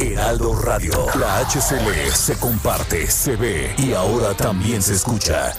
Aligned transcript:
Heraldo 0.00 0.54
Radio. 0.54 0.92
La 1.18 1.40
HCL 1.40 2.12
se 2.14 2.38
comparte, 2.38 3.10
se 3.10 3.34
ve 3.34 3.74
y 3.78 3.94
ahora 3.94 4.32
también 4.32 4.80
se 4.80 4.94
escucha. 4.94 5.52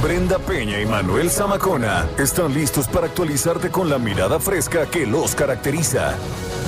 Brenda 0.00 0.38
Peña 0.38 0.80
y 0.80 0.86
Manuel 0.86 1.30
Zamacona 1.30 2.06
están 2.16 2.54
listos 2.54 2.86
para 2.86 3.06
actualizarte 3.06 3.70
con 3.70 3.90
la 3.90 3.98
mirada 3.98 4.38
fresca 4.38 4.86
que 4.86 5.04
los 5.04 5.34
caracteriza. 5.34 6.14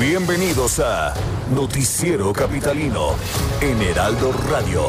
Bienvenidos 0.00 0.80
a 0.80 1.14
Noticiero 1.54 2.32
Capitalino 2.32 3.14
en 3.60 3.80
Heraldo 3.80 4.32
Radio. 4.50 4.82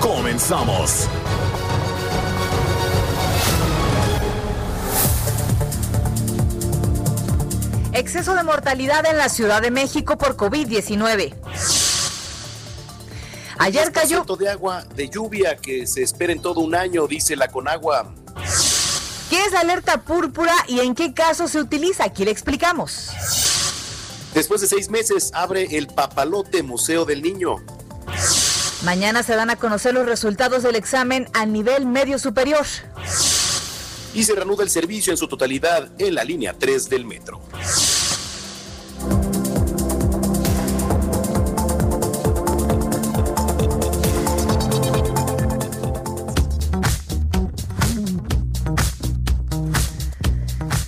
Comenzamos. 0.00 1.08
Exceso 7.96 8.34
de 8.34 8.42
mortalidad 8.42 9.06
en 9.06 9.16
la 9.16 9.30
Ciudad 9.30 9.62
de 9.62 9.70
México 9.70 10.18
por 10.18 10.36
COVID-19. 10.36 11.34
Ayer 13.58 13.90
cayó 13.90 14.22
de 14.38 14.50
agua 14.50 14.84
de 14.94 15.08
lluvia 15.08 15.56
que 15.56 15.86
se 15.86 16.02
espera 16.02 16.30
en 16.34 16.42
todo 16.42 16.60
un 16.60 16.74
año, 16.74 17.06
dice 17.06 17.36
la 17.36 17.48
Conagua. 17.48 18.12
¿Qué 19.30 19.42
es 19.42 19.52
la 19.52 19.60
alerta 19.60 20.02
púrpura 20.02 20.52
y 20.68 20.80
en 20.80 20.94
qué 20.94 21.14
caso 21.14 21.48
se 21.48 21.58
utiliza? 21.58 22.04
Aquí 22.04 22.26
le 22.26 22.32
explicamos. 22.32 23.08
Después 24.34 24.60
de 24.60 24.66
seis 24.66 24.90
meses 24.90 25.30
abre 25.32 25.78
el 25.78 25.86
Papalote 25.86 26.62
Museo 26.62 27.06
del 27.06 27.22
Niño. 27.22 27.56
Mañana 28.84 29.22
se 29.22 29.34
dan 29.34 29.48
a 29.48 29.56
conocer 29.56 29.94
los 29.94 30.04
resultados 30.04 30.62
del 30.62 30.76
examen 30.76 31.30
a 31.32 31.46
nivel 31.46 31.86
medio 31.86 32.18
superior. 32.18 32.66
Y 34.12 34.24
se 34.24 34.34
reanuda 34.34 34.64
el 34.64 34.70
servicio 34.70 35.12
en 35.12 35.16
su 35.16 35.28
totalidad 35.28 35.90
en 35.98 36.14
la 36.14 36.24
línea 36.24 36.54
3 36.58 36.88
del 36.88 37.04
metro. 37.04 37.40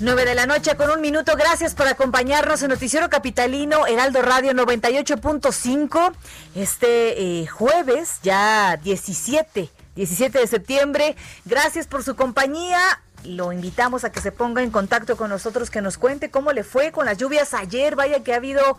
9 0.09 0.25
de 0.25 0.35
la 0.35 0.47
noche 0.47 0.75
con 0.75 0.89
un 0.89 1.03
minuto. 1.03 1.37
Gracias 1.37 1.75
por 1.75 1.87
acompañarnos 1.87 2.63
en 2.63 2.71
Noticiero 2.71 3.11
Capitalino, 3.11 3.87
Heraldo 3.87 4.23
Radio 4.23 4.53
98.5. 4.53 6.15
Este 6.55 7.43
eh, 7.43 7.47
jueves, 7.47 8.21
ya 8.23 8.79
17, 8.83 9.69
17 9.97 10.39
de 10.39 10.47
septiembre. 10.47 11.15
Gracias 11.45 11.87
por 11.87 12.05
su 12.05 12.17
compañía. 12.17 12.81
Lo 13.25 13.53
invitamos 13.53 14.05
a 14.05 14.11
que 14.11 14.23
se 14.23 14.33
ponga 14.33 14.63
en 14.63 14.71
contacto 14.71 15.19
con 15.19 15.29
nosotros, 15.29 15.69
que 15.69 15.83
nos 15.83 15.99
cuente 15.99 16.31
cómo 16.31 16.53
le 16.53 16.65
fue 16.65 16.91
con 16.91 17.05
las 17.05 17.19
lluvias 17.19 17.53
ayer. 17.53 17.95
Vaya 17.95 18.25
que 18.25 18.33
ha 18.33 18.37
habido 18.37 18.79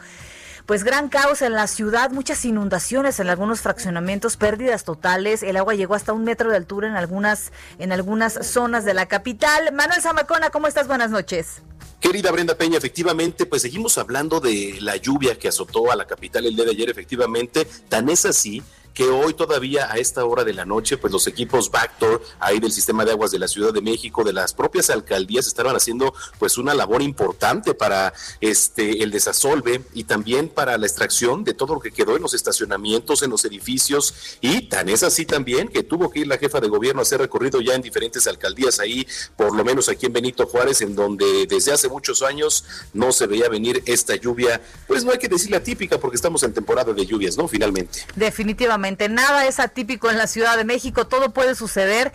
pues 0.66 0.84
gran 0.84 1.10
caos 1.10 1.42
en 1.42 1.54
la 1.54 1.68
ciudad, 1.68 2.12
muchas 2.12 2.46
inundaciones 2.46 3.20
en 3.20 3.30
algunos 3.30 3.62
fraccionamientos, 3.62 4.38
pérdidas 4.38 4.84
totales, 4.84 5.44
el 5.44 5.58
agua 5.58 5.76
llegó 5.76 5.96
hasta 5.96 6.14
un 6.14 6.24
metro 6.24 6.50
de 6.50 6.58
altura 6.58 6.88
en 6.88 6.96
algunas, 6.96 7.52
en 7.78 7.92
algunas 7.92 8.46
zonas 8.46 8.86
de 8.86 8.94
la 8.94 9.08
capital. 9.08 9.74
Manuel 9.74 10.02
Zamacona, 10.02 10.50
¿cómo 10.50 10.68
estás? 10.68 10.88
Buenas 10.88 11.12
noches. 11.12 11.62
Querida 12.00 12.32
Brenda 12.32 12.56
Peña, 12.56 12.78
efectivamente, 12.78 13.46
pues 13.46 13.62
seguimos 13.62 13.98
hablando 13.98 14.40
de 14.40 14.78
la 14.80 14.96
lluvia 14.96 15.38
que 15.38 15.50
azotó 15.50 15.92
a 15.92 15.98
la 15.98 16.08
capital 16.08 16.46
el 16.46 16.56
día 16.56 16.64
de 16.64 16.72
ayer, 16.72 16.90
efectivamente, 16.90 17.68
tan 17.90 18.08
es 18.08 18.26
así 18.26 18.64
que 19.00 19.06
hoy 19.06 19.34
todavía 19.34 19.90
a 19.90 19.98
esta 19.98 20.26
hora 20.26 20.44
de 20.44 20.52
la 20.52 20.66
noche, 20.66 20.98
pues 20.98 21.14
los 21.14 21.26
equipos 21.26 21.72
Bactor 21.72 22.22
ahí 22.38 22.60
del 22.60 22.74
sistema 22.74 23.06
de 23.06 23.12
aguas 23.12 23.32
de 23.32 23.40
la 23.40 23.48
Ciudad 23.48 23.74
de 23.74 23.80
México, 23.82 24.26
de 24.26 24.34
las 24.34 24.54
propias 24.54 24.90
alcaldías, 24.90 25.48
estaban 25.48 25.74
haciendo 25.74 26.14
pues 26.38 26.58
una 26.58 26.74
labor 26.74 27.02
importante 27.02 27.74
para 27.74 28.12
este 28.42 29.02
el 29.02 29.10
desasolve 29.10 29.86
y 29.94 30.04
también 30.04 30.50
para 30.50 30.78
la 30.78 30.86
extracción 30.86 31.46
de 31.46 31.54
todo 31.54 31.76
lo 31.76 31.80
que 31.80 31.92
quedó 31.92 32.18
en 32.18 32.24
los 32.24 32.34
estacionamientos, 32.34 33.24
en 33.24 33.30
los 33.30 33.46
edificios 33.46 34.14
y 34.42 34.64
tan 34.64 34.90
es 34.90 35.04
así 35.04 35.26
también 35.26 35.70
que 35.70 35.84
tuvo 35.84 36.10
que 36.10 36.20
ir 36.20 36.28
la 36.28 36.38
jefa 36.38 36.60
de 36.60 36.68
gobierno 36.68 37.00
a 37.00 37.04
hacer 37.04 37.22
recorrido 37.22 37.62
ya 37.62 37.76
en 37.76 37.82
diferentes 37.82 38.28
alcaldías 38.28 38.82
ahí, 38.82 39.08
por 39.38 39.56
lo 39.56 39.64
menos 39.64 39.88
aquí 39.88 40.08
en 40.08 40.12
Benito 40.12 40.46
Juárez, 40.46 40.82
en 40.82 40.94
donde 40.94 41.46
desde 41.48 41.72
hace 41.72 41.88
muchos 41.88 42.22
años 42.22 42.66
no 42.92 43.14
se 43.14 43.28
veía 43.28 43.48
venir 43.48 43.82
esta 43.86 44.18
lluvia, 44.18 44.62
pues 44.88 45.06
no 45.06 45.14
hay 45.14 45.20
que 45.20 45.30
decir 45.30 45.52
la 45.52 45.64
típica 45.64 45.98
porque 45.98 46.18
estamos 46.18 46.44
en 46.44 46.54
temporada 46.54 46.92
de 46.92 47.06
lluvias, 47.06 47.38
¿no? 47.38 47.48
Finalmente. 47.48 48.06
Definitivamente 48.18 48.89
Nada 48.98 49.46
es 49.46 49.60
atípico 49.60 50.10
en 50.10 50.18
la 50.18 50.28
Ciudad 50.28 50.58
de 50.58 50.64
México, 50.64 51.08
todo 51.08 51.32
puede 51.32 51.56
suceder. 51.56 52.12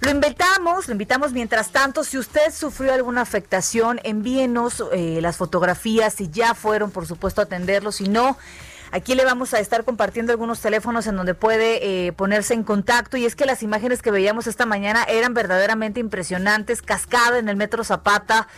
Lo 0.00 0.10
invitamos, 0.10 0.86
lo 0.86 0.92
invitamos 0.92 1.32
mientras 1.32 1.70
tanto, 1.70 2.04
si 2.04 2.18
usted 2.18 2.52
sufrió 2.52 2.92
alguna 2.92 3.22
afectación, 3.22 4.00
envíenos 4.04 4.84
eh, 4.92 5.20
las 5.22 5.36
fotografías, 5.36 6.14
si 6.14 6.28
ya 6.28 6.54
fueron, 6.54 6.90
por 6.90 7.06
supuesto, 7.06 7.40
a 7.40 7.44
atenderlo, 7.44 7.92
si 7.92 8.08
no, 8.08 8.36
Aquí 8.90 9.14
le 9.14 9.24
vamos 9.24 9.52
a 9.52 9.60
estar 9.60 9.84
compartiendo 9.84 10.32
algunos 10.32 10.60
teléfonos 10.60 11.06
en 11.06 11.16
donde 11.16 11.34
puede 11.34 12.06
eh, 12.06 12.12
ponerse 12.12 12.54
en 12.54 12.64
contacto. 12.64 13.16
Y 13.16 13.26
es 13.26 13.36
que 13.36 13.44
las 13.44 13.62
imágenes 13.62 14.00
que 14.00 14.10
veíamos 14.10 14.46
esta 14.46 14.64
mañana 14.64 15.04
eran 15.04 15.34
verdaderamente 15.34 16.00
impresionantes, 16.00 16.80
cascada 16.80 17.38
en 17.38 17.48
el 17.48 17.56
Metro 17.56 17.84
Zapata, 17.84 18.48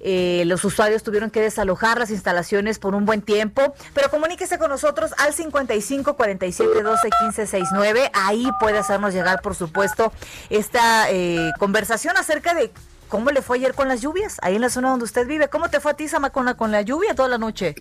eh, 0.00 0.44
los 0.46 0.64
usuarios 0.64 1.02
tuvieron 1.02 1.30
que 1.30 1.40
desalojar 1.40 1.98
las 1.98 2.10
instalaciones 2.10 2.78
por 2.78 2.94
un 2.94 3.04
buen 3.04 3.22
tiempo, 3.22 3.74
pero 3.94 4.10
comuníquese 4.10 4.58
con 4.58 4.70
nosotros 4.70 5.12
al 5.18 5.34
55 5.34 6.16
47 6.16 6.82
12 6.82 7.08
15 7.20 7.46
69. 7.46 8.10
Ahí 8.14 8.48
puede 8.58 8.78
hacernos 8.78 9.14
llegar, 9.14 9.42
por 9.42 9.54
supuesto, 9.54 10.12
esta 10.48 11.10
eh, 11.10 11.52
conversación 11.58 12.16
acerca 12.16 12.54
de 12.54 12.72
cómo 13.08 13.30
le 13.30 13.42
fue 13.42 13.58
ayer 13.58 13.74
con 13.74 13.88
las 13.88 14.00
lluvias, 14.00 14.38
ahí 14.42 14.54
en 14.54 14.62
la 14.62 14.70
zona 14.70 14.90
donde 14.90 15.04
usted 15.04 15.26
vive. 15.26 15.48
¿Cómo 15.48 15.68
te 15.68 15.80
fue 15.80 15.92
a 15.92 15.94
ti, 15.94 16.08
Samacona, 16.08 16.54
con 16.54 16.70
la 16.70 16.82
lluvia 16.82 17.14
toda 17.14 17.28
la 17.28 17.38
noche? 17.38 17.74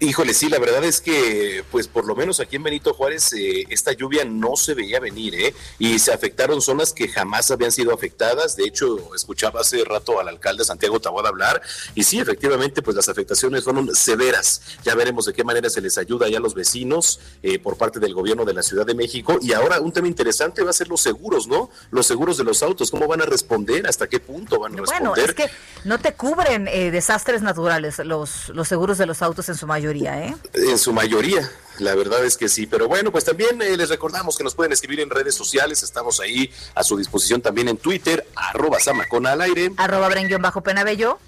Híjole, 0.00 0.32
sí, 0.32 0.48
la 0.48 0.60
verdad 0.60 0.84
es 0.84 1.00
que, 1.00 1.64
pues 1.72 1.88
por 1.88 2.06
lo 2.06 2.14
menos 2.14 2.38
aquí 2.38 2.54
en 2.54 2.62
Benito 2.62 2.94
Juárez, 2.94 3.32
eh, 3.32 3.66
esta 3.68 3.90
lluvia 3.92 4.24
no 4.24 4.54
se 4.54 4.74
veía 4.74 5.00
venir, 5.00 5.34
¿eh? 5.34 5.54
Y 5.80 5.98
se 5.98 6.12
afectaron 6.12 6.60
zonas 6.60 6.92
que 6.92 7.08
jamás 7.08 7.50
habían 7.50 7.72
sido 7.72 7.92
afectadas. 7.92 8.54
De 8.54 8.62
hecho, 8.62 9.12
escuchaba 9.16 9.60
hace 9.60 9.84
rato 9.84 10.20
al 10.20 10.28
alcalde 10.28 10.64
Santiago 10.64 11.00
Taboada 11.00 11.30
hablar, 11.30 11.60
y 11.96 12.04
sí, 12.04 12.20
efectivamente, 12.20 12.80
pues 12.80 12.96
las 12.96 13.08
afectaciones 13.08 13.64
fueron 13.64 13.92
severas. 13.92 14.62
Ya 14.84 14.94
veremos 14.94 15.26
de 15.26 15.32
qué 15.32 15.42
manera 15.42 15.68
se 15.68 15.80
les 15.80 15.98
ayuda 15.98 16.28
ya 16.28 16.38
a 16.38 16.40
los 16.40 16.54
vecinos 16.54 17.18
eh, 17.42 17.58
por 17.58 17.76
parte 17.76 17.98
del 17.98 18.14
gobierno 18.14 18.44
de 18.44 18.54
la 18.54 18.62
Ciudad 18.62 18.86
de 18.86 18.94
México. 18.94 19.40
Y 19.42 19.52
ahora 19.52 19.80
un 19.80 19.90
tema 19.90 20.06
interesante 20.06 20.62
va 20.62 20.70
a 20.70 20.74
ser 20.74 20.86
los 20.86 21.00
seguros, 21.00 21.48
¿no? 21.48 21.70
Los 21.90 22.06
seguros 22.06 22.36
de 22.38 22.44
los 22.44 22.62
autos, 22.62 22.92
¿cómo 22.92 23.08
van 23.08 23.22
a 23.22 23.26
responder? 23.26 23.84
¿Hasta 23.88 24.06
qué 24.06 24.20
punto 24.20 24.60
van 24.60 24.74
a 24.74 24.76
responder? 24.76 25.08
Bueno, 25.08 25.24
es 25.24 25.34
que 25.34 25.50
no 25.84 25.98
te 25.98 26.14
cubren 26.14 26.68
eh, 26.68 26.92
desastres 26.92 27.42
naturales 27.42 27.98
los, 27.98 28.50
los 28.50 28.68
seguros 28.68 28.96
de 28.96 29.06
los 29.06 29.22
autos 29.22 29.48
en 29.48 29.56
su 29.56 29.66
mayoría. 29.66 29.87
¿Eh? 29.96 30.36
En 30.54 30.78
su 30.78 30.92
mayoría, 30.92 31.50
la 31.78 31.94
verdad 31.94 32.24
es 32.24 32.36
que 32.36 32.48
sí. 32.48 32.66
Pero 32.66 32.88
bueno, 32.88 33.10
pues 33.10 33.24
también 33.24 33.60
eh, 33.62 33.76
les 33.76 33.88
recordamos 33.88 34.36
que 34.36 34.44
nos 34.44 34.54
pueden 34.54 34.72
escribir 34.72 35.00
en 35.00 35.10
redes 35.10 35.34
sociales. 35.34 35.82
Estamos 35.82 36.20
ahí 36.20 36.50
a 36.74 36.82
su 36.82 36.96
disposición 36.96 37.40
también 37.40 37.68
en 37.68 37.76
Twitter, 37.76 38.26
arroba 38.34 38.80
Samacona 38.80 39.32
al 39.32 39.40
aire. 39.42 39.72
Arroba 39.76 40.08
bajo 40.40 40.62
Penabello. 40.62 41.18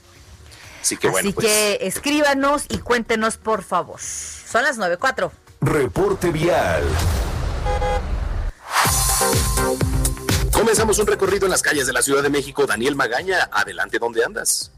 Así 0.80 0.96
que 0.96 1.08
bueno. 1.08 1.28
Así 1.28 1.34
pues. 1.34 1.46
que 1.46 1.78
escríbanos 1.82 2.64
y 2.68 2.78
cuéntenos, 2.78 3.36
por 3.36 3.62
favor. 3.62 4.00
Son 4.00 4.62
las 4.62 4.78
9.4. 4.78 5.30
Reporte 5.60 6.30
vial. 6.30 6.84
Comenzamos 10.52 10.98
un 10.98 11.06
recorrido 11.06 11.46
en 11.46 11.50
las 11.50 11.62
calles 11.62 11.86
de 11.86 11.92
la 11.92 12.02
Ciudad 12.02 12.22
de 12.22 12.30
México. 12.30 12.66
Daniel 12.66 12.96
Magaña, 12.96 13.48
adelante, 13.52 13.98
¿dónde 13.98 14.24
andas? 14.24 14.70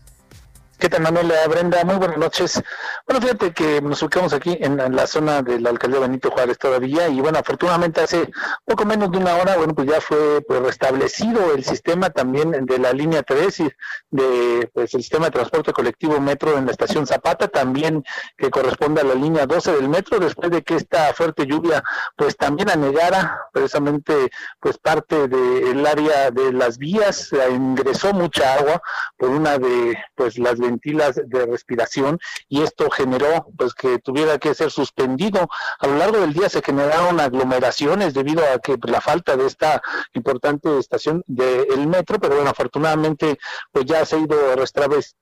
¿Qué 0.82 0.88
tal, 0.88 1.02
Manuel? 1.02 1.32
Brenda, 1.48 1.84
muy 1.84 1.94
buenas 1.94 2.18
noches. 2.18 2.60
Bueno, 3.06 3.22
fíjate 3.22 3.52
que 3.52 3.80
nos 3.80 4.02
ubicamos 4.02 4.32
aquí 4.32 4.58
en, 4.60 4.78
la 4.78 5.06
zona 5.06 5.40
de 5.40 5.60
la 5.60 5.70
alcaldía 5.70 6.00
Benito 6.00 6.32
Juárez 6.32 6.58
todavía 6.58 7.06
y 7.06 7.20
bueno, 7.20 7.38
afortunadamente 7.38 8.00
hace 8.00 8.28
poco 8.64 8.84
menos 8.84 9.12
de 9.12 9.18
una 9.18 9.36
hora, 9.36 9.56
bueno, 9.56 9.76
pues 9.76 9.88
ya 9.88 10.00
fue 10.00 10.40
pues, 10.40 10.60
restablecido 10.60 11.54
el 11.54 11.62
sistema 11.62 12.10
también 12.10 12.66
de 12.66 12.78
la 12.80 12.92
línea 12.92 13.22
3 13.22 13.60
y 13.60 13.72
de 14.10 14.70
pues 14.74 14.92
el 14.94 15.02
sistema 15.02 15.26
de 15.26 15.30
transporte 15.30 15.72
colectivo 15.72 16.20
metro 16.20 16.58
en 16.58 16.66
la 16.66 16.72
estación 16.72 17.06
Zapata, 17.06 17.46
también 17.46 18.02
que 18.36 18.50
corresponde 18.50 19.02
a 19.02 19.04
la 19.04 19.14
línea 19.14 19.46
12 19.46 19.76
del 19.76 19.88
metro, 19.88 20.18
después 20.18 20.50
de 20.50 20.62
que 20.62 20.74
esta 20.74 21.14
fuerte 21.14 21.46
lluvia 21.46 21.84
pues 22.16 22.36
también 22.36 22.68
anegara 22.70 23.40
precisamente 23.52 24.32
pues 24.58 24.78
parte 24.78 25.28
del 25.28 25.86
área 25.86 26.32
de 26.32 26.52
las 26.52 26.76
vías, 26.76 27.30
ingresó 27.50 28.12
mucha 28.12 28.54
agua 28.54 28.82
por 29.16 29.30
una 29.30 29.58
de 29.58 29.96
pues 30.16 30.38
las 30.38 30.58
ventilas 30.72 31.20
de 31.24 31.46
respiración 31.46 32.18
y 32.48 32.62
esto 32.62 32.90
generó 32.90 33.46
pues 33.56 33.74
que 33.74 33.98
tuviera 33.98 34.38
que 34.38 34.54
ser 34.54 34.70
suspendido. 34.70 35.48
A 35.78 35.86
lo 35.86 35.96
largo 35.96 36.18
del 36.18 36.32
día 36.32 36.48
se 36.48 36.62
generaron 36.62 37.20
aglomeraciones 37.20 38.14
debido 38.14 38.42
a 38.44 38.58
que 38.58 38.78
pues, 38.78 38.90
la 38.92 39.00
falta 39.00 39.36
de 39.36 39.46
esta 39.46 39.82
importante 40.14 40.78
estación 40.78 41.22
del 41.26 41.86
metro, 41.86 42.18
pero 42.18 42.36
bueno, 42.36 42.50
afortunadamente 42.50 43.38
pues 43.70 43.84
ya 43.86 44.04
se 44.04 44.16
ha 44.16 44.18
ido 44.20 44.36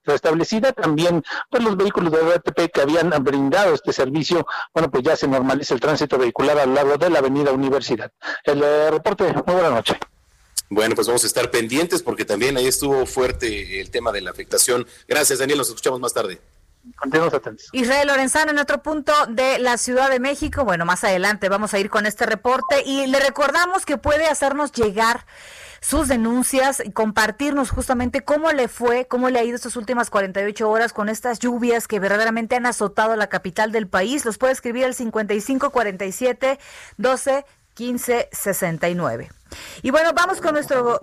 restablecida. 0.05 0.73
También 0.73 1.23
pues 1.51 1.63
los 1.63 1.77
vehículos 1.77 2.13
de 2.13 2.37
RTP 2.37 2.73
que 2.73 2.81
habían 2.81 3.11
brindado 3.23 3.75
este 3.75 3.93
servicio, 3.93 4.47
bueno, 4.75 4.91
pues 4.91 5.03
ya 5.03 5.17
se 5.17 5.29
normaliza 5.29 5.75
el 5.75 5.81
tránsito 5.81 6.19
vehicular 6.19 6.59
a 6.59 6.67
lo 6.67 6.75
largo 6.75 6.97
de 6.97 7.11
la 7.11 7.19
avenida 7.19 7.53
Universidad. 7.53 8.11
El 8.45 8.63
eh, 8.63 8.91
reporte, 8.91 9.33
muy 9.47 9.55
buena 9.55 9.71
noche. 9.71 9.99
Bueno, 10.71 10.95
pues 10.95 11.09
vamos 11.09 11.25
a 11.25 11.27
estar 11.27 11.51
pendientes 11.51 12.01
porque 12.01 12.25
también 12.25 12.57
ahí 12.57 12.69
estuvo 12.69 13.05
fuerte 13.05 13.81
el 13.81 13.91
tema 13.91 14.13
de 14.13 14.21
la 14.21 14.31
afectación. 14.31 14.87
Gracias, 15.09 15.41
Daniel. 15.41 15.59
Nos 15.59 15.69
escuchamos 15.69 15.99
más 15.99 16.15
tarde. 16.15 16.41
continuamos 16.95 17.35
atentos. 17.35 17.69
Israel 17.73 18.07
Lorenzano 18.07 18.53
en 18.53 18.59
otro 18.59 18.81
punto 18.81 19.13
de 19.29 19.59
la 19.59 19.79
Ciudad 19.79 20.09
de 20.09 20.21
México. 20.21 20.65
Bueno, 20.65 20.85
más 20.85 21.03
adelante 21.03 21.49
vamos 21.49 21.75
a 21.75 21.81
ir 21.81 21.91
con 21.91 22.07
este 22.07 22.25
reporte 22.25 22.85
y 22.87 23.09
le 23.09 23.19
recordamos 23.19 23.85
que 23.85 23.99
puede 23.99 24.27
hacernos 24.27 24.71
llegar 24.71 25.27
sus 25.81 26.07
denuncias 26.07 26.81
y 26.85 26.93
compartirnos 26.93 27.71
justamente 27.71 28.21
cómo 28.21 28.53
le 28.53 28.69
fue, 28.69 29.07
cómo 29.09 29.29
le 29.29 29.41
ha 29.41 29.45
ido 29.45 29.57
estas 29.57 29.75
últimas 29.77 30.09
48 30.09 30.71
horas 30.71 30.93
con 30.93 31.09
estas 31.09 31.41
lluvias 31.41 31.89
que 31.89 31.99
verdaderamente 31.99 32.55
han 32.55 32.67
azotado 32.67 33.17
la 33.17 33.29
capital 33.29 33.73
del 33.73 33.89
país. 33.89 34.25
Los 34.25 34.39
puede 34.39 34.53
escribir 34.53 34.85
al 34.85 34.95
5547 34.95 36.61
12 36.97 37.45
15 37.81 38.29
69. 38.31 39.31
Y 39.81 39.91
bueno, 39.91 40.11
vamos 40.15 40.43
con 40.43 40.53
nuestro 40.53 41.01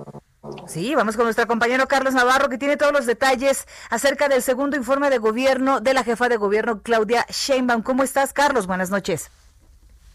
Sí, 0.68 0.94
vamos 0.94 1.16
con 1.16 1.26
nuestro 1.26 1.48
compañero 1.48 1.88
Carlos 1.88 2.14
Navarro 2.14 2.50
que 2.50 2.60
tiene 2.60 2.78
todos 2.78 2.94
los 2.94 3.08
detalles 3.08 3.66
acerca 3.90 4.30
del 4.30 4.44
segundo 4.44 4.78
informe 4.78 5.10
de 5.10 5.18
gobierno 5.18 5.82
de 5.82 5.96
la 5.96 6.04
jefa 6.04 6.30
de 6.30 6.38
gobierno 6.38 6.84
Claudia 6.84 7.26
Sheinbaum. 7.30 7.82
¿Cómo 7.82 8.04
estás, 8.04 8.32
Carlos? 8.32 8.68
Buenas 8.68 8.92
noches. 8.92 9.32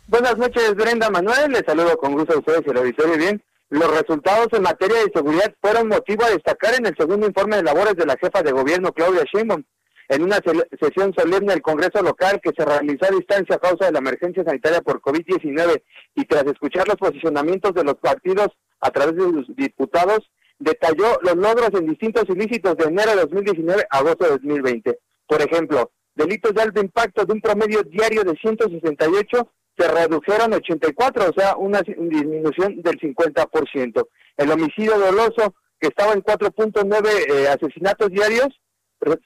Buenas 0.06 0.38
noches, 0.38 0.76
Brenda 0.76 1.10
Manuel. 1.10 1.50
Les 1.50 1.64
saludo 1.66 1.96
con 1.96 2.12
gusto 2.12 2.34
a 2.34 2.38
ustedes 2.38 2.62
y 2.64 2.70
el 2.70 2.76
auditorio. 2.76 3.16
Bien, 3.16 3.42
los 3.70 3.90
resultados 3.98 4.46
en 4.52 4.62
materia 4.62 4.98
de 4.98 5.10
seguridad 5.12 5.52
fueron 5.60 5.88
motivo 5.88 6.24
a 6.24 6.30
destacar 6.30 6.74
en 6.74 6.86
el 6.86 6.96
segundo 6.96 7.26
informe 7.26 7.56
de 7.56 7.64
labores 7.64 7.96
de 7.96 8.06
la 8.06 8.16
jefa 8.16 8.40
de 8.40 8.52
gobierno 8.52 8.92
Claudia 8.92 9.24
Sheinbaum. 9.24 9.64
En 10.08 10.22
una 10.22 10.38
sesión 10.80 11.14
solemne 11.16 11.52
del 11.52 11.62
Congreso 11.62 12.02
local 12.02 12.40
que 12.42 12.50
se 12.56 12.64
realizó 12.64 13.06
a 13.06 13.16
distancia 13.16 13.56
a 13.56 13.58
causa 13.58 13.86
de 13.86 13.92
la 13.92 13.98
emergencia 14.00 14.44
sanitaria 14.44 14.80
por 14.80 15.00
COVID-19 15.00 15.82
y 16.14 16.24
tras 16.24 16.44
escuchar 16.46 16.86
los 16.88 16.96
posicionamientos 16.96 17.72
de 17.74 17.84
los 17.84 17.94
partidos 17.94 18.48
a 18.80 18.90
través 18.90 19.16
de 19.16 19.22
sus 19.22 19.56
diputados, 19.56 20.20
detalló 20.58 21.18
los 21.22 21.36
logros 21.36 21.70
en 21.74 21.86
distintos 21.86 22.24
ilícitos 22.28 22.76
de 22.76 22.84
enero 22.84 23.10
de 23.12 23.22
2019 23.22 23.86
a 23.90 23.98
agosto 23.98 24.24
de 24.24 24.30
2020. 24.30 24.98
Por 25.26 25.40
ejemplo, 25.40 25.90
delitos 26.14 26.54
de 26.54 26.62
alto 26.62 26.80
impacto 26.80 27.24
de 27.24 27.32
un 27.32 27.40
promedio 27.40 27.82
diario 27.82 28.22
de 28.24 28.36
168 28.36 29.50
se 29.76 29.88
redujeron 29.88 30.52
a 30.52 30.56
84, 30.56 31.30
o 31.30 31.32
sea, 31.32 31.56
una 31.56 31.80
disminución 31.82 32.82
del 32.82 32.98
50%. 33.00 34.08
El 34.36 34.50
homicidio 34.50 34.98
doloso, 34.98 35.54
que 35.80 35.88
estaba 35.88 36.12
en 36.12 36.22
4.9 36.22 37.08
eh, 37.28 37.48
asesinatos 37.48 38.10
diarios, 38.10 38.48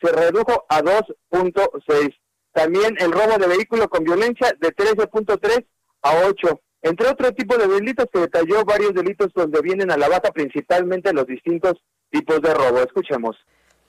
se 0.03 0.13
redujo 0.13 0.67
a 0.69 0.83
2.6. 0.83 2.15
También 2.53 2.97
el 2.99 3.13
robo 3.13 3.39
de 3.39 3.47
vehículo 3.47 3.89
con 3.89 4.05
violencia 4.05 4.53
de 4.61 4.75
13.3 4.75 5.67
a 6.03 6.27
8 6.27 6.61
entre 6.87 7.09
otro 7.09 7.33
tipo 7.33 7.57
de 7.57 7.67
delitos 7.67 8.07
que 8.13 8.21
detalló 8.21 8.65
varios 8.65 8.95
delitos 8.95 9.33
donde 9.35 9.61
vienen 9.61 9.91
a 9.91 9.97
la 9.97 10.09
baja 10.09 10.31
principalmente 10.33 11.13
los 11.13 11.27
distintos 11.27 11.75
tipos 12.11 12.41
de 12.41 12.55
robo. 12.55 12.79
Escuchemos. 12.79 13.37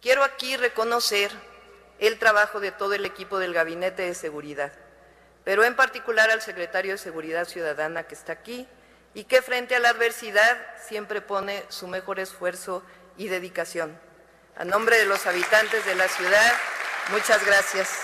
Quiero 0.02 0.24
aquí 0.24 0.58
reconocer 0.58 1.30
el 2.00 2.18
trabajo 2.18 2.60
de 2.60 2.72
todo 2.72 2.94
el 2.94 3.06
equipo 3.06 3.38
del 3.38 3.54
Gabinete 3.54 4.02
de 4.02 4.16
Seguridad, 4.16 4.74
pero 5.44 5.64
en 5.64 5.76
particular 5.76 6.32
al 6.32 6.42
secretario 6.42 6.94
de 6.94 6.98
Seguridad 6.98 7.46
Ciudadana 7.46 8.04
que 8.04 8.16
está 8.16 8.34
aquí 8.34 8.68
y 9.14 9.26
que 9.26 9.44
frente 9.44 9.76
a 9.76 9.80
la 9.80 9.90
adversidad 9.90 10.58
siempre 10.80 11.22
pone 11.22 11.64
su 11.70 11.88
mejor 11.88 12.20
esfuerzo 12.20 12.84
y 13.16 13.28
dedicación. 13.28 13.96
A 14.60 14.66
nombre 14.66 14.98
de 14.98 15.06
los 15.06 15.28
habitantes 15.28 15.86
de 15.86 15.94
la 15.94 16.08
ciudad, 16.08 16.52
muchas 17.12 17.46
gracias. 17.46 18.04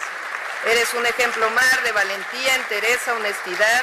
Eres 0.72 0.94
un 0.94 1.04
ejemplo 1.04 1.50
más 1.50 1.84
de 1.84 1.92
valentía, 1.92 2.56
entereza, 2.56 3.16
honestidad 3.16 3.82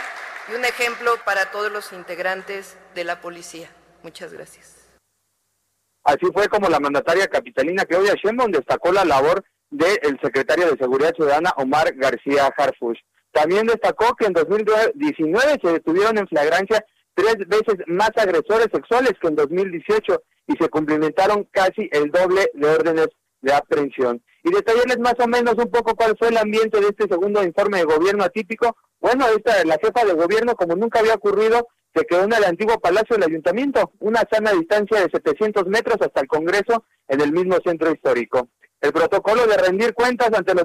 y 0.49 0.55
un 0.55 0.65
ejemplo 0.65 1.17
para 1.25 1.51
todos 1.51 1.73
los 1.73 1.93
integrantes 1.93 2.79
de 2.95 3.03
la 3.03 3.21
policía. 3.21 3.69
Muchas 4.05 4.33
gracias. 4.33 4.89
Así 6.05 6.27
fue 6.33 6.47
como 6.49 6.69
la 6.69 6.79
mandataria 6.79 7.27
capitalina 7.27 7.85
Claudia 7.85 8.15
Sheinbaum 8.15 8.53
destacó 8.53 8.93
la 8.93 9.05
labor 9.05 9.45
del 9.71 10.21
secretario 10.23 10.71
de 10.71 10.79
Seguridad 10.79 11.13
Ciudadana 11.17 11.53
Omar 11.57 11.93
García 11.97 12.55
Harfush. 12.57 13.01
También 13.33 13.67
destacó 13.67 14.15
que 14.15 14.27
en 14.27 14.33
2019 14.33 15.59
se 15.61 15.73
detuvieron 15.73 16.19
en 16.19 16.29
flagrancia 16.29 16.85
tres 17.15 17.37
veces 17.49 17.85
más 17.87 18.11
agresores 18.15 18.69
sexuales 18.73 19.15
que 19.21 19.27
en 19.27 19.35
2018 19.35 20.23
y 20.51 20.57
se 20.57 20.69
cumplimentaron 20.69 21.47
casi 21.53 21.89
el 21.93 22.11
doble 22.11 22.51
de 22.55 22.69
órdenes 22.69 23.09
de 23.41 23.55
aprehensión. 23.55 24.21
Y 24.43 24.51
detallarles 24.51 24.99
más 24.99 25.15
o 25.21 25.29
menos 25.29 25.55
un 25.55 25.71
poco 25.71 25.95
cuál 25.95 26.17
fue 26.19 26.29
el 26.29 26.39
ambiente 26.39 26.81
de 26.81 26.89
este 26.89 27.07
segundo 27.09 27.45
informe 27.45 27.79
de 27.79 27.85
gobierno 27.85 28.25
atípico, 28.25 28.77
bueno, 29.01 29.27
esta, 29.29 29.65
la 29.65 29.79
jefa 29.81 30.05
de 30.05 30.13
gobierno, 30.13 30.55
como 30.57 30.75
nunca 30.75 30.99
había 30.99 31.15
ocurrido, 31.15 31.69
se 31.95 32.05
quedó 32.05 32.25
en 32.25 32.33
el 32.33 32.45
antiguo 32.45 32.81
palacio 32.81 33.17
del 33.17 33.29
ayuntamiento, 33.29 33.93
una 34.01 34.23
sana 34.31 34.53
distancia 34.53 35.01
de 35.01 35.11
700 35.13 35.67
metros 35.67 35.97
hasta 36.01 36.21
el 36.21 36.27
Congreso 36.27 36.85
en 37.09 37.21
el 37.21 37.33
mismo 37.33 37.57
centro 37.65 37.93
histórico. 37.93 38.49
El 38.81 38.93
protocolo 38.93 39.47
de 39.47 39.57
rendir 39.57 39.95
cuentas 39.95 40.31
ante 40.33 40.55
los, 40.55 40.65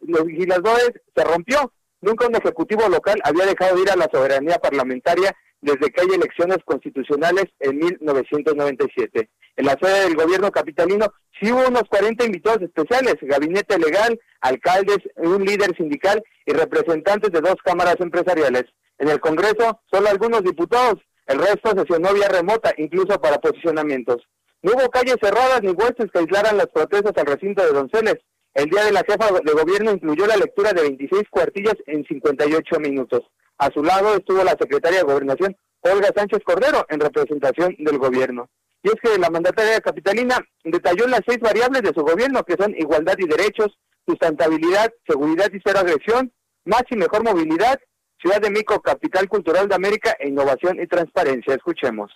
los 0.00 0.26
legisladores 0.26 0.92
se 1.14 1.24
rompió. 1.24 1.72
Nunca 2.00 2.26
un 2.26 2.36
ejecutivo 2.36 2.88
local 2.88 3.20
había 3.24 3.46
dejado 3.46 3.76
de 3.76 3.82
ir 3.82 3.90
a 3.90 3.96
la 3.96 4.08
soberanía 4.12 4.58
parlamentaria 4.58 5.34
desde 5.62 5.90
que 5.90 6.00
hay 6.02 6.08
elecciones 6.08 6.58
constitucionales 6.64 7.46
en 7.60 7.78
1997. 7.78 9.30
En 9.56 9.66
la 9.66 9.78
sede 9.80 10.04
del 10.04 10.16
gobierno 10.16 10.50
capitalino 10.50 11.06
sí 11.40 11.50
hubo 11.52 11.66
unos 11.68 11.84
40 11.84 12.24
invitados 12.26 12.62
especiales, 12.62 13.16
gabinete 13.22 13.78
legal, 13.78 14.18
alcaldes, 14.40 14.98
un 15.16 15.44
líder 15.44 15.74
sindical 15.76 16.22
y 16.46 16.52
representantes 16.52 17.30
de 17.30 17.40
dos 17.40 17.56
cámaras 17.64 17.96
empresariales. 18.00 18.64
En 18.98 19.08
el 19.08 19.20
Congreso, 19.20 19.80
solo 19.90 20.08
algunos 20.08 20.42
diputados, 20.42 20.98
el 21.26 21.38
resto 21.38 21.70
sesionó 21.76 22.12
vía 22.12 22.28
remota, 22.28 22.72
incluso 22.76 23.20
para 23.20 23.38
posicionamientos. 23.38 24.22
No 24.62 24.72
hubo 24.72 24.90
calles 24.90 25.16
cerradas 25.20 25.60
ni 25.62 25.70
huestes 25.70 26.10
que 26.12 26.20
aislaran 26.20 26.56
las 26.56 26.68
protestas 26.68 27.12
al 27.16 27.26
recinto 27.26 27.64
de 27.64 27.72
Donceles. 27.72 28.18
El 28.54 28.68
día 28.68 28.84
de 28.84 28.92
la 28.92 29.02
jefa 29.02 29.28
de 29.44 29.52
gobierno 29.52 29.92
incluyó 29.92 30.26
la 30.26 30.36
lectura 30.36 30.72
de 30.72 30.82
26 30.82 31.22
cuartillas 31.30 31.76
en 31.86 32.04
58 32.04 32.80
minutos. 32.80 33.22
A 33.62 33.70
su 33.72 33.80
lado 33.80 34.16
estuvo 34.16 34.42
la 34.42 34.56
secretaria 34.58 34.98
de 34.98 35.04
Gobernación, 35.04 35.56
Olga 35.82 36.08
Sánchez 36.12 36.40
Cordero, 36.44 36.84
en 36.88 36.98
representación 36.98 37.76
del 37.78 37.96
gobierno. 37.96 38.50
Y 38.82 38.88
es 38.88 38.96
que 39.00 39.16
la 39.20 39.30
mandataria 39.30 39.80
capitalina 39.80 40.36
detalló 40.64 41.06
las 41.06 41.20
seis 41.24 41.38
variables 41.38 41.82
de 41.82 41.92
su 41.94 42.02
gobierno, 42.02 42.42
que 42.42 42.56
son 42.58 42.74
igualdad 42.76 43.14
y 43.18 43.28
derechos, 43.28 43.78
sustentabilidad, 44.04 44.92
seguridad 45.06 45.46
y 45.52 45.60
cero 45.64 45.78
agresión, 45.78 46.32
más 46.64 46.82
y 46.90 46.96
mejor 46.96 47.22
movilidad, 47.22 47.78
Ciudad 48.20 48.40
de 48.40 48.50
Mico, 48.50 48.82
capital 48.82 49.28
cultural 49.28 49.68
de 49.68 49.76
América, 49.76 50.16
e 50.18 50.26
innovación 50.26 50.80
y 50.80 50.88
transparencia. 50.88 51.54
Escuchemos. 51.54 52.10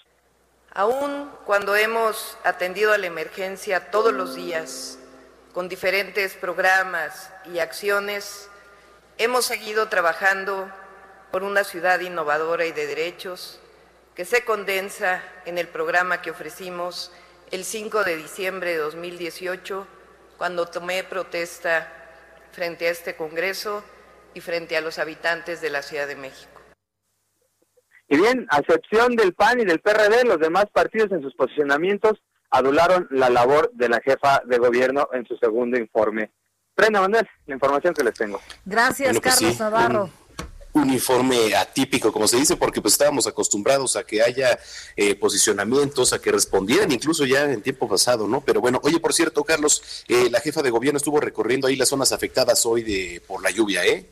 Aún 0.74 1.30
cuando 1.44 1.76
hemos 1.76 2.38
atendido 2.42 2.92
a 2.92 2.98
la 2.98 3.06
emergencia 3.06 3.92
todos 3.92 4.12
los 4.12 4.34
días, 4.34 4.98
con 5.52 5.68
diferentes 5.68 6.34
programas 6.34 7.32
y 7.44 7.60
acciones, 7.60 8.50
hemos 9.16 9.44
seguido 9.44 9.88
trabajando 9.88 10.68
por 11.30 11.42
una 11.42 11.64
ciudad 11.64 12.00
innovadora 12.00 12.66
y 12.66 12.72
de 12.72 12.86
derechos 12.86 13.60
que 14.14 14.24
se 14.24 14.44
condensa 14.44 15.22
en 15.44 15.58
el 15.58 15.68
programa 15.68 16.22
que 16.22 16.30
ofrecimos 16.30 17.12
el 17.50 17.64
5 17.64 18.04
de 18.04 18.16
diciembre 18.16 18.70
de 18.70 18.78
2018 18.78 19.86
cuando 20.38 20.66
tomé 20.66 21.04
protesta 21.04 21.92
frente 22.52 22.88
a 22.88 22.90
este 22.90 23.14
Congreso 23.14 23.84
y 24.34 24.40
frente 24.40 24.76
a 24.76 24.80
los 24.80 24.98
habitantes 24.98 25.60
de 25.60 25.70
la 25.70 25.82
Ciudad 25.82 26.06
de 26.06 26.16
México. 26.16 26.60
Y 28.08 28.16
bien, 28.16 28.46
a 28.50 28.58
excepción 28.58 29.16
del 29.16 29.34
PAN 29.34 29.60
y 29.60 29.64
del 29.64 29.80
PRD, 29.80 30.24
los 30.24 30.38
demás 30.38 30.66
partidos 30.72 31.12
en 31.12 31.22
sus 31.22 31.34
posicionamientos 31.34 32.22
adularon 32.50 33.08
la 33.10 33.28
labor 33.28 33.70
de 33.74 33.88
la 33.88 34.00
jefa 34.00 34.40
de 34.46 34.58
gobierno 34.58 35.08
en 35.12 35.26
su 35.26 35.36
segundo 35.36 35.78
informe. 35.78 36.30
Prenda 36.74 37.00
Manuel, 37.00 37.28
la 37.46 37.54
información 37.54 37.92
que 37.92 38.04
les 38.04 38.14
tengo. 38.14 38.40
Gracias, 38.64 39.18
Carlos 39.20 39.58
Navarro 39.58 40.04
un 40.04 40.25
informe 40.84 41.54
atípico, 41.54 42.12
como 42.12 42.28
se 42.28 42.36
dice, 42.36 42.56
porque 42.56 42.80
pues 42.80 42.94
estábamos 42.94 43.26
acostumbrados 43.26 43.96
a 43.96 44.04
que 44.04 44.22
haya 44.22 44.58
eh, 44.96 45.14
posicionamientos, 45.14 46.12
a 46.12 46.20
que 46.20 46.32
respondieran 46.32 46.92
incluso 46.92 47.24
ya 47.24 47.44
en 47.44 47.62
tiempo 47.62 47.88
pasado, 47.88 48.26
¿no? 48.28 48.40
Pero 48.40 48.60
bueno, 48.60 48.80
oye, 48.82 49.00
por 49.00 49.12
cierto, 49.12 49.44
Carlos, 49.44 50.04
eh, 50.08 50.28
la 50.30 50.40
jefa 50.40 50.62
de 50.62 50.70
gobierno 50.70 50.98
estuvo 50.98 51.20
recorriendo 51.20 51.68
ahí 51.68 51.76
las 51.76 51.88
zonas 51.88 52.12
afectadas 52.12 52.66
hoy 52.66 52.82
de 52.82 53.22
por 53.26 53.42
la 53.42 53.50
lluvia, 53.50 53.84
¿eh? 53.84 54.06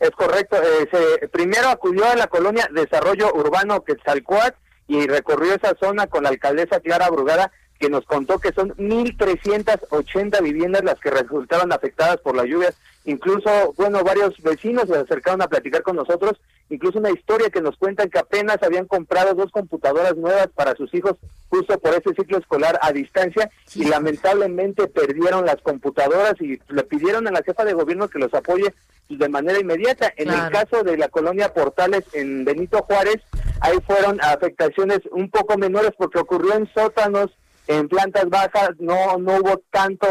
Es 0.00 0.10
correcto. 0.12 0.56
Eh, 0.56 1.28
primero 1.28 1.68
acudió 1.68 2.06
a 2.06 2.16
la 2.16 2.26
colonia 2.26 2.68
Desarrollo 2.72 3.34
Urbano 3.34 3.84
Quetzalcoatl 3.84 4.56
y 4.88 5.06
recorrió 5.06 5.54
esa 5.54 5.76
zona 5.78 6.06
con 6.06 6.24
la 6.24 6.30
alcaldesa 6.30 6.80
Clara 6.80 7.10
Brugada, 7.10 7.52
que 7.78 7.90
nos 7.90 8.04
contó 8.06 8.38
que 8.38 8.52
son 8.52 8.70
1.380 8.76 10.42
viviendas 10.42 10.84
las 10.84 10.98
que 10.98 11.10
resultaron 11.10 11.72
afectadas 11.72 12.16
por 12.18 12.34
las 12.34 12.46
lluvias 12.46 12.74
Incluso, 13.04 13.72
bueno, 13.76 14.04
varios 14.04 14.36
vecinos 14.42 14.86
se 14.86 14.96
acercaron 14.96 15.40
a 15.40 15.48
platicar 15.48 15.82
con 15.82 15.96
nosotros, 15.96 16.38
incluso 16.68 16.98
una 16.98 17.10
historia 17.10 17.48
que 17.48 17.62
nos 17.62 17.76
cuentan 17.76 18.10
que 18.10 18.18
apenas 18.18 18.62
habían 18.62 18.86
comprado 18.86 19.34
dos 19.34 19.50
computadoras 19.50 20.16
nuevas 20.16 20.48
para 20.48 20.74
sus 20.76 20.92
hijos 20.94 21.16
justo 21.48 21.78
por 21.78 21.94
ese 21.94 22.14
ciclo 22.14 22.38
escolar 22.38 22.78
a 22.82 22.92
distancia 22.92 23.50
y 23.74 23.84
lamentablemente 23.84 24.86
perdieron 24.86 25.46
las 25.46 25.56
computadoras 25.62 26.34
y 26.40 26.60
le 26.68 26.82
pidieron 26.84 27.26
a 27.26 27.32
la 27.32 27.42
jefa 27.42 27.64
de 27.64 27.72
gobierno 27.72 28.08
que 28.08 28.18
los 28.18 28.32
apoye 28.34 28.74
de 29.08 29.28
manera 29.28 29.58
inmediata. 29.58 30.12
En 30.16 30.30
el 30.30 30.50
caso 30.50 30.82
de 30.82 30.96
la 30.96 31.08
colonia 31.08 31.52
Portales 31.52 32.04
en 32.12 32.44
Benito 32.44 32.82
Juárez, 32.82 33.16
ahí 33.60 33.78
fueron 33.86 34.20
afectaciones 34.22 35.00
un 35.10 35.30
poco 35.30 35.58
menores 35.58 35.92
porque 35.98 36.20
ocurrió 36.20 36.54
en 36.54 36.72
sótanos, 36.72 37.30
en 37.66 37.88
plantas 37.88 38.28
bajas, 38.28 38.70
no 38.78 39.18
no 39.18 39.36
hubo 39.36 39.62
tanto 39.70 40.06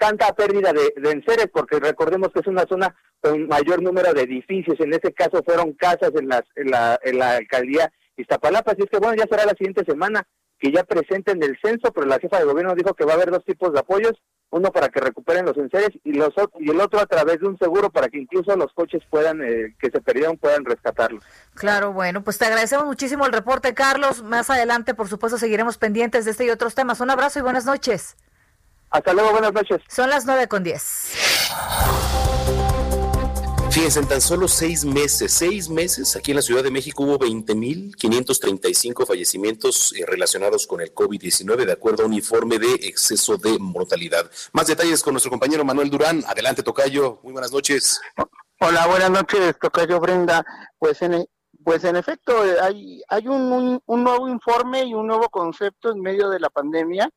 tanta 0.00 0.32
pérdida 0.32 0.72
de, 0.72 0.94
de 0.96 1.10
enseres, 1.10 1.48
porque 1.52 1.78
recordemos 1.78 2.30
que 2.32 2.40
es 2.40 2.46
una 2.46 2.64
zona 2.66 2.96
con 3.20 3.46
mayor 3.46 3.82
número 3.82 4.14
de 4.14 4.22
edificios, 4.22 4.80
en 4.80 4.94
este 4.94 5.12
caso 5.12 5.42
fueron 5.44 5.74
casas 5.74 6.10
en, 6.18 6.26
las, 6.26 6.42
en, 6.56 6.70
la, 6.70 6.98
en 7.04 7.18
la 7.18 7.36
alcaldía 7.36 7.92
Iztapalapa, 8.16 8.72
así 8.72 8.80
es 8.82 8.90
que 8.90 8.98
bueno, 8.98 9.14
ya 9.14 9.28
será 9.30 9.44
la 9.44 9.52
siguiente 9.52 9.84
semana 9.84 10.26
que 10.58 10.72
ya 10.72 10.84
presenten 10.84 11.42
el 11.42 11.58
censo, 11.62 11.92
pero 11.92 12.06
la 12.06 12.18
jefa 12.18 12.38
de 12.38 12.46
gobierno 12.46 12.74
dijo 12.74 12.94
que 12.94 13.04
va 13.04 13.12
a 13.12 13.16
haber 13.16 13.30
dos 13.30 13.44
tipos 13.44 13.74
de 13.74 13.80
apoyos, 13.80 14.14
uno 14.50 14.70
para 14.72 14.88
que 14.88 15.00
recuperen 15.00 15.44
los 15.44 15.56
enseres 15.58 15.90
y 16.02 16.14
los 16.14 16.30
y 16.58 16.70
el 16.70 16.80
otro 16.80 16.98
a 16.98 17.06
través 17.06 17.38
de 17.40 17.46
un 17.46 17.58
seguro 17.58 17.90
para 17.90 18.08
que 18.08 18.18
incluso 18.18 18.56
los 18.56 18.72
coches 18.72 19.02
puedan 19.10 19.42
eh, 19.42 19.76
que 19.78 19.90
se 19.90 20.00
perdieron 20.00 20.38
puedan 20.38 20.64
rescatarlos. 20.64 21.22
Claro, 21.54 21.92
bueno, 21.92 22.24
pues 22.24 22.38
te 22.38 22.46
agradecemos 22.46 22.86
muchísimo 22.86 23.26
el 23.26 23.32
reporte, 23.32 23.74
Carlos. 23.74 24.22
Más 24.22 24.50
adelante, 24.50 24.94
por 24.94 25.08
supuesto, 25.08 25.38
seguiremos 25.38 25.78
pendientes 25.78 26.24
de 26.24 26.32
este 26.32 26.46
y 26.46 26.50
otros 26.50 26.74
temas. 26.74 27.00
Un 27.00 27.10
abrazo 27.10 27.38
y 27.38 27.42
buenas 27.42 27.64
noches. 27.64 28.16
Hasta 28.90 29.12
luego, 29.12 29.30
buenas 29.30 29.52
noches. 29.52 29.80
Son 29.88 30.10
las 30.10 30.26
nueve 30.26 30.48
con 30.48 30.64
diez. 30.64 31.12
Fíjense, 33.70 34.00
en 34.00 34.08
tan 34.08 34.20
solo 34.20 34.48
seis 34.48 34.84
meses, 34.84 35.32
seis 35.32 35.68
meses, 35.68 36.16
aquí 36.16 36.32
en 36.32 36.36
la 36.38 36.42
Ciudad 36.42 36.64
de 36.64 36.72
México 36.72 37.04
hubo 37.04 37.16
20.535 37.20 39.06
fallecimientos 39.06 39.92
eh, 39.92 40.04
relacionados 40.04 40.66
con 40.66 40.80
el 40.80 40.92
COVID-19, 40.92 41.66
de 41.66 41.72
acuerdo 41.72 42.02
a 42.02 42.06
un 42.06 42.14
informe 42.14 42.58
de 42.58 42.74
exceso 42.74 43.36
de 43.36 43.60
mortalidad. 43.60 44.28
Más 44.52 44.66
detalles 44.66 45.04
con 45.04 45.14
nuestro 45.14 45.30
compañero 45.30 45.64
Manuel 45.64 45.88
Durán. 45.88 46.24
Adelante, 46.26 46.64
Tocayo. 46.64 47.20
Muy 47.22 47.32
buenas 47.32 47.52
noches. 47.52 48.00
Hola, 48.58 48.88
buenas 48.88 49.10
noches, 49.10 49.56
Tocayo 49.60 50.00
Brenda. 50.00 50.44
Pues 50.80 51.00
en, 51.02 51.24
pues 51.62 51.84
en 51.84 51.94
efecto, 51.94 52.44
eh, 52.44 52.56
hay, 52.60 53.02
hay 53.08 53.28
un, 53.28 53.80
un 53.86 54.04
nuevo 54.04 54.28
informe 54.28 54.82
y 54.82 54.94
un 54.94 55.06
nuevo 55.06 55.28
concepto 55.28 55.92
en 55.92 56.00
medio 56.00 56.28
de 56.28 56.40
la 56.40 56.50
pandemia 56.50 57.08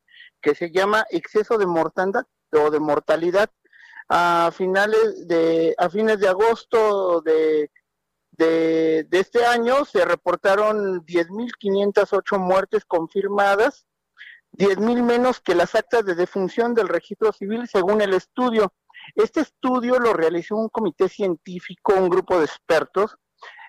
que 0.43 0.53
se 0.53 0.69
llama 0.69 1.05
exceso 1.09 1.57
de 1.57 1.65
mortandad 1.65 2.25
o 2.51 2.69
de 2.69 2.79
mortalidad 2.79 3.49
a 4.09 4.51
finales 4.53 5.27
de 5.27 5.73
a 5.77 5.89
fines 5.89 6.19
de 6.19 6.27
agosto 6.27 7.21
de, 7.21 7.71
de, 8.37 9.07
este 9.11 9.45
año 9.45 9.85
se 9.85 10.05
reportaron 10.05 11.05
10.508 11.05 12.37
muertes 12.39 12.83
confirmadas, 12.85 13.87
10.000 14.53 15.03
menos 15.03 15.39
que 15.39 15.55
las 15.55 15.75
actas 15.75 16.05
de 16.05 16.15
defunción 16.15 16.73
del 16.73 16.89
registro 16.89 17.31
civil 17.31 17.67
según 17.67 18.01
el 18.01 18.13
estudio. 18.13 18.73
Este 19.15 19.41
estudio 19.41 19.99
lo 19.99 20.13
realizó 20.13 20.55
un 20.55 20.69
comité 20.69 21.09
científico, 21.09 21.93
un 21.93 22.09
grupo 22.09 22.39
de 22.39 22.45
expertos. 22.45 23.17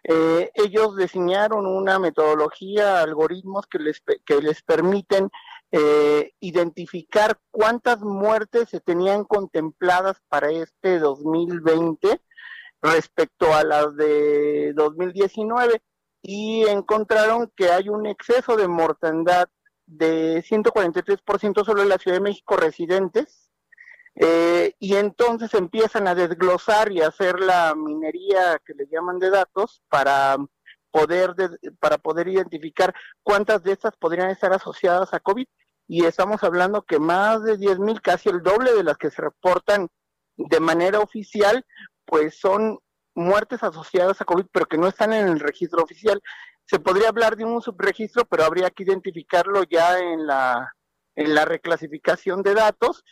Eh, 0.04 0.50
ellos 0.54 0.96
diseñaron 0.96 1.66
una 1.66 1.98
metodología, 1.98 3.00
algoritmos 3.00 3.66
que 3.66 3.78
les, 3.78 4.02
que 4.24 4.42
les 4.42 4.62
permiten 4.62 5.30
eh, 5.76 6.30
identificar 6.38 7.36
cuántas 7.50 7.98
muertes 8.00 8.68
se 8.68 8.78
tenían 8.78 9.24
contempladas 9.24 10.22
para 10.28 10.52
este 10.52 11.00
2020 11.00 12.20
respecto 12.80 13.52
a 13.52 13.64
las 13.64 13.96
de 13.96 14.72
2019 14.76 15.82
y 16.22 16.64
encontraron 16.68 17.50
que 17.56 17.72
hay 17.72 17.88
un 17.88 18.06
exceso 18.06 18.56
de 18.56 18.68
mortandad 18.68 19.48
de 19.86 20.44
143% 20.44 21.64
solo 21.64 21.82
en 21.82 21.88
la 21.88 21.98
Ciudad 21.98 22.18
de 22.18 22.22
México 22.22 22.56
residentes 22.56 23.50
eh, 24.14 24.74
y 24.78 24.94
entonces 24.94 25.54
empiezan 25.54 26.06
a 26.06 26.14
desglosar 26.14 26.92
y 26.92 27.00
hacer 27.00 27.40
la 27.40 27.74
minería 27.74 28.60
que 28.64 28.74
le 28.74 28.86
llaman 28.86 29.18
de 29.18 29.30
datos 29.30 29.82
para 29.88 30.36
poder 30.92 31.34
para 31.80 31.98
poder 31.98 32.28
identificar 32.28 32.94
cuántas 33.24 33.64
de 33.64 33.72
estas 33.72 33.96
podrían 33.96 34.30
estar 34.30 34.52
asociadas 34.52 35.12
a 35.12 35.18
COVID 35.18 35.48
y 35.86 36.04
estamos 36.06 36.42
hablando 36.42 36.82
que 36.82 36.98
más 36.98 37.42
de 37.42 37.56
10 37.56 37.78
mil, 37.78 38.00
casi 38.00 38.28
el 38.28 38.42
doble 38.42 38.72
de 38.72 38.84
las 38.84 38.96
que 38.96 39.10
se 39.10 39.22
reportan 39.22 39.88
de 40.36 40.60
manera 40.60 41.00
oficial, 41.00 41.64
pues 42.04 42.38
son 42.38 42.78
muertes 43.14 43.62
asociadas 43.62 44.20
a 44.20 44.24
COVID, 44.24 44.46
pero 44.50 44.66
que 44.66 44.78
no 44.78 44.88
están 44.88 45.12
en 45.12 45.28
el 45.28 45.40
registro 45.40 45.82
oficial. 45.82 46.22
Se 46.64 46.78
podría 46.78 47.08
hablar 47.08 47.36
de 47.36 47.44
un 47.44 47.60
subregistro, 47.60 48.24
pero 48.24 48.44
habría 48.44 48.70
que 48.70 48.84
identificarlo 48.84 49.64
ya 49.64 49.98
en 49.98 50.26
la, 50.26 50.74
en 51.14 51.34
la 51.34 51.44
reclasificación 51.44 52.42
de 52.42 52.54
datos. 52.54 53.04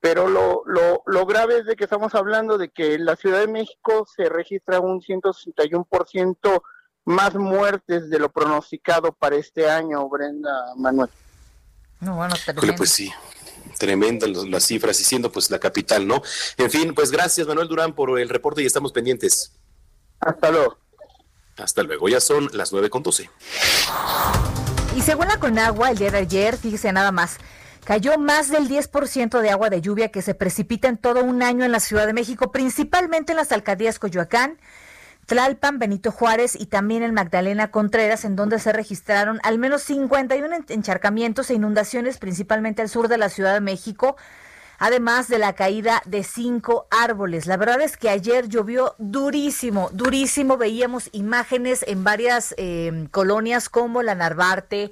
Pero 0.00 0.28
lo, 0.28 0.62
lo, 0.66 1.02
lo 1.06 1.26
grave 1.26 1.58
es 1.58 1.64
de 1.64 1.76
que 1.76 1.84
estamos 1.84 2.14
hablando 2.14 2.58
de 2.58 2.70
que 2.70 2.94
en 2.94 3.04
la 3.04 3.14
Ciudad 3.14 3.40
de 3.40 3.46
México 3.46 4.04
se 4.06 4.28
registra 4.28 4.80
un 4.80 5.00
161% 5.00 6.62
más 7.04 7.34
muertes 7.34 8.10
de 8.10 8.18
lo 8.18 8.28
pronosticado 8.30 9.12
para 9.12 9.36
este 9.36 9.68
año, 9.68 10.08
Brenda 10.08 10.74
Manuel. 10.76 11.10
No, 12.02 12.16
bueno, 12.16 12.34
pues 12.76 12.90
sí, 12.90 13.12
tremendas 13.78 14.28
las 14.28 14.64
cifras 14.64 15.00
y 15.00 15.04
siendo 15.04 15.30
pues 15.30 15.52
la 15.52 15.60
capital, 15.60 16.04
¿no? 16.04 16.20
En 16.56 16.68
fin, 16.68 16.94
pues 16.94 17.12
gracias 17.12 17.46
Manuel 17.46 17.68
Durán 17.68 17.94
por 17.94 18.18
el 18.18 18.28
reporte 18.28 18.60
y 18.60 18.66
estamos 18.66 18.90
pendientes. 18.90 19.52
Hasta 20.18 20.50
luego. 20.50 20.78
Hasta 21.56 21.84
luego, 21.84 22.08
ya 22.08 22.20
son 22.20 22.50
las 22.54 22.72
nueve 22.72 22.90
con 22.90 23.04
doce. 23.04 23.30
Y 24.96 25.02
según 25.02 25.28
la 25.28 25.38
Conagua, 25.38 25.90
el 25.90 25.98
día 25.98 26.10
de 26.10 26.18
ayer, 26.18 26.56
fíjese 26.56 26.92
nada 26.92 27.12
más, 27.12 27.36
cayó 27.84 28.18
más 28.18 28.50
del 28.50 28.68
10% 28.68 29.40
de 29.40 29.50
agua 29.50 29.70
de 29.70 29.80
lluvia 29.80 30.10
que 30.10 30.22
se 30.22 30.34
precipita 30.34 30.88
en 30.88 30.98
todo 30.98 31.22
un 31.22 31.40
año 31.40 31.64
en 31.64 31.70
la 31.70 31.78
Ciudad 31.78 32.08
de 32.08 32.14
México, 32.14 32.50
principalmente 32.50 33.30
en 33.30 33.36
las 33.36 33.52
alcaldías 33.52 34.00
Coyoacán, 34.00 34.58
Tlalpan, 35.26 35.78
Benito 35.78 36.10
Juárez 36.10 36.56
y 36.58 36.66
también 36.66 37.02
en 37.02 37.14
Magdalena 37.14 37.70
Contreras, 37.70 38.24
en 38.24 38.36
donde 38.36 38.58
se 38.58 38.72
registraron 38.72 39.40
al 39.44 39.58
menos 39.58 39.82
51 39.82 40.64
encharcamientos 40.68 41.50
e 41.50 41.54
inundaciones, 41.54 42.18
principalmente 42.18 42.82
al 42.82 42.88
sur 42.88 43.08
de 43.08 43.18
la 43.18 43.28
Ciudad 43.28 43.54
de 43.54 43.60
México, 43.60 44.16
además 44.78 45.28
de 45.28 45.38
la 45.38 45.52
caída 45.52 46.02
de 46.06 46.24
cinco 46.24 46.88
árboles. 46.90 47.46
La 47.46 47.56
verdad 47.56 47.80
es 47.80 47.96
que 47.96 48.10
ayer 48.10 48.48
llovió 48.48 48.96
durísimo, 48.98 49.90
durísimo. 49.92 50.56
Veíamos 50.56 51.08
imágenes 51.12 51.84
en 51.86 52.02
varias 52.02 52.54
eh, 52.58 53.06
colonias 53.12 53.68
como 53.68 54.02
la 54.02 54.16
Narvarte, 54.16 54.90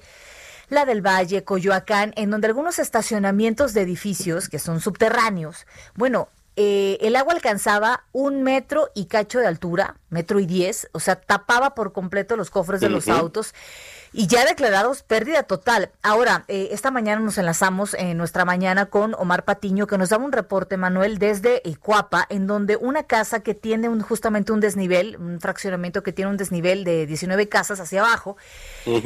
la 0.68 0.84
del 0.84 1.04
Valle, 1.04 1.42
Coyoacán, 1.42 2.12
en 2.14 2.30
donde 2.30 2.46
algunos 2.46 2.78
estacionamientos 2.78 3.74
de 3.74 3.82
edificios 3.82 4.48
que 4.48 4.60
son 4.60 4.80
subterráneos, 4.80 5.66
bueno, 5.96 6.28
eh, 6.56 6.98
el 7.00 7.16
agua 7.16 7.32
alcanzaba 7.32 8.04
un 8.12 8.42
metro 8.42 8.90
y 8.94 9.06
cacho 9.06 9.38
de 9.38 9.46
altura, 9.46 9.96
metro 10.08 10.40
y 10.40 10.46
diez, 10.46 10.88
o 10.92 11.00
sea, 11.00 11.20
tapaba 11.20 11.74
por 11.74 11.92
completo 11.92 12.36
los 12.36 12.50
cofres 12.50 12.80
de 12.80 12.88
los 12.88 13.08
autos 13.08 13.54
y 14.12 14.26
ya 14.26 14.44
declarados 14.44 15.02
pérdida 15.02 15.42
total. 15.44 15.90
Ahora, 16.02 16.44
eh, 16.48 16.68
esta 16.72 16.90
mañana 16.90 17.20
nos 17.20 17.38
enlazamos 17.38 17.94
en 17.94 18.16
nuestra 18.16 18.44
mañana 18.44 18.86
con 18.86 19.14
Omar 19.14 19.44
Patiño, 19.44 19.86
que 19.86 19.98
nos 19.98 20.08
daba 20.08 20.24
un 20.24 20.32
reporte, 20.32 20.76
Manuel, 20.76 21.18
desde 21.18 21.62
Cuapa, 21.80 22.26
en 22.28 22.46
donde 22.46 22.76
una 22.76 23.04
casa 23.04 23.40
que 23.40 23.54
tiene 23.54 23.88
un, 23.88 24.00
justamente 24.00 24.52
un 24.52 24.60
desnivel, 24.60 25.16
un 25.16 25.40
fraccionamiento 25.40 26.02
que 26.02 26.12
tiene 26.12 26.30
un 26.30 26.36
desnivel 26.36 26.84
de 26.84 27.06
19 27.06 27.48
casas 27.48 27.80
hacia 27.80 28.00
abajo, 28.00 28.36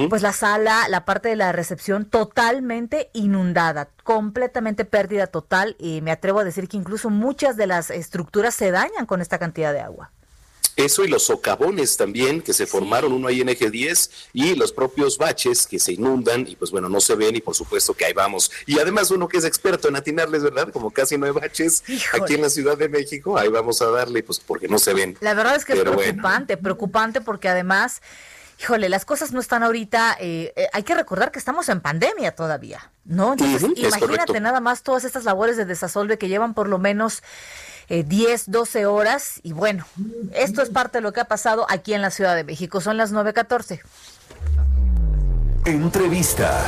pues 0.09 0.23
la 0.23 0.33
sala, 0.33 0.89
la 0.89 1.05
parte 1.05 1.29
de 1.29 1.37
la 1.37 1.53
recepción 1.53 2.07
totalmente 2.07 3.11
inundada, 3.13 3.89
completamente 4.03 4.85
pérdida 4.85 5.27
total, 5.27 5.77
y 5.79 6.01
me 6.01 6.11
atrevo 6.11 6.41
a 6.41 6.45
decir 6.45 6.69
que 6.69 6.77
incluso 6.77 7.11
muchas 7.11 7.57
de 7.57 7.67
las 7.67 7.91
estructuras 7.91 8.55
se 8.55 8.71
dañan 8.71 9.07
con 9.07 9.21
esta 9.21 9.39
cantidad 9.39 9.73
de 9.73 9.81
agua. 9.81 10.11
Eso 10.77 11.05
y 11.05 11.09
los 11.09 11.25
socavones 11.25 11.97
también 11.97 12.43
que 12.43 12.53
se 12.53 12.67
formaron, 12.67 13.13
uno 13.13 13.29
ahí 13.29 13.41
en 13.41 13.49
eje 13.49 13.71
10 13.71 14.11
y 14.33 14.55
los 14.57 14.73
propios 14.73 15.19
baches 15.19 15.67
que 15.67 15.79
se 15.79 15.93
inundan 15.93 16.47
y 16.49 16.57
pues 16.57 16.71
bueno, 16.73 16.89
no 16.89 17.01
se 17.01 17.15
ven 17.15 17.37
y 17.37 17.41
por 17.41 17.55
supuesto 17.55 17.95
que 17.95 18.05
ahí 18.05 18.13
vamos. 18.13 18.51
Y 18.67 18.79
además 18.81 19.11
uno 19.11 19.29
que 19.29 19.39
es 19.39 19.45
experto 19.45 19.89
en 19.89 19.97
atinarles, 19.97 20.43
¿verdad? 20.43 20.71
Como 20.73 20.91
casi 20.91 21.17
no 21.17 21.27
hay 21.27 21.33
baches 21.33 21.85
aquí 22.13 22.35
en 22.35 22.43
la 22.43 22.51
Ciudad 22.51 22.77
de 22.77 22.89
México, 22.89 23.39
ahí 23.39 23.49
vamos 23.49 23.81
a 23.83 23.91
darle 23.91 24.23
pues 24.25 24.41
porque 24.41 24.67
no 24.67 24.79
se 24.79 24.95
ven. 24.95 25.17
La 25.21 25.35
verdad 25.35 25.55
es 25.55 25.65
que 25.65 25.75
es 25.75 25.81
preocupante, 25.81 26.57
preocupante 26.57 27.21
porque 27.21 27.49
además... 27.49 28.03
Híjole, 28.61 28.89
las 28.89 29.05
cosas 29.05 29.33
no 29.33 29.41
están 29.41 29.65
ahorita. 29.65 30.17
Eh, 30.21 30.53
eh, 30.55 30.69
hay 30.73 30.85
que 30.85 30.95
recordar 30.95 31.33
que 31.33 31.41
estamos 31.41 31.69
en 31.69 31.81
pandemia 31.81 32.37
todavía, 32.37 32.93
¿no? 33.05 33.33
Entonces, 33.33 33.69
imagínate 33.77 34.39
nada 34.39 34.61
más 34.61 34.85
todas 34.85 35.03
estas 35.05 35.25
labores 35.25 35.57
de 35.57 35.65
desasolve 35.65 36.19
que 36.19 36.29
llevan 36.29 36.55
por 36.55 36.69
lo 36.69 36.79
menos 36.79 37.25
eh, 37.89 38.05
10, 38.05 38.51
12 38.51 38.87
horas. 38.87 39.41
Y 39.43 39.53
bueno, 39.53 39.87
esto 40.35 40.63
es 40.63 40.71
parte 40.71 40.99
de 40.99 41.03
lo 41.03 41.13
que 41.13 41.21
ha 41.21 41.27
pasado 41.27 41.67
aquí 41.69 41.95
en 41.95 42.03
la 42.03 42.11
Ciudad 42.11 42.37
de 42.37 42.45
México. 42.45 42.81
Son 42.81 42.97
las 42.97 43.13
9.14. 43.13 43.81
Entrevista. 45.67 46.65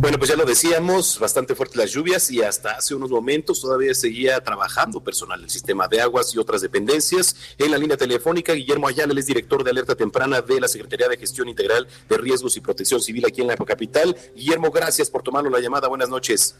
Bueno, 0.00 0.16
pues 0.16 0.30
ya 0.30 0.36
lo 0.36 0.46
decíamos, 0.46 1.18
bastante 1.18 1.54
fuertes 1.54 1.76
las 1.76 1.90
lluvias 1.90 2.30
y 2.30 2.42
hasta 2.42 2.70
hace 2.70 2.94
unos 2.94 3.10
momentos 3.10 3.60
todavía 3.60 3.92
seguía 3.92 4.42
trabajando 4.42 5.04
personal 5.04 5.42
del 5.42 5.50
sistema 5.50 5.88
de 5.88 6.00
aguas 6.00 6.34
y 6.34 6.38
otras 6.38 6.62
dependencias. 6.62 7.36
En 7.58 7.70
la 7.70 7.76
línea 7.76 7.98
telefónica, 7.98 8.54
Guillermo 8.54 8.88
Ayala, 8.88 9.12
es 9.20 9.26
director 9.26 9.62
de 9.62 9.70
alerta 9.70 9.94
temprana 9.94 10.40
de 10.40 10.58
la 10.58 10.68
Secretaría 10.68 11.06
de 11.06 11.18
Gestión 11.18 11.50
Integral 11.50 11.86
de 12.08 12.16
Riesgos 12.16 12.56
y 12.56 12.62
Protección 12.62 13.02
Civil 13.02 13.26
aquí 13.26 13.42
en 13.42 13.48
la 13.48 13.56
capital. 13.56 14.16
Guillermo, 14.34 14.70
gracias 14.70 15.10
por 15.10 15.22
tomarnos 15.22 15.52
la 15.52 15.60
llamada. 15.60 15.86
Buenas 15.86 16.08
noches. 16.08 16.56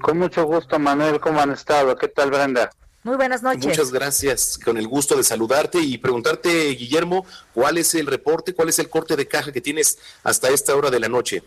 Con 0.00 0.18
mucho 0.18 0.44
gusto, 0.44 0.78
Manuel. 0.78 1.20
¿Cómo 1.20 1.40
han 1.40 1.50
estado? 1.52 1.96
¿Qué 1.96 2.08
tal, 2.08 2.30
Brenda? 2.30 2.70
Muy 3.02 3.16
buenas 3.16 3.42
noches. 3.42 3.66
Muchas 3.66 3.90
gracias. 3.90 4.58
Con 4.62 4.76
el 4.76 4.86
gusto 4.86 5.16
de 5.16 5.24
saludarte 5.24 5.78
y 5.78 5.96
preguntarte, 5.98 6.70
Guillermo, 6.70 7.24
¿cuál 7.54 7.78
es 7.78 7.94
el 7.94 8.06
reporte, 8.06 8.54
cuál 8.54 8.68
es 8.68 8.78
el 8.78 8.90
corte 8.90 9.16
de 9.16 9.26
caja 9.26 9.52
que 9.52 9.62
tienes 9.62 9.98
hasta 10.22 10.50
esta 10.50 10.76
hora 10.76 10.90
de 10.90 11.00
la 11.00 11.08
noche? 11.08 11.42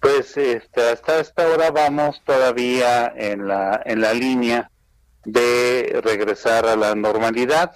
Pues 0.00 0.36
este, 0.36 0.90
hasta 0.90 1.20
esta 1.20 1.46
hora 1.46 1.70
vamos 1.70 2.20
todavía 2.24 3.12
en 3.14 3.46
la, 3.46 3.80
en 3.84 4.00
la 4.00 4.12
línea 4.12 4.70
de 5.24 6.00
regresar 6.02 6.66
a 6.66 6.74
la 6.74 6.94
normalidad 6.94 7.72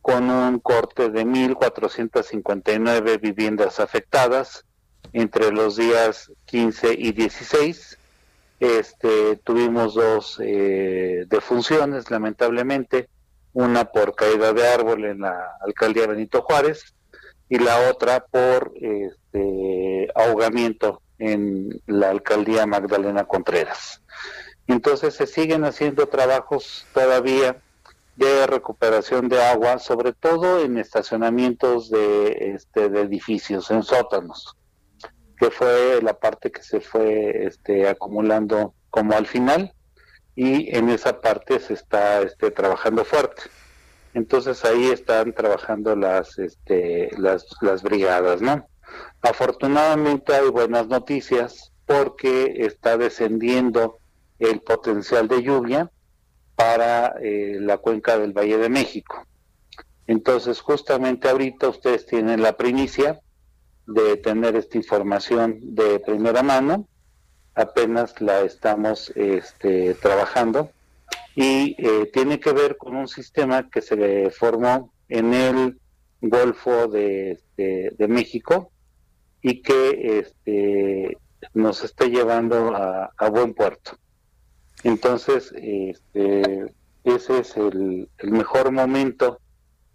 con 0.00 0.30
un 0.30 0.60
corte 0.60 1.10
de 1.10 1.26
1.459 1.26 3.20
viviendas 3.20 3.80
afectadas 3.80 4.64
entre 5.12 5.50
los 5.52 5.76
días 5.76 6.32
15 6.46 6.94
y 6.96 7.12
16. 7.12 7.97
Este, 8.60 9.36
tuvimos 9.36 9.94
dos 9.94 10.40
eh, 10.42 11.24
defunciones, 11.28 12.10
lamentablemente, 12.10 13.08
una 13.52 13.86
por 13.86 14.14
caída 14.14 14.52
de 14.52 14.66
árbol 14.66 15.04
en 15.04 15.20
la 15.20 15.56
alcaldía 15.60 16.06
Benito 16.06 16.42
Juárez 16.42 16.94
y 17.48 17.58
la 17.58 17.88
otra 17.90 18.24
por 18.26 18.72
este, 18.74 20.08
ahogamiento 20.14 21.00
en 21.18 21.80
la 21.86 22.10
alcaldía 22.10 22.66
Magdalena 22.66 23.24
Contreras. 23.24 24.02
Entonces 24.66 25.14
se 25.14 25.26
siguen 25.26 25.64
haciendo 25.64 26.06
trabajos 26.08 26.86
todavía 26.92 27.56
de 28.16 28.46
recuperación 28.46 29.28
de 29.28 29.42
agua, 29.42 29.78
sobre 29.78 30.12
todo 30.12 30.60
en 30.60 30.76
estacionamientos 30.76 31.88
de, 31.88 32.52
este, 32.54 32.88
de 32.88 33.02
edificios, 33.02 33.70
en 33.70 33.82
sótanos, 33.82 34.56
que 35.38 35.50
fue 35.50 36.00
la 36.02 36.14
parte 36.14 36.50
que 36.50 36.62
se 36.62 36.80
fue 36.80 37.46
este, 37.46 37.88
acumulando 37.88 38.74
como 38.90 39.14
al 39.14 39.26
final 39.26 39.72
y 40.34 40.74
en 40.76 40.88
esa 40.88 41.20
parte 41.20 41.60
se 41.60 41.74
está 41.74 42.20
este, 42.22 42.50
trabajando 42.50 43.04
fuerte. 43.04 43.42
Entonces 44.14 44.64
ahí 44.64 44.86
están 44.86 45.32
trabajando 45.32 45.94
las, 45.94 46.38
este, 46.38 47.10
las, 47.18 47.46
las 47.60 47.82
brigadas, 47.82 48.40
¿no? 48.40 48.66
Afortunadamente 49.20 50.34
hay 50.34 50.48
buenas 50.48 50.88
noticias 50.88 51.72
porque 51.86 52.54
está 52.58 52.96
descendiendo 52.96 53.98
el 54.38 54.60
potencial 54.60 55.28
de 55.28 55.42
lluvia 55.42 55.90
para 56.54 57.14
eh, 57.20 57.58
la 57.60 57.78
cuenca 57.78 58.18
del 58.18 58.32
Valle 58.32 58.58
de 58.58 58.68
México. 58.68 59.26
Entonces, 60.06 60.60
justamente 60.60 61.28
ahorita 61.28 61.68
ustedes 61.68 62.06
tienen 62.06 62.42
la 62.42 62.56
primicia 62.56 63.20
de 63.88 64.16
tener 64.16 64.56
esta 64.56 64.76
información 64.76 65.58
de 65.74 65.98
primera 66.00 66.42
mano, 66.42 66.86
apenas 67.54 68.20
la 68.20 68.42
estamos 68.42 69.10
este, 69.16 69.94
trabajando 69.94 70.70
y 71.34 71.74
eh, 71.78 72.10
tiene 72.12 72.38
que 72.38 72.52
ver 72.52 72.76
con 72.76 72.94
un 72.96 73.08
sistema 73.08 73.68
que 73.68 73.80
se 73.80 74.30
formó 74.30 74.92
en 75.08 75.34
el 75.34 75.80
Golfo 76.20 76.88
de, 76.88 77.40
de 77.56 78.08
México, 78.08 78.72
y 79.42 79.62
que 79.62 80.18
este, 80.18 81.16
nos 81.54 81.84
esté 81.84 82.10
llevando 82.10 82.74
a, 82.74 83.30
buen 83.30 83.54
puerto. 83.54 83.92
Entonces, 84.84 85.52
este, 85.56 86.72
ese 87.04 87.38
es 87.38 87.56
el, 87.56 88.08
mejor 88.22 88.70
momento 88.70 89.40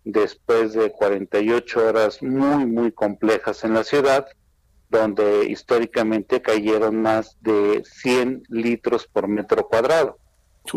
después 0.03 0.73
de 0.73 0.91
48 0.91 1.87
horas 1.87 2.21
muy, 2.21 2.65
muy 2.65 2.91
complejas 2.91 3.63
en 3.63 3.73
la 3.73 3.83
ciudad, 3.83 4.27
donde 4.89 5.45
históricamente 5.45 6.41
cayeron 6.41 7.01
más 7.01 7.37
de 7.41 7.83
100 7.85 8.43
litros 8.49 9.07
por 9.07 9.27
metro 9.27 9.67
cuadrado, 9.67 10.17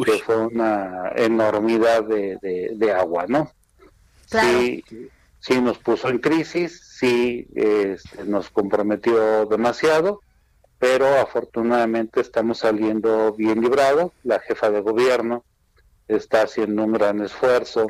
que 0.04 0.18
fue 0.18 0.46
una 0.46 1.12
enormidad 1.16 2.04
de, 2.04 2.38
de, 2.72 2.92
agua, 2.92 3.26
¿no? 3.28 3.50
Sí, 4.26 4.82
sí 5.38 5.60
nos 5.60 5.78
puso 5.78 6.08
en 6.08 6.18
crisis, 6.18 6.96
sí 6.98 7.46
este, 7.54 8.24
nos 8.24 8.48
comprometió 8.50 9.46
demasiado, 9.46 10.20
pero 10.78 11.06
afortunadamente 11.20 12.20
estamos 12.20 12.58
saliendo 12.58 13.32
bien 13.32 13.60
librados. 13.60 14.12
La 14.24 14.40
jefa 14.40 14.70
de 14.70 14.80
gobierno 14.80 15.44
está 16.08 16.42
haciendo 16.42 16.84
un 16.84 16.92
gran 16.92 17.20
esfuerzo 17.22 17.86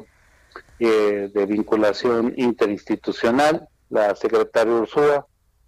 eh, 0.78 1.30
de 1.32 1.46
vinculación 1.46 2.34
interinstitucional. 2.36 3.68
La 3.88 4.14
secretaria 4.14 4.74
Ursúa 4.74 5.26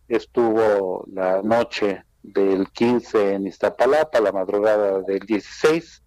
estuvo 0.09 1.05
la 1.12 1.42
noche 1.42 2.03
del 2.22 2.70
15 2.70 3.35
en 3.35 3.46
Iztapalapa, 3.46 4.20
la 4.20 4.33
madrugada 4.33 5.01
del 5.03 5.20
16, 5.20 6.03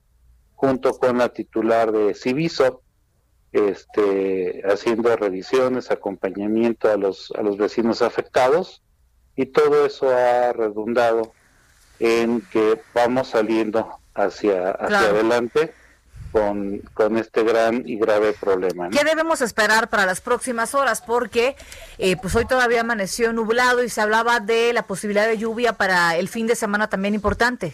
junto 0.55 0.91
con 0.97 1.17
la 1.17 1.29
titular 1.29 1.91
de 1.91 2.13
Civiso, 2.13 2.81
este, 3.51 4.61
haciendo 4.65 5.15
revisiones, 5.15 5.91
acompañamiento 5.91 6.89
a 6.89 6.97
los, 6.97 7.31
a 7.37 7.41
los 7.41 7.57
vecinos 7.57 8.01
afectados 8.01 8.81
y 9.35 9.47
todo 9.47 9.85
eso 9.85 10.09
ha 10.09 10.53
redundado 10.53 11.33
en 11.99 12.41
que 12.51 12.79
vamos 12.93 13.29
saliendo 13.29 13.99
hacia, 14.13 14.71
hacia 14.71 14.99
adelante 14.99 15.73
con, 16.31 16.79
con, 16.93 17.17
este 17.17 17.43
gran 17.43 17.83
y 17.87 17.97
grave 17.97 18.33
problema. 18.33 18.89
¿Qué 18.89 19.03
debemos 19.03 19.41
esperar 19.41 19.89
para 19.89 20.05
las 20.05 20.21
próximas 20.21 20.73
horas? 20.73 21.01
Porque 21.01 21.55
eh, 21.97 22.15
pues 22.17 22.35
hoy 22.35 22.45
todavía 22.45 22.81
amaneció 22.81 23.33
nublado 23.33 23.83
y 23.83 23.89
se 23.89 24.01
hablaba 24.01 24.39
de 24.39 24.73
la 24.73 24.87
posibilidad 24.87 25.27
de 25.27 25.37
lluvia 25.37 25.73
para 25.73 26.15
el 26.15 26.27
fin 26.27 26.47
de 26.47 26.55
semana 26.55 26.89
también 26.89 27.13
importante. 27.13 27.73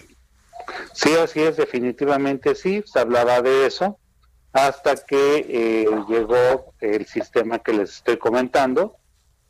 Sí, 0.94 1.14
así 1.16 1.42
es, 1.42 1.58
definitivamente 1.58 2.56
sí, 2.56 2.84
se 2.86 3.00
hablaba 3.00 3.42
de 3.42 3.66
eso 3.68 4.00
hasta 4.54 4.96
que 4.96 5.46
eh, 5.48 5.88
llegó 6.10 6.74
el 6.80 7.06
sistema 7.06 7.60
que 7.60 7.74
les 7.74 7.98
estoy 7.98 8.18
comentando 8.18 8.98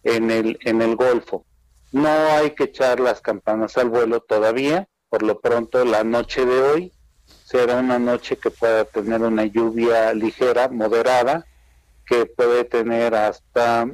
en 0.04 0.32
el, 0.32 0.58
en 0.62 0.82
el 0.82 0.96
Golfo. 0.96 1.46
No 1.92 2.10
hay 2.10 2.52
que 2.52 2.66
echar 2.66 3.00
las 3.00 3.22
campanas 3.22 3.78
al 3.78 3.90
vuelo 3.90 4.20
todavía, 4.20 4.88
por 5.10 5.24
lo 5.24 5.40
pronto 5.40 5.86
la 5.86 6.04
noche 6.04 6.46
de 6.46 6.62
hoy 6.62 6.92
será 7.48 7.78
una 7.78 7.98
noche 7.98 8.36
que 8.36 8.52
pueda 8.52 8.84
tener 8.84 9.22
una 9.22 9.46
lluvia 9.46 10.14
ligera, 10.14 10.68
moderada, 10.68 11.46
que 12.06 12.26
puede 12.26 12.66
tener 12.66 13.16
hasta 13.16 13.88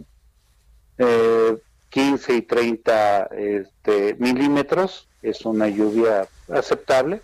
15 0.97 2.33
eh, 2.33 2.35
y 2.35 2.41
30 2.41 3.25
este, 3.25 4.15
milímetros, 4.15 5.07
es 5.21 5.45
una 5.45 5.67
lluvia 5.67 6.27
aceptable, 6.51 7.21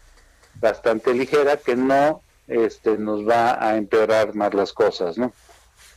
bastante 0.62 1.16
ligera, 1.16 1.58
que 1.58 1.76
no 1.76 2.22
este, 2.48 3.00
nos 3.00 3.28
va 3.28 3.58
a 3.60 3.76
empeorar 3.78 4.36
más 4.36 4.54
las 4.54 4.72
cosas, 4.72 5.18
¿no? 5.18 5.34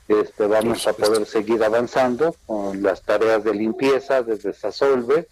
Este, 0.08 0.46
vamos 0.46 0.86
a 0.88 0.94
poder 0.94 1.26
seguir 1.26 1.62
avanzando 1.62 2.34
con 2.46 2.82
las 2.82 3.02
tareas 3.02 3.44
de 3.44 3.52
limpieza 3.52 4.22
de 4.22 4.38
desasolve 4.38 5.28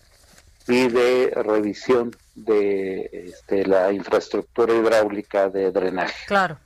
y 0.69 0.89
de 0.89 1.33
revisión 1.37 2.15
de 2.35 3.11
este, 3.13 3.67
la 3.67 3.93
infraestructura 3.93 4.75
hidráulica 4.75 5.49
de 5.49 5.71
drenaje. 5.71 6.27
Claro. 6.27 6.59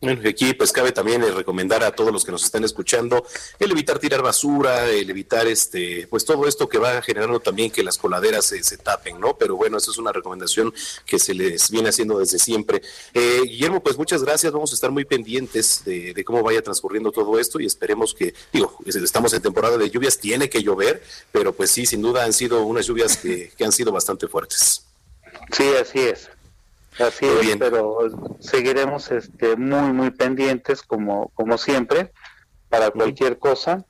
Bueno, 0.00 0.22
aquí 0.28 0.54
pues 0.54 0.70
cabe 0.70 0.92
también 0.92 1.24
eh, 1.24 1.32
recomendar 1.32 1.82
a 1.82 1.90
todos 1.90 2.12
los 2.12 2.24
que 2.24 2.30
nos 2.30 2.44
están 2.44 2.62
escuchando 2.62 3.26
el 3.58 3.72
evitar 3.72 3.98
tirar 3.98 4.22
basura, 4.22 4.88
el 4.88 5.10
evitar 5.10 5.48
este, 5.48 6.06
pues 6.08 6.24
todo 6.24 6.46
esto 6.46 6.68
que 6.68 6.78
va 6.78 7.02
generando 7.02 7.40
también 7.40 7.72
que 7.72 7.82
las 7.82 7.98
coladeras 7.98 8.44
se, 8.44 8.76
tapen, 8.78 9.18
¿no? 9.18 9.36
Pero 9.36 9.56
bueno, 9.56 9.76
eso 9.76 9.90
es 9.90 9.98
una 9.98 10.12
recomendación 10.12 10.72
que 11.04 11.18
se 11.18 11.34
les 11.34 11.68
viene 11.72 11.88
haciendo 11.88 12.20
desde 12.20 12.38
siempre. 12.38 12.80
Eh, 13.12 13.40
Guillermo, 13.42 13.82
pues 13.82 13.98
muchas 13.98 14.22
gracias, 14.22 14.52
vamos 14.52 14.70
a 14.70 14.74
estar 14.74 14.92
muy 14.92 15.04
pendientes 15.04 15.82
de, 15.84 16.22
cómo 16.24 16.44
vaya 16.44 16.62
transcurriendo 16.62 17.10
todo 17.10 17.36
esto 17.40 17.58
y 17.58 17.66
esperemos 17.66 18.14
que, 18.14 18.34
digo, 18.52 18.78
estamos 18.86 19.32
en 19.32 19.42
temporada 19.42 19.78
de 19.78 19.90
lluvias, 19.90 20.18
tiene 20.18 20.48
que 20.48 20.62
llover, 20.62 21.02
pero 21.32 21.52
pues 21.52 21.72
sí, 21.72 21.86
sin 21.86 22.02
duda 22.02 22.22
han 22.22 22.32
sido 22.32 22.62
unas 22.62 22.86
lluvias 22.86 23.16
que, 23.16 23.50
que 23.56 23.64
han 23.64 23.72
sido 23.72 23.90
bastante 23.90 24.28
fuertes. 24.28 24.87
Sí, 25.52 25.72
así 25.80 26.00
es. 26.00 26.30
Así 26.98 27.26
es, 27.26 27.56
pero 27.58 27.98
seguiremos 28.40 29.10
este, 29.12 29.56
muy, 29.56 29.92
muy 29.92 30.10
pendientes 30.10 30.82
como, 30.82 31.30
como 31.34 31.56
siempre 31.56 32.12
para 32.68 32.90
cualquier 32.90 33.38
cosa 33.38 33.84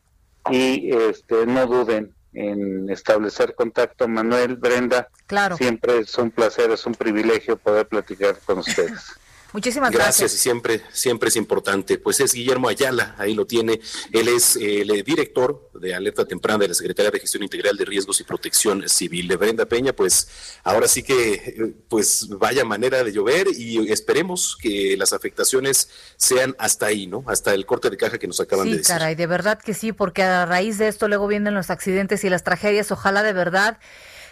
y 0.50 0.92
este, 0.94 1.46
no 1.46 1.66
duden 1.66 2.14
en 2.34 2.90
establecer 2.90 3.54
contacto. 3.54 4.06
Manuel, 4.08 4.56
Brenda, 4.56 5.08
claro. 5.26 5.56
siempre 5.56 6.00
es 6.00 6.16
un 6.18 6.30
placer, 6.30 6.70
es 6.70 6.84
un 6.86 6.94
privilegio 6.94 7.56
poder 7.56 7.88
platicar 7.88 8.38
con 8.44 8.58
ustedes. 8.58 9.12
Muchísimas 9.52 9.90
gracias. 9.90 10.18
Gracias 10.20 10.34
y 10.34 10.42
siempre, 10.42 10.82
siempre 10.92 11.30
es 11.30 11.36
importante. 11.36 11.98
Pues 11.98 12.20
es 12.20 12.34
Guillermo 12.34 12.68
Ayala, 12.68 13.14
ahí 13.18 13.34
lo 13.34 13.46
tiene. 13.46 13.80
Él 14.12 14.28
es 14.28 14.56
el 14.56 14.90
eh, 14.90 15.02
director 15.02 15.70
de 15.74 15.94
Alerta 15.94 16.26
Temprana 16.26 16.58
de 16.58 16.68
la 16.68 16.74
Secretaría 16.74 17.10
de 17.10 17.20
Gestión 17.20 17.42
Integral 17.42 17.76
de 17.76 17.84
Riesgos 17.84 18.20
y 18.20 18.24
Protección 18.24 18.86
Civil 18.88 19.26
de 19.26 19.36
Brenda 19.36 19.64
Peña. 19.64 19.94
Pues 19.94 20.28
ahora 20.64 20.86
sí 20.86 21.02
que, 21.02 21.34
eh, 21.34 21.74
pues 21.88 22.28
vaya 22.28 22.64
manera 22.64 23.02
de 23.02 23.12
llover 23.12 23.48
y 23.56 23.90
esperemos 23.90 24.56
que 24.60 24.96
las 24.98 25.12
afectaciones 25.14 25.88
sean 26.16 26.54
hasta 26.58 26.86
ahí, 26.86 27.06
¿no? 27.06 27.24
Hasta 27.26 27.54
el 27.54 27.64
corte 27.64 27.88
de 27.88 27.96
caja 27.96 28.18
que 28.18 28.26
nos 28.26 28.40
acaban 28.40 28.66
de 28.66 28.72
decir. 28.72 28.86
Sí, 28.86 28.92
caray, 28.92 29.14
de 29.14 29.26
verdad 29.26 29.58
que 29.58 29.72
sí, 29.72 29.92
porque 29.92 30.22
a 30.22 30.44
raíz 30.44 30.76
de 30.76 30.88
esto 30.88 31.08
luego 31.08 31.26
vienen 31.26 31.54
los 31.54 31.70
accidentes 31.70 32.22
y 32.24 32.28
las 32.28 32.44
tragedias. 32.44 32.90
Ojalá 32.92 33.22
de 33.22 33.32
verdad 33.32 33.78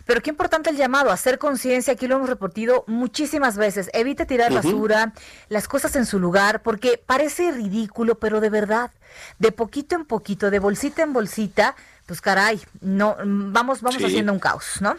pero 0.06 0.22
qué 0.22 0.30
importante 0.30 0.70
el 0.70 0.76
llamado, 0.76 1.10
hacer 1.10 1.38
conciencia, 1.38 1.92
aquí 1.92 2.06
lo 2.06 2.16
hemos 2.16 2.28
repetido 2.28 2.84
muchísimas 2.86 3.56
veces, 3.56 3.90
evite 3.92 4.24
tirar 4.24 4.54
basura, 4.54 5.12
las 5.48 5.68
cosas 5.68 5.96
en 5.96 6.06
su 6.06 6.20
lugar, 6.20 6.62
porque 6.62 7.02
parece 7.04 7.50
ridículo, 7.50 8.14
pero 8.14 8.40
de 8.40 8.48
verdad, 8.48 8.92
de 9.38 9.52
poquito 9.52 9.96
en 9.96 10.04
poquito, 10.04 10.50
de 10.50 10.60
bolsita 10.60 11.02
en 11.02 11.12
bolsita, 11.12 11.74
pues 12.06 12.20
caray, 12.20 12.60
no, 12.80 13.16
vamos, 13.18 13.82
vamos 13.82 14.02
haciendo 14.02 14.32
un 14.32 14.38
caos, 14.38 14.80
¿no? 14.80 14.96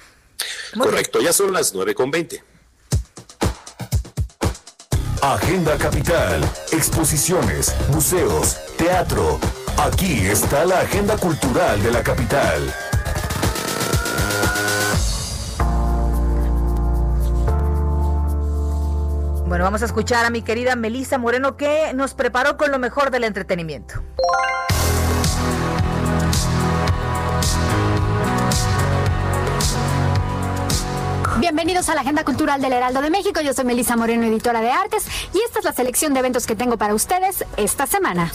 Correcto, 0.77 1.21
ya 1.21 1.31
son 1.33 1.53
las 1.53 1.73
9 1.73 1.95
con 1.95 2.11
20. 2.11 2.43
Agenda 5.21 5.77
Capital, 5.77 6.41
exposiciones, 6.71 7.73
museos, 7.89 8.57
teatro. 8.77 9.39
Aquí 9.77 10.27
está 10.27 10.63
la 10.65 10.81
agenda 10.81 11.17
cultural 11.17 11.81
de 11.81 11.91
la 11.91 12.03
capital. 12.03 12.73
Bueno, 19.47 19.63
vamos 19.63 19.81
a 19.81 19.85
escuchar 19.85 20.25
a 20.25 20.29
mi 20.29 20.41
querida 20.41 20.75
Melisa 20.75 21.17
Moreno 21.17 21.55
que 21.55 21.93
nos 21.93 22.13
preparó 22.13 22.57
con 22.57 22.69
lo 22.69 22.79
mejor 22.79 23.11
del 23.11 23.23
entretenimiento. 23.23 24.03
Bienvenidos 31.39 31.87
a 31.87 31.95
la 31.95 32.01
Agenda 32.01 32.25
Cultural 32.25 32.61
del 32.61 32.73
Heraldo 32.73 33.01
de 33.01 33.09
México. 33.09 33.39
Yo 33.39 33.53
soy 33.53 33.63
Melisa 33.63 33.95
Moreno, 33.95 34.25
editora 34.25 34.59
de 34.59 34.69
artes, 34.69 35.07
y 35.33 35.39
esta 35.39 35.59
es 35.59 35.65
la 35.65 35.71
selección 35.71 36.13
de 36.13 36.19
eventos 36.19 36.45
que 36.45 36.57
tengo 36.57 36.77
para 36.77 36.93
ustedes 36.93 37.45
esta 37.55 37.87
semana. 37.87 38.29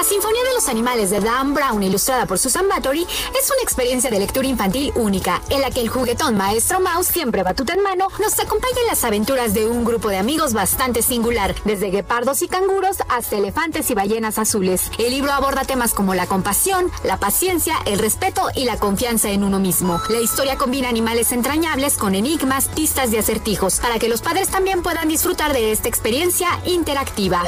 La 0.00 0.06
Sinfonía 0.06 0.42
de 0.44 0.54
los 0.54 0.66
Animales 0.68 1.10
de 1.10 1.20
Dan 1.20 1.52
Brown, 1.52 1.82
ilustrada 1.82 2.24
por 2.24 2.38
Susan 2.38 2.66
Bathory, 2.66 3.02
es 3.02 3.50
una 3.50 3.62
experiencia 3.62 4.08
de 4.08 4.18
lectura 4.18 4.48
infantil 4.48 4.94
única, 4.94 5.42
en 5.50 5.60
la 5.60 5.70
que 5.70 5.82
el 5.82 5.90
juguetón 5.90 6.38
maestro 6.38 6.80
Mouse, 6.80 7.08
siempre 7.08 7.42
batuta 7.42 7.74
en 7.74 7.82
mano, 7.82 8.08
nos 8.18 8.40
acompaña 8.40 8.80
en 8.80 8.86
las 8.86 9.04
aventuras 9.04 9.52
de 9.52 9.66
un 9.66 9.84
grupo 9.84 10.08
de 10.08 10.16
amigos 10.16 10.54
bastante 10.54 11.02
singular, 11.02 11.54
desde 11.66 11.90
guepardos 11.90 12.40
y 12.40 12.48
canguros 12.48 12.96
hasta 13.10 13.36
elefantes 13.36 13.90
y 13.90 13.94
ballenas 13.94 14.38
azules. 14.38 14.90
El 14.96 15.10
libro 15.10 15.32
aborda 15.32 15.64
temas 15.64 15.92
como 15.92 16.14
la 16.14 16.24
compasión, 16.24 16.90
la 17.04 17.18
paciencia, 17.18 17.74
el 17.84 17.98
respeto 17.98 18.48
y 18.54 18.64
la 18.64 18.78
confianza 18.78 19.28
en 19.28 19.44
uno 19.44 19.58
mismo. 19.58 20.00
La 20.08 20.20
historia 20.20 20.56
combina 20.56 20.88
animales 20.88 21.30
entrañables 21.30 21.98
con 21.98 22.14
enigmas, 22.14 22.68
pistas 22.68 23.12
y 23.12 23.18
acertijos, 23.18 23.80
para 23.80 23.98
que 23.98 24.08
los 24.08 24.22
padres 24.22 24.48
también 24.48 24.82
puedan 24.82 25.08
disfrutar 25.08 25.52
de 25.52 25.72
esta 25.72 25.90
experiencia 25.90 26.48
interactiva. 26.64 27.42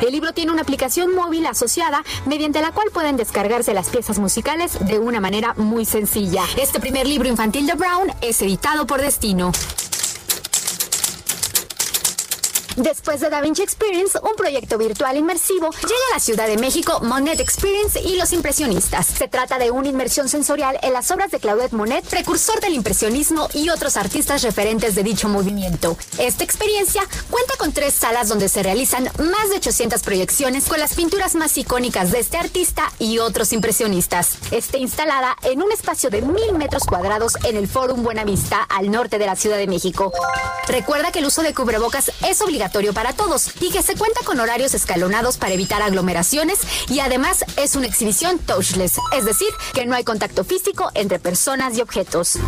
El 0.00 0.12
libro 0.12 0.32
tiene 0.32 0.52
una 0.52 0.62
aplicación 0.62 1.14
móvil 1.14 1.46
asociada 1.46 2.02
mediante 2.26 2.60
la 2.60 2.72
cual 2.72 2.88
pueden 2.92 3.16
descargarse 3.16 3.74
las 3.74 3.88
piezas 3.88 4.18
musicales 4.18 4.78
de 4.86 4.98
una 4.98 5.20
manera 5.20 5.54
muy 5.56 5.84
sencilla. 5.84 6.44
Este 6.60 6.80
primer 6.80 7.06
libro 7.06 7.28
infantil 7.28 7.66
de 7.66 7.74
Brown 7.74 8.12
es 8.20 8.42
editado 8.42 8.86
por 8.86 9.00
Destino. 9.00 9.52
Después 12.76 13.20
de 13.20 13.30
DaVinci 13.30 13.62
Experience, 13.62 14.18
un 14.20 14.34
proyecto 14.36 14.78
virtual 14.78 15.16
inmersivo, 15.16 15.70
llega 15.70 16.00
a 16.10 16.14
la 16.14 16.18
Ciudad 16.18 16.48
de 16.48 16.56
México 16.56 16.98
Monet 17.02 17.38
Experience 17.38 18.00
y 18.00 18.16
los 18.16 18.32
impresionistas. 18.32 19.06
Se 19.06 19.28
trata 19.28 19.58
de 19.58 19.70
una 19.70 19.88
inmersión 19.88 20.28
sensorial 20.28 20.80
en 20.82 20.92
las 20.92 21.08
obras 21.12 21.30
de 21.30 21.38
Claudette 21.38 21.72
Monet, 21.72 22.04
precursor 22.04 22.60
del 22.60 22.74
impresionismo 22.74 23.48
y 23.54 23.68
otros 23.68 23.96
artistas 23.96 24.42
referentes 24.42 24.96
de 24.96 25.04
dicho 25.04 25.28
movimiento. 25.28 25.96
Esta 26.18 26.42
experiencia 26.42 27.06
cuenta 27.30 27.54
con 27.58 27.72
tres 27.72 27.94
salas 27.94 28.28
donde 28.28 28.48
se 28.48 28.64
realizan 28.64 29.04
más 29.18 29.50
de 29.50 29.56
800 29.56 30.02
proyecciones 30.02 30.64
con 30.64 30.80
las 30.80 30.94
pinturas 30.94 31.36
más 31.36 31.56
icónicas 31.56 32.10
de 32.10 32.18
este 32.18 32.38
artista 32.38 32.90
y 32.98 33.18
otros 33.18 33.52
impresionistas. 33.52 34.38
Está 34.50 34.78
instalada 34.78 35.36
en 35.42 35.62
un 35.62 35.70
espacio 35.70 36.10
de 36.10 36.22
mil 36.22 36.54
metros 36.54 36.82
cuadrados 36.82 37.34
en 37.44 37.56
el 37.56 37.68
Fórum 37.68 38.02
Buenavista, 38.02 38.62
al 38.62 38.90
norte 38.90 39.18
de 39.18 39.26
la 39.26 39.36
Ciudad 39.36 39.58
de 39.58 39.68
México. 39.68 40.12
Recuerda 40.66 41.12
que 41.12 41.20
el 41.20 41.26
uso 41.26 41.42
de 41.42 41.54
cubrebocas 41.54 42.10
es 42.26 42.40
obligatorio 42.40 42.63
para 42.92 43.12
todos 43.12 43.50
y 43.60 43.70
que 43.70 43.82
se 43.82 43.94
cuenta 43.94 44.20
con 44.24 44.40
horarios 44.40 44.74
escalonados 44.74 45.36
para 45.36 45.52
evitar 45.54 45.82
aglomeraciones 45.82 46.60
y 46.88 47.00
además 47.00 47.44
es 47.56 47.76
una 47.76 47.86
exhibición 47.86 48.38
touchless, 48.38 48.94
es 49.16 49.24
decir, 49.24 49.48
que 49.74 49.86
no 49.86 49.94
hay 49.94 50.02
contacto 50.02 50.44
físico 50.44 50.90
entre 50.94 51.18
personas 51.18 51.76
y 51.76 51.82
objetos. 51.82 52.38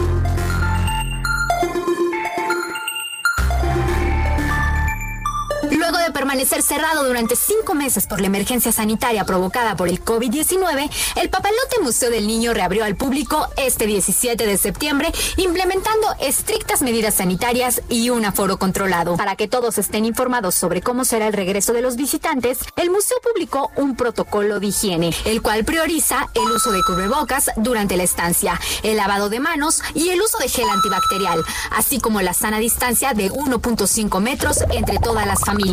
Luego 5.77 5.99
de 5.99 6.11
permanecer 6.11 6.63
cerrado 6.63 7.05
durante 7.05 7.37
cinco 7.37 7.75
meses 7.75 8.07
por 8.07 8.23
la 8.23 8.29
emergencia 8.29 8.73
sanitaria 8.73 9.25
provocada 9.25 9.77
por 9.77 9.89
el 9.89 10.03
COVID-19, 10.03 10.91
el 11.17 11.29
Papalote 11.29 11.81
Museo 11.83 12.11
del 12.11 12.27
Niño 12.27 12.55
reabrió 12.55 12.83
al 12.85 12.97
público 12.97 13.47
este 13.59 13.85
17 13.85 14.47
de 14.47 14.57
septiembre, 14.57 15.13
implementando 15.37 16.09
estrictas 16.19 16.81
medidas 16.81 17.17
sanitarias 17.17 17.83
y 17.91 18.09
un 18.09 18.25
aforo 18.25 18.57
controlado. 18.59 19.19
Para 19.19 19.37
que 19.37 19.49
todos 19.49 19.77
estén 19.77 20.07
informados 20.07 20.55
sobre 20.55 20.81
cómo 20.81 21.05
será 21.05 21.27
el 21.27 21.35
regreso 21.35 21.75
de 21.75 21.83
los 21.83 21.97
visitantes, 21.97 22.61
el 22.77 22.91
museo 22.91 23.19
publicó 23.23 23.71
un 23.77 23.97
protocolo 23.97 24.61
de 24.61 24.69
higiene, 24.69 25.15
el 25.27 25.43
cual 25.43 25.67
prioriza 25.67 26.31
el 26.33 26.51
uso 26.53 26.73
de 26.73 26.83
cubrebocas 26.85 27.51
durante 27.57 27.99
la 27.99 28.03
estancia, 28.05 28.59
el 28.83 28.97
lavado 28.97 29.29
de 29.29 29.41
manos 29.41 29.83
y 29.93 30.09
el 30.09 30.23
uso 30.23 30.39
de 30.39 30.49
gel 30.49 30.71
antibacterial, 30.71 31.45
así 31.71 32.01
como 32.01 32.23
la 32.23 32.33
sana 32.33 32.61
distancia 32.61 33.13
de 33.13 33.31
1.5 33.31 34.21
metros 34.21 34.65
entre 34.71 34.99
todas 35.01 35.27
las 35.27 35.41
familias 35.41 35.66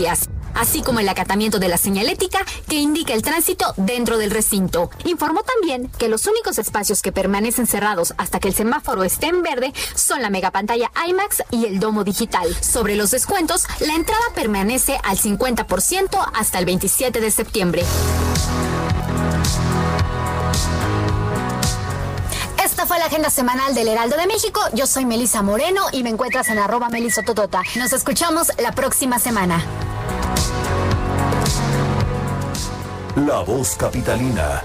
así 0.55 0.81
como 0.81 0.99
el 0.99 1.09
acatamiento 1.09 1.59
de 1.59 1.67
la 1.67 1.77
señalética 1.77 2.39
que 2.67 2.77
indica 2.77 3.13
el 3.13 3.21
tránsito 3.21 3.73
dentro 3.77 4.17
del 4.17 4.31
recinto. 4.31 4.89
Informó 5.05 5.43
también 5.43 5.89
que 5.97 6.09
los 6.09 6.25
únicos 6.27 6.57
espacios 6.57 7.01
que 7.01 7.11
permanecen 7.11 7.67
cerrados 7.67 8.13
hasta 8.17 8.39
que 8.39 8.47
el 8.47 8.53
semáforo 8.53 9.03
esté 9.03 9.27
en 9.27 9.43
verde 9.43 9.73
son 9.95 10.21
la 10.21 10.29
megapantalla 10.29 10.91
IMAX 11.07 11.43
y 11.51 11.65
el 11.65 11.79
domo 11.79 12.03
digital. 12.03 12.55
Sobre 12.61 12.95
los 12.95 13.11
descuentos, 13.11 13.65
la 13.79 13.95
entrada 13.95 14.23
permanece 14.35 14.99
al 15.03 15.17
50% 15.17 16.31
hasta 16.33 16.59
el 16.59 16.65
27 16.65 17.19
de 17.19 17.31
septiembre. 17.31 17.83
Esta 22.83 22.95
fue 22.95 22.99
la 22.99 23.05
agenda 23.05 23.29
semanal 23.29 23.73
del 23.73 23.87
Heraldo 23.87 24.17
de 24.17 24.27
México. 24.27 24.59
Yo 24.73 24.85
soy 24.87 25.05
Melisa 25.05 25.41
Moreno 25.41 25.85
y 25.93 26.03
me 26.03 26.09
encuentras 26.09 26.49
en 26.49 26.59
arroba 26.59 26.89
melisototota. 26.89 27.61
Nos 27.77 27.93
escuchamos 27.93 28.51
la 28.61 28.73
próxima 28.73 29.19
semana. 29.19 29.63
La 33.25 33.39
voz 33.39 33.77
capitalina. 33.77 34.63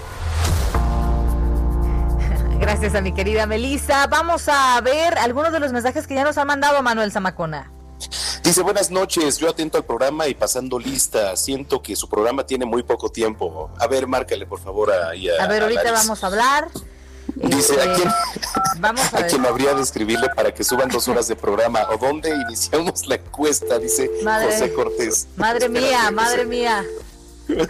Gracias 2.58 2.96
a 2.96 3.00
mi 3.02 3.12
querida 3.14 3.46
Melisa. 3.46 4.08
Vamos 4.08 4.48
a 4.48 4.80
ver 4.80 5.16
algunos 5.18 5.52
de 5.52 5.60
los 5.60 5.72
mensajes 5.72 6.08
que 6.08 6.16
ya 6.16 6.24
nos 6.24 6.38
ha 6.38 6.44
mandado 6.44 6.82
Manuel 6.82 7.12
Zamacona. 7.12 7.70
Dice, 8.42 8.62
buenas 8.62 8.90
noches, 8.90 9.38
yo 9.38 9.48
atento 9.48 9.78
al 9.78 9.84
programa 9.84 10.26
y 10.26 10.34
pasando 10.34 10.80
lista, 10.80 11.36
siento 11.36 11.80
que 11.80 11.94
su 11.94 12.08
programa 12.08 12.44
tiene 12.44 12.64
muy 12.64 12.82
poco 12.82 13.10
tiempo. 13.10 13.70
A 13.78 13.86
ver, 13.86 14.08
márcale 14.08 14.44
por 14.44 14.58
favor 14.58 14.90
ahí 14.90 15.30
a... 15.30 15.44
A 15.44 15.46
ver, 15.46 15.62
ahorita 15.62 15.92
vamos 15.92 16.24
a 16.24 16.26
hablar. 16.26 16.68
Dice, 17.34 17.80
¿a 17.80 17.84
Este, 17.84 17.94
quién, 18.02 18.12
Vamos 18.80 19.02
a 19.14 19.26
quién 19.26 19.44
habría 19.46 19.74
de 19.74 19.82
escribirle 19.82 20.28
para 20.30 20.52
que 20.52 20.64
suban 20.64 20.88
dos 20.88 21.06
horas 21.08 21.28
de 21.28 21.36
programa? 21.36 21.86
¿O 21.90 21.96
dónde 21.96 22.30
iniciamos 22.30 23.06
la 23.06 23.16
encuesta? 23.16 23.78
Dice 23.78 24.10
Madre- 24.22 24.46
José 24.52 24.72
Cortés. 24.72 25.26
Madre 25.36 25.68
mía, 25.68 26.10
madre 26.10 26.44
mía. 26.44 26.84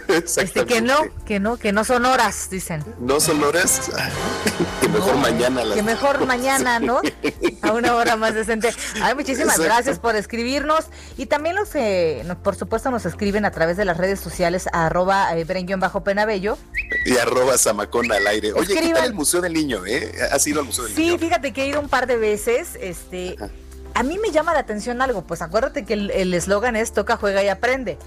Este, 0.09 0.65
que 0.65 0.81
no, 0.81 0.97
que 1.25 1.39
no, 1.39 1.57
que 1.57 1.71
no 1.71 1.83
son 1.83 2.05
horas, 2.05 2.49
dicen. 2.49 2.83
No 2.99 3.19
son 3.19 3.43
horas. 3.43 3.89
que 4.81 4.89
mejor 4.89 5.15
mañana 5.17 5.63
las 5.63 5.77
Que 5.77 5.83
mejor 5.83 6.25
mañana, 6.25 6.79
¿no? 6.79 7.01
A 7.61 7.71
una 7.71 7.95
hora 7.95 8.15
más 8.15 8.33
decente. 8.33 8.69
Ay, 9.01 9.15
muchísimas 9.15 9.55
Exacto. 9.55 9.63
gracias 9.63 9.99
por 9.99 10.15
escribirnos. 10.15 10.85
Y 11.17 11.25
también 11.27 11.55
los, 11.55 11.73
eh, 11.75 12.25
por 12.43 12.55
supuesto, 12.55 12.91
nos 12.91 13.05
escriben 13.05 13.45
a 13.45 13.51
través 13.51 13.77
de 13.77 13.85
las 13.85 13.97
redes 13.97 14.19
sociales, 14.19 14.67
a 14.73 14.85
arroba 14.87 15.37
eh, 15.37 15.45
bajo 15.77 16.03
penabello. 16.03 16.57
Y 17.05 17.17
arroba 17.17 17.57
Zamacón 17.57 18.11
al 18.11 18.25
aire. 18.27 18.53
Oye, 18.53 18.67
¿qué 18.67 18.73
Escriban. 18.73 18.95
tal 18.97 19.05
el 19.07 19.13
Museo 19.13 19.41
del 19.41 19.53
Niño, 19.53 19.85
eh? 19.85 20.11
¿Has 20.31 20.45
ido 20.47 20.59
al 20.59 20.65
Museo 20.65 20.85
del 20.85 20.95
Sí, 20.95 21.07
Niño? 21.07 21.19
fíjate 21.19 21.53
que 21.53 21.63
he 21.63 21.67
ido 21.67 21.79
un 21.79 21.89
par 21.89 22.07
de 22.07 22.17
veces. 22.17 22.77
Este, 22.81 23.35
a 23.93 24.03
mí 24.03 24.17
me 24.17 24.31
llama 24.31 24.53
la 24.53 24.59
atención 24.59 25.01
algo. 25.01 25.23
Pues 25.23 25.41
acuérdate 25.41 25.85
que 25.85 25.93
el 25.93 26.33
eslogan 26.33 26.75
es 26.75 26.91
toca, 26.93 27.17
juega 27.17 27.43
y 27.43 27.47
aprende. 27.49 27.97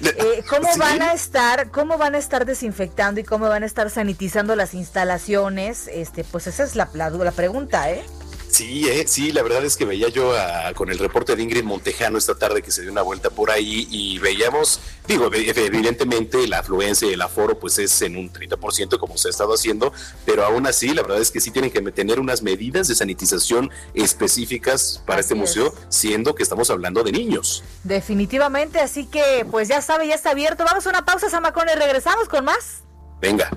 Eh, 0.00 0.44
¿Cómo 0.48 0.72
Sí. 0.72 0.78
van 0.78 1.02
a 1.02 1.12
estar, 1.12 1.70
cómo 1.70 1.98
van 1.98 2.14
a 2.14 2.18
estar 2.18 2.44
desinfectando 2.46 3.20
y 3.20 3.24
cómo 3.24 3.48
van 3.48 3.62
a 3.62 3.66
estar 3.66 3.90
sanitizando 3.90 4.54
las 4.56 4.74
instalaciones? 4.74 5.88
Este, 5.88 6.24
pues 6.24 6.46
esa 6.46 6.64
es 6.64 6.76
la, 6.76 6.88
la, 6.94 7.10
la 7.10 7.32
pregunta, 7.32 7.90
¿eh? 7.90 8.04
Sí, 8.50 8.88
eh, 8.88 9.04
sí, 9.06 9.30
la 9.32 9.42
verdad 9.42 9.64
es 9.64 9.76
que 9.76 9.84
veía 9.84 10.08
yo 10.08 10.36
a- 10.36 10.72
con 10.74 10.90
el 10.90 10.98
reporte 10.98 11.36
de 11.36 11.42
Ingrid 11.42 11.64
Montejano 11.64 12.18
esta 12.18 12.34
tarde 12.36 12.62
que 12.62 12.70
se 12.70 12.82
dio 12.82 12.90
una 12.90 13.02
vuelta 13.02 13.30
por 13.30 13.50
ahí 13.50 13.86
y 13.90 14.18
veíamos, 14.18 14.80
digo, 15.06 15.30
ev- 15.30 15.56
evidentemente 15.56 16.48
la 16.48 16.60
afluencia 16.60 17.08
y 17.08 17.12
el 17.12 17.20
aforo 17.22 17.58
pues 17.58 17.78
es 17.78 18.00
en 18.02 18.16
un 18.16 18.32
30% 18.32 18.98
como 18.98 19.16
se 19.18 19.28
ha 19.28 19.30
estado 19.30 19.52
haciendo, 19.54 19.92
pero 20.24 20.44
aún 20.44 20.66
así 20.66 20.88
la 20.94 21.02
verdad 21.02 21.20
es 21.20 21.30
que 21.30 21.40
sí 21.40 21.50
tienen 21.50 21.70
que 21.70 21.80
tener 21.92 22.18
unas 22.20 22.42
medidas 22.42 22.88
de 22.88 22.94
sanitización 22.94 23.70
específicas 23.94 25.02
para 25.06 25.20
Así 25.20 25.26
este 25.28 25.34
museo, 25.34 25.74
siendo 25.90 26.34
que 26.34 26.42
estamos 26.42 26.70
hablando 26.70 27.04
de 27.04 27.12
niños. 27.12 27.62
Definitivamente, 27.84 28.80
así 28.80 29.06
que 29.06 29.46
pues 29.50 29.68
ya 29.68 29.82
sabe, 29.82 30.08
ya 30.08 30.14
está 30.14 30.30
abierto. 30.30 30.64
Vamos 30.64 30.86
a 30.86 30.90
una 30.90 31.04
pausa, 31.04 31.28
Zamacón, 31.30 31.68
y 31.72 31.78
regresamos 31.78 32.28
con 32.28 32.44
más. 32.44 32.82
Venga. 33.20 33.50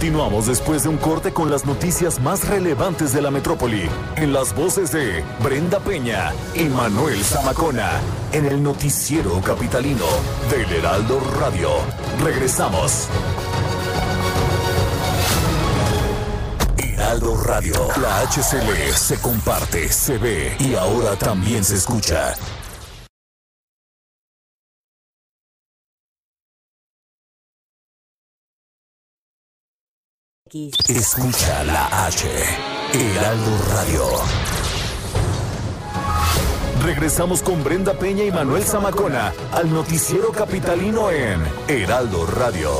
Continuamos 0.00 0.46
después 0.46 0.84
de 0.84 0.88
un 0.88 0.96
corte 0.96 1.30
con 1.30 1.50
las 1.50 1.66
noticias 1.66 2.20
más 2.20 2.48
relevantes 2.48 3.12
de 3.12 3.20
la 3.20 3.30
metrópoli, 3.30 3.82
en 4.16 4.32
las 4.32 4.54
voces 4.54 4.92
de 4.92 5.22
Brenda 5.44 5.78
Peña 5.78 6.32
y 6.54 6.64
Manuel 6.70 7.22
Zamacona, 7.22 8.00
en 8.32 8.46
el 8.46 8.62
noticiero 8.62 9.38
capitalino 9.42 10.06
del 10.50 10.72
Heraldo 10.72 11.20
Radio. 11.38 11.68
Regresamos. 12.24 13.08
Heraldo 16.78 17.36
Radio, 17.44 17.74
la 18.00 18.22
HCL 18.22 18.94
se 18.94 19.20
comparte, 19.20 19.92
se 19.92 20.16
ve 20.16 20.56
y 20.60 20.76
ahora 20.76 21.14
también 21.16 21.62
se 21.62 21.74
escucha. 21.74 22.34
Escucha 30.52 31.62
la 31.62 32.06
H, 32.06 32.26
Heraldo 32.92 33.58
Radio. 33.72 34.04
Regresamos 36.84 37.40
con 37.40 37.62
Brenda 37.62 37.94
Peña 37.94 38.24
y 38.24 38.32
Manuel 38.32 38.64
Zamacona 38.64 39.32
al 39.52 39.72
noticiero 39.72 40.32
capitalino 40.32 41.12
en 41.12 41.40
Heraldo 41.68 42.26
Radio. 42.26 42.72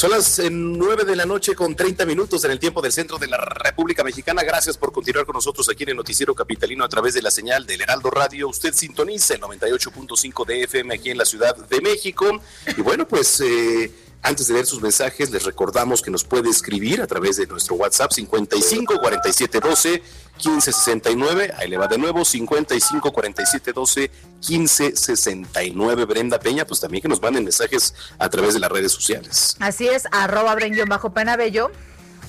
Son 0.00 0.10
las 0.10 0.38
eh, 0.38 0.48
nueve 0.50 1.04
de 1.04 1.14
la 1.14 1.26
noche 1.26 1.54
con 1.54 1.76
30 1.76 2.06
minutos 2.06 2.42
en 2.46 2.52
el 2.52 2.58
tiempo 2.58 2.80
del 2.80 2.90
centro 2.90 3.18
de 3.18 3.26
la 3.26 3.36
República 3.36 4.02
Mexicana. 4.02 4.42
Gracias 4.42 4.78
por 4.78 4.92
continuar 4.92 5.26
con 5.26 5.34
nosotros 5.34 5.68
aquí 5.68 5.82
en 5.82 5.90
el 5.90 5.96
Noticiero 5.96 6.34
Capitalino 6.34 6.86
a 6.86 6.88
través 6.88 7.12
de 7.12 7.20
la 7.20 7.30
señal 7.30 7.66
del 7.66 7.82
Heraldo 7.82 8.08
Radio. 8.08 8.48
Usted 8.48 8.72
sintoniza 8.72 9.34
el 9.34 9.42
98.5 9.42 10.46
de 10.46 10.62
FM 10.62 10.94
aquí 10.94 11.10
en 11.10 11.18
la 11.18 11.26
Ciudad 11.26 11.54
de 11.54 11.80
México. 11.82 12.40
Y 12.78 12.80
bueno, 12.80 13.06
pues... 13.06 13.42
Eh, 13.42 13.92
antes 14.22 14.48
de 14.48 14.54
ver 14.54 14.66
sus 14.66 14.82
mensajes, 14.82 15.30
les 15.30 15.44
recordamos 15.44 16.02
que 16.02 16.10
nos 16.10 16.24
puede 16.24 16.50
escribir 16.50 17.00
a 17.00 17.06
través 17.06 17.36
de 17.36 17.46
nuestro 17.46 17.76
WhatsApp 17.76 18.12
55 18.12 19.00
47 19.00 19.60
12 19.60 20.02
15 20.36 20.72
69. 20.72 21.54
Ahí 21.56 21.68
le 21.68 21.78
va 21.78 21.86
de 21.86 21.98
nuevo 21.98 22.24
55 22.24 23.12
47 23.12 23.72
12 23.72 24.10
15 24.40 24.96
69. 24.96 26.04
Brenda 26.04 26.38
Peña, 26.38 26.66
pues 26.66 26.80
también 26.80 27.02
que 27.02 27.08
nos 27.08 27.22
manden 27.22 27.44
mensajes 27.44 27.94
a 28.18 28.28
través 28.28 28.54
de 28.54 28.60
las 28.60 28.70
redes 28.70 28.92
sociales. 28.92 29.56
Así 29.60 29.88
es, 29.88 30.04
arroba 30.12 30.54
Brenguio 30.54 30.84
bajo 30.86 31.10
Penabello. 31.10 31.70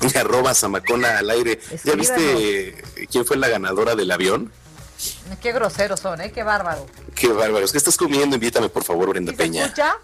arroba 0.15 0.53
Zamacona 0.53 1.17
al 1.17 1.29
aire. 1.29 1.59
¿Ya 1.83 1.95
viste 1.95 2.83
quién 3.11 3.25
fue 3.25 3.37
la 3.37 3.49
ganadora 3.49 3.95
del 3.95 4.11
avión? 4.11 4.51
Qué 5.41 5.51
groseros 5.51 5.99
son, 5.99 6.21
¿eh? 6.21 6.31
Qué 6.31 6.43
bárbaro. 6.43 6.85
Qué 7.15 7.27
bárbaros. 7.27 7.71
¿Qué 7.71 7.77
estás 7.77 7.97
comiendo? 7.97 8.35
Invítame, 8.35 8.69
por 8.69 8.83
favor, 8.83 9.09
Brenda 9.09 9.33
Peña. 9.33 9.65
escucha? 9.65 9.95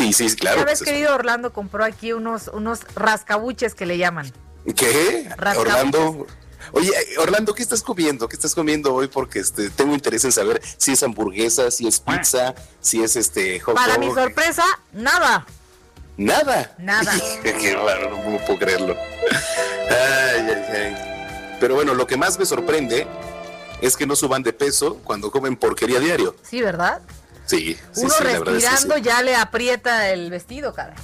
Sí, 0.00 0.14
sí, 0.14 0.34
claro. 0.34 0.60
¿Sabes, 0.60 0.82
querido 0.82 1.14
Orlando 1.14 1.52
compró 1.52 1.84
aquí 1.84 2.14
unos, 2.14 2.48
unos 2.48 2.80
rascabuches 2.94 3.74
que 3.74 3.84
le 3.84 3.98
llaman? 3.98 4.32
¿Qué? 4.74 5.28
Orlando. 5.58 6.26
Oye, 6.72 6.90
Orlando, 7.18 7.54
¿qué 7.54 7.62
estás 7.62 7.82
comiendo? 7.82 8.26
¿Qué 8.26 8.36
estás 8.36 8.54
comiendo 8.54 8.94
hoy? 8.94 9.08
Porque 9.08 9.40
este, 9.40 9.68
tengo 9.68 9.92
interés 9.92 10.24
en 10.24 10.32
saber 10.32 10.62
si 10.78 10.92
es 10.92 11.02
hamburguesa, 11.02 11.70
si 11.70 11.86
es 11.86 12.00
pizza, 12.00 12.54
si 12.80 13.02
es 13.02 13.16
este 13.16 13.60
hot 13.60 13.74
Para 13.74 13.98
mi 13.98 14.10
sorpresa, 14.10 14.64
nada. 14.92 15.44
¿Nada? 16.16 16.74
Nada. 16.78 17.12
Qué 17.42 17.74
raro, 17.74 18.10
no 18.10 18.38
puedo 18.46 18.58
creerlo. 18.58 18.96
Ay, 19.90 20.46
ay, 20.48 20.64
ay. 20.72 21.56
Pero 21.60 21.74
bueno, 21.74 21.92
lo 21.92 22.06
que 22.06 22.16
más 22.16 22.38
me 22.38 22.46
sorprende 22.46 23.06
es 23.82 23.96
que 23.98 24.06
no 24.06 24.16
suban 24.16 24.42
de 24.42 24.54
peso 24.54 24.96
cuando 25.04 25.30
comen 25.30 25.56
porquería 25.56 26.00
diario. 26.00 26.36
Sí, 26.42 26.62
¿verdad? 26.62 27.02
Sí, 27.50 27.76
sí 27.90 28.02
Uno 28.04 28.14
respirando 28.20 28.96
ya 28.98 29.20
le 29.22 29.34
aprieta 29.34 30.10
el 30.10 30.30
vestido, 30.30 30.72
cara. 30.72 30.94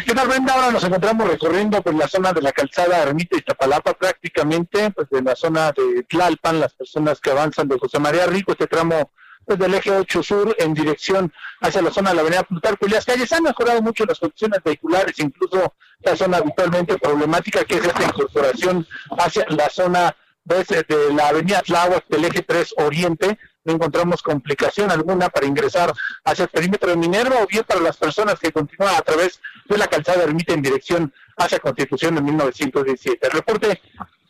¿Qué 0.05 0.13
tal, 0.13 0.27
Brenda? 0.27 0.55
Ahora 0.55 0.73
nos 0.73 0.83
encontramos 0.83 1.29
recorriendo 1.29 1.81
por 1.83 1.95
la 1.95 2.09
zona 2.09 2.33
de 2.33 2.43
la 2.43 2.53
calzada 2.53 3.03
Ermita 3.03 3.37
y 3.37 3.43
Tapalapa, 3.43 3.95
prácticamente, 3.95 4.91
pues 4.91 5.07
en 5.13 5.25
la 5.25 5.37
zona 5.37 5.73
de 5.73 6.03
Tlalpan, 6.09 6.59
las 6.59 6.75
personas 6.75 7.21
que 7.21 7.31
avanzan 7.31 7.69
de 7.69 7.79
José 7.79 7.99
María 8.01 8.27
Rico, 8.27 8.53
este 8.53 8.67
tramo 8.67 9.13
pues, 9.47 9.59
del 9.59 9.75
eje 9.75 9.91
8 9.91 10.23
sur 10.23 10.55
en 10.59 10.75
dirección 10.75 11.33
hacia 11.61 11.81
la 11.81 11.91
zona 11.93 12.11
de 12.11 12.17
la 12.17 12.23
avenida 12.23 12.43
Plutarco 12.43 12.87
y 12.87 12.91
las 12.91 13.05
calles 13.05 13.33
han 13.33 13.45
mejorado 13.45 13.81
mucho 13.83 14.05
las 14.05 14.19
condiciones 14.19 14.61
vehiculares, 14.65 15.19
incluso 15.19 15.75
la 16.01 16.17
zona 16.17 16.39
habitualmente 16.39 16.99
problemática 16.99 17.65
que 17.65 17.77
es 17.77 17.85
esta 17.85 18.05
incorporación 18.05 18.87
hacia 19.19 19.45
la 19.49 19.69
zona 19.71 20.17
pues, 20.47 20.67
de 20.69 20.87
la 21.15 21.29
avenida 21.29 21.63
Tláhuac 21.63 22.07
del 22.09 22.25
eje 22.25 22.43
3 22.43 22.75
Oriente, 22.79 23.39
no 23.65 23.75
encontramos 23.75 24.23
complicación 24.23 24.91
alguna 24.91 25.29
para 25.29 25.47
ingresar 25.47 25.93
hacia 26.25 26.45
el 26.45 26.49
perímetro 26.49 26.91
de 26.91 26.97
Minerva 26.97 27.43
o 27.43 27.47
bien 27.47 27.65
para 27.65 27.81
las 27.81 27.97
personas 27.97 28.39
que 28.39 28.53
continúan 28.53 28.95
a 28.95 29.03
través 29.03 29.41
de 29.67 29.79
la 29.79 29.87
calzada 29.87 30.25
Ermita 30.25 30.55
en 30.55 30.63
dirección 30.63 31.13
hacia 31.37 31.59
Constitución 31.59 32.15
de 32.15 32.23
1917. 32.23 33.27
El 33.27 33.33
reporte, 33.33 33.81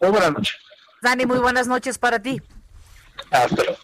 muy 0.01 0.11
buenas 0.11 0.33
noches. 0.33 0.57
Dani, 1.03 1.27
muy 1.27 1.39
buenas 1.39 1.67
noches 1.67 1.99
para 1.99 2.21
ti. 2.21 2.43
Hasta 3.31 3.63
luego. 3.63 3.79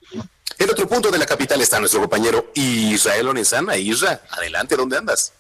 En 0.59 0.71
otro 0.71 0.89
punto 0.89 1.11
de 1.11 1.19
la 1.19 1.27
capital 1.27 1.61
está 1.61 1.79
nuestro 1.79 2.01
compañero 2.01 2.51
Israel 2.55 3.29
Onezana. 3.29 3.77
Isra, 3.77 4.23
adelante, 4.31 4.77
¿dónde 4.77 4.97
andas? 4.97 5.33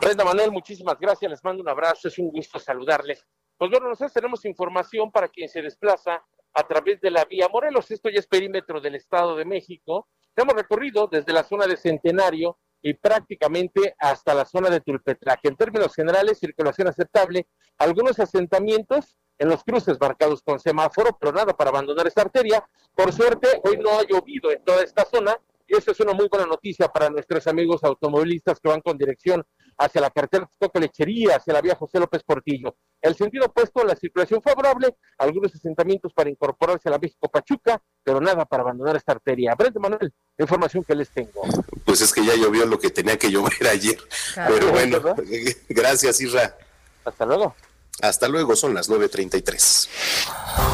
Brenda 0.00 0.24
Manuel, 0.24 0.50
muchísimas 0.50 0.98
gracias, 0.98 1.30
les 1.30 1.44
mando 1.44 1.62
un 1.62 1.68
abrazo, 1.68 2.08
es 2.08 2.18
un 2.18 2.30
gusto 2.30 2.58
saludarles. 2.58 3.24
Pues 3.56 3.70
bueno, 3.70 3.88
nosotros 3.88 4.12
tenemos 4.12 4.44
información 4.44 5.10
para 5.12 5.28
quien 5.28 5.48
se 5.48 5.62
desplaza 5.62 6.22
a 6.54 6.66
través 6.66 7.00
de 7.00 7.10
la 7.10 7.24
vía 7.24 7.48
Morelos. 7.48 7.90
Esto 7.90 8.08
ya 8.08 8.18
es 8.18 8.26
perímetro 8.26 8.80
del 8.80 8.94
Estado 8.94 9.36
de 9.36 9.44
México. 9.44 10.08
Hemos 10.36 10.54
recorrido 10.54 11.06
desde 11.06 11.32
la 11.32 11.44
zona 11.44 11.66
de 11.66 11.76
Centenario 11.76 12.58
y 12.82 12.94
prácticamente 12.94 13.94
hasta 13.98 14.34
la 14.34 14.44
zona 14.44 14.68
de 14.68 14.80
Tulpetraque. 14.80 15.48
En 15.48 15.56
términos 15.56 15.94
generales, 15.94 16.38
circulación 16.38 16.88
aceptable, 16.88 17.46
algunos 17.78 18.18
asentamientos 18.18 19.18
en 19.38 19.48
los 19.48 19.62
cruces 19.64 19.98
marcados 20.00 20.42
con 20.42 20.58
semáforo, 20.58 21.16
pero 21.18 21.32
nada 21.32 21.52
para 21.56 21.70
abandonar 21.70 22.06
esta 22.06 22.22
arteria. 22.22 22.64
Por 22.94 23.12
suerte, 23.12 23.48
hoy 23.64 23.78
no 23.78 23.98
ha 23.98 24.02
llovido 24.02 24.50
en 24.50 24.62
toda 24.64 24.82
esta 24.82 25.04
zona 25.04 25.36
y 25.66 25.76
eso 25.76 25.92
es 25.92 26.00
una 26.00 26.12
muy 26.12 26.28
buena 26.28 26.46
noticia 26.46 26.88
para 26.88 27.08
nuestros 27.08 27.46
amigos 27.46 27.82
automovilistas 27.84 28.60
que 28.60 28.68
van 28.68 28.80
con 28.80 28.98
dirección 28.98 29.44
hacia 29.84 30.00
la 30.00 30.10
carretera 30.10 30.48
Toca 30.58 30.78
Lechería, 30.78 31.36
hacia 31.36 31.52
la 31.52 31.60
vía 31.60 31.74
José 31.74 31.98
López 31.98 32.22
Portillo. 32.24 32.76
El 33.00 33.16
sentido 33.16 33.46
opuesto, 33.46 33.84
la 33.84 33.96
circulación 33.96 34.40
favorable, 34.42 34.96
algunos 35.18 35.54
asentamientos 35.54 36.12
para 36.12 36.30
incorporarse 36.30 36.88
a 36.88 36.92
la 36.92 36.98
México 36.98 37.28
Pachuca, 37.28 37.82
pero 38.02 38.20
nada 38.20 38.44
para 38.44 38.62
abandonar 38.62 38.96
esta 38.96 39.12
arteria. 39.12 39.54
Brenda 39.54 39.80
Manuel, 39.80 40.12
información 40.38 40.84
que 40.84 40.94
les 40.94 41.10
tengo. 41.10 41.42
Pues 41.84 42.00
es 42.00 42.12
que 42.12 42.24
ya 42.24 42.34
llovió 42.36 42.64
lo 42.66 42.78
que 42.78 42.90
tenía 42.90 43.18
que 43.18 43.30
llover 43.30 43.66
ayer. 43.70 43.98
Pero 44.34 44.70
bueno, 44.70 45.00
gracias, 45.68 46.20
Isra. 46.20 46.56
Hasta 47.04 47.26
luego. 47.26 47.54
Hasta 48.00 48.28
luego, 48.28 48.56
son 48.56 48.74
las 48.74 48.88
9.33. 48.88 50.71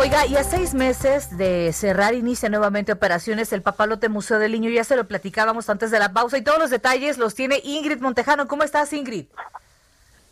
Oiga, 0.00 0.26
y 0.26 0.36
a 0.36 0.44
seis 0.44 0.74
meses 0.74 1.36
de 1.36 1.72
cerrar, 1.72 2.14
inicia 2.14 2.48
nuevamente 2.48 2.92
operaciones 2.92 3.52
el 3.52 3.62
Papalote 3.62 4.08
Museo 4.08 4.38
del 4.38 4.52
Niño. 4.52 4.70
Ya 4.70 4.84
se 4.84 4.94
lo 4.94 5.08
platicábamos 5.08 5.68
antes 5.68 5.90
de 5.90 5.98
la 5.98 6.12
pausa 6.12 6.38
y 6.38 6.44
todos 6.44 6.60
los 6.60 6.70
detalles 6.70 7.18
los 7.18 7.34
tiene 7.34 7.60
Ingrid 7.64 8.00
Montejano. 8.00 8.46
¿Cómo 8.46 8.62
estás, 8.62 8.92
Ingrid? 8.92 9.26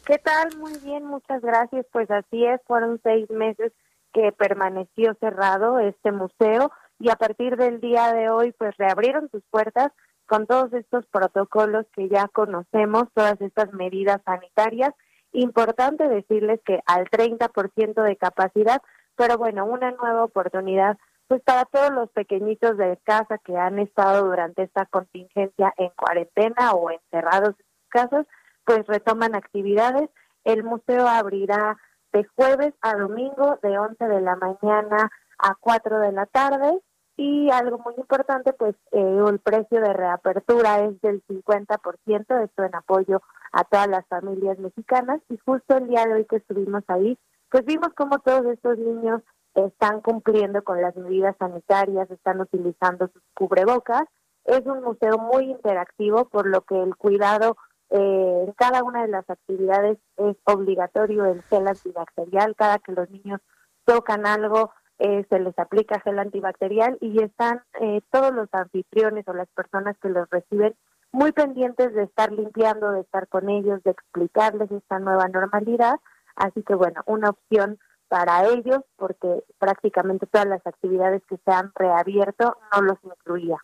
¿Qué 0.04 0.18
tal? 0.18 0.56
Muy 0.56 0.78
bien, 0.84 1.04
muchas 1.04 1.42
gracias. 1.42 1.84
Pues 1.90 2.08
así 2.12 2.44
es, 2.44 2.60
fueron 2.64 3.00
seis 3.02 3.28
meses 3.28 3.72
que 4.12 4.30
permaneció 4.30 5.14
cerrado 5.18 5.80
este 5.80 6.12
museo 6.12 6.70
y 7.00 7.10
a 7.10 7.16
partir 7.16 7.56
del 7.56 7.80
día 7.80 8.12
de 8.12 8.30
hoy 8.30 8.52
pues 8.52 8.76
reabrieron 8.76 9.28
sus 9.32 9.42
puertas 9.50 9.90
con 10.26 10.46
todos 10.46 10.72
estos 10.74 11.06
protocolos 11.06 11.86
que 11.92 12.08
ya 12.08 12.28
conocemos, 12.28 13.08
todas 13.14 13.40
estas 13.40 13.72
medidas 13.72 14.20
sanitarias. 14.24 14.94
Importante 15.32 16.06
decirles 16.06 16.60
que 16.64 16.82
al 16.86 17.10
30% 17.10 18.00
de 18.04 18.16
capacidad 18.16 18.80
pero 19.16 19.38
bueno, 19.38 19.64
una 19.64 19.90
nueva 19.92 20.24
oportunidad 20.24 20.96
pues 21.28 21.42
para 21.42 21.64
todos 21.64 21.90
los 21.92 22.10
pequeñitos 22.10 22.76
de 22.76 22.98
casa 23.04 23.38
que 23.38 23.56
han 23.56 23.78
estado 23.78 24.26
durante 24.26 24.62
esta 24.62 24.86
contingencia 24.86 25.74
en 25.76 25.90
cuarentena 25.96 26.72
o 26.72 26.90
encerrados 26.90 27.50
en 27.50 27.56
sus 27.56 27.88
casas, 27.88 28.26
pues 28.64 28.86
retoman 28.86 29.34
actividades. 29.34 30.08
El 30.44 30.62
museo 30.62 31.08
abrirá 31.08 31.78
de 32.12 32.24
jueves 32.36 32.74
a 32.80 32.94
domingo 32.94 33.58
de 33.62 33.78
11 33.78 34.04
de 34.04 34.20
la 34.20 34.36
mañana 34.36 35.10
a 35.38 35.54
4 35.58 35.98
de 36.00 36.12
la 36.12 36.26
tarde 36.26 36.80
y 37.16 37.50
algo 37.50 37.78
muy 37.78 37.94
importante, 37.96 38.52
pues 38.52 38.74
eh, 38.92 39.20
el 39.26 39.38
precio 39.40 39.80
de 39.80 39.92
reapertura 39.92 40.84
es 40.84 41.00
del 41.00 41.24
50%, 41.26 42.44
esto 42.44 42.64
en 42.64 42.74
apoyo 42.74 43.22
a 43.52 43.64
todas 43.64 43.88
las 43.88 44.06
familias 44.06 44.58
mexicanas 44.58 45.20
y 45.28 45.38
justo 45.38 45.78
el 45.78 45.88
día 45.88 46.04
de 46.04 46.14
hoy 46.14 46.24
que 46.26 46.36
estuvimos 46.36 46.84
ahí, 46.88 47.18
pues 47.50 47.64
vimos 47.64 47.88
cómo 47.94 48.18
todos 48.18 48.46
estos 48.46 48.78
niños 48.78 49.22
están 49.54 50.00
cumpliendo 50.00 50.62
con 50.62 50.80
las 50.82 50.94
medidas 50.96 51.36
sanitarias, 51.38 52.10
están 52.10 52.40
utilizando 52.40 53.08
sus 53.08 53.22
cubrebocas. 53.34 54.04
Es 54.44 54.64
un 54.66 54.82
museo 54.82 55.18
muy 55.18 55.50
interactivo, 55.50 56.28
por 56.28 56.46
lo 56.46 56.62
que 56.62 56.80
el 56.80 56.94
cuidado 56.96 57.56
eh, 57.90 58.44
en 58.46 58.52
cada 58.52 58.82
una 58.82 59.02
de 59.02 59.08
las 59.08 59.28
actividades 59.28 59.98
es 60.16 60.36
obligatorio 60.44 61.24
el 61.26 61.42
gel 61.44 61.68
antibacterial. 61.68 62.54
Cada 62.56 62.78
que 62.78 62.92
los 62.92 63.10
niños 63.10 63.40
tocan 63.84 64.26
algo, 64.26 64.70
eh, 64.98 65.24
se 65.28 65.38
les 65.38 65.58
aplica 65.58 66.00
gel 66.00 66.18
antibacterial 66.18 66.98
y 67.00 67.22
están 67.22 67.62
eh, 67.80 68.02
todos 68.10 68.32
los 68.34 68.48
anfitriones 68.52 69.26
o 69.28 69.32
las 69.32 69.48
personas 69.48 69.96
que 69.98 70.08
los 70.08 70.28
reciben 70.30 70.74
muy 71.12 71.32
pendientes 71.32 71.94
de 71.94 72.02
estar 72.02 72.30
limpiando, 72.32 72.92
de 72.92 73.00
estar 73.00 73.28
con 73.28 73.48
ellos, 73.48 73.82
de 73.84 73.92
explicarles 73.92 74.70
esta 74.70 74.98
nueva 74.98 75.28
normalidad. 75.28 75.96
Así 76.36 76.62
que 76.62 76.74
bueno, 76.74 77.02
una 77.06 77.30
opción 77.30 77.78
para 78.08 78.46
ellos 78.46 78.80
porque 78.96 79.42
prácticamente 79.58 80.26
todas 80.26 80.46
las 80.46 80.64
actividades 80.66 81.22
que 81.28 81.36
se 81.44 81.50
han 81.50 81.72
reabierto 81.74 82.56
no 82.72 82.82
los 82.82 82.98
incluía. 83.02 83.58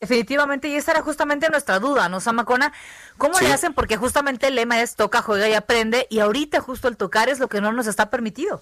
Definitivamente, 0.00 0.68
y 0.68 0.76
esa 0.76 0.92
era 0.92 1.02
justamente 1.02 1.48
nuestra 1.50 1.80
duda, 1.80 2.08
¿no, 2.08 2.20
Samacona? 2.20 2.72
¿Cómo 3.16 3.40
le 3.40 3.52
hacen? 3.52 3.74
Porque 3.74 3.96
justamente 3.96 4.46
el 4.46 4.54
lema 4.54 4.80
es 4.80 4.94
toca, 4.94 5.22
juega 5.22 5.48
y 5.48 5.54
aprende, 5.54 6.06
y 6.08 6.20
ahorita 6.20 6.60
justo 6.60 6.86
el 6.86 6.96
tocar 6.96 7.28
es 7.28 7.40
lo 7.40 7.48
que 7.48 7.60
no 7.60 7.72
nos 7.72 7.88
está 7.88 8.08
permitido. 8.08 8.60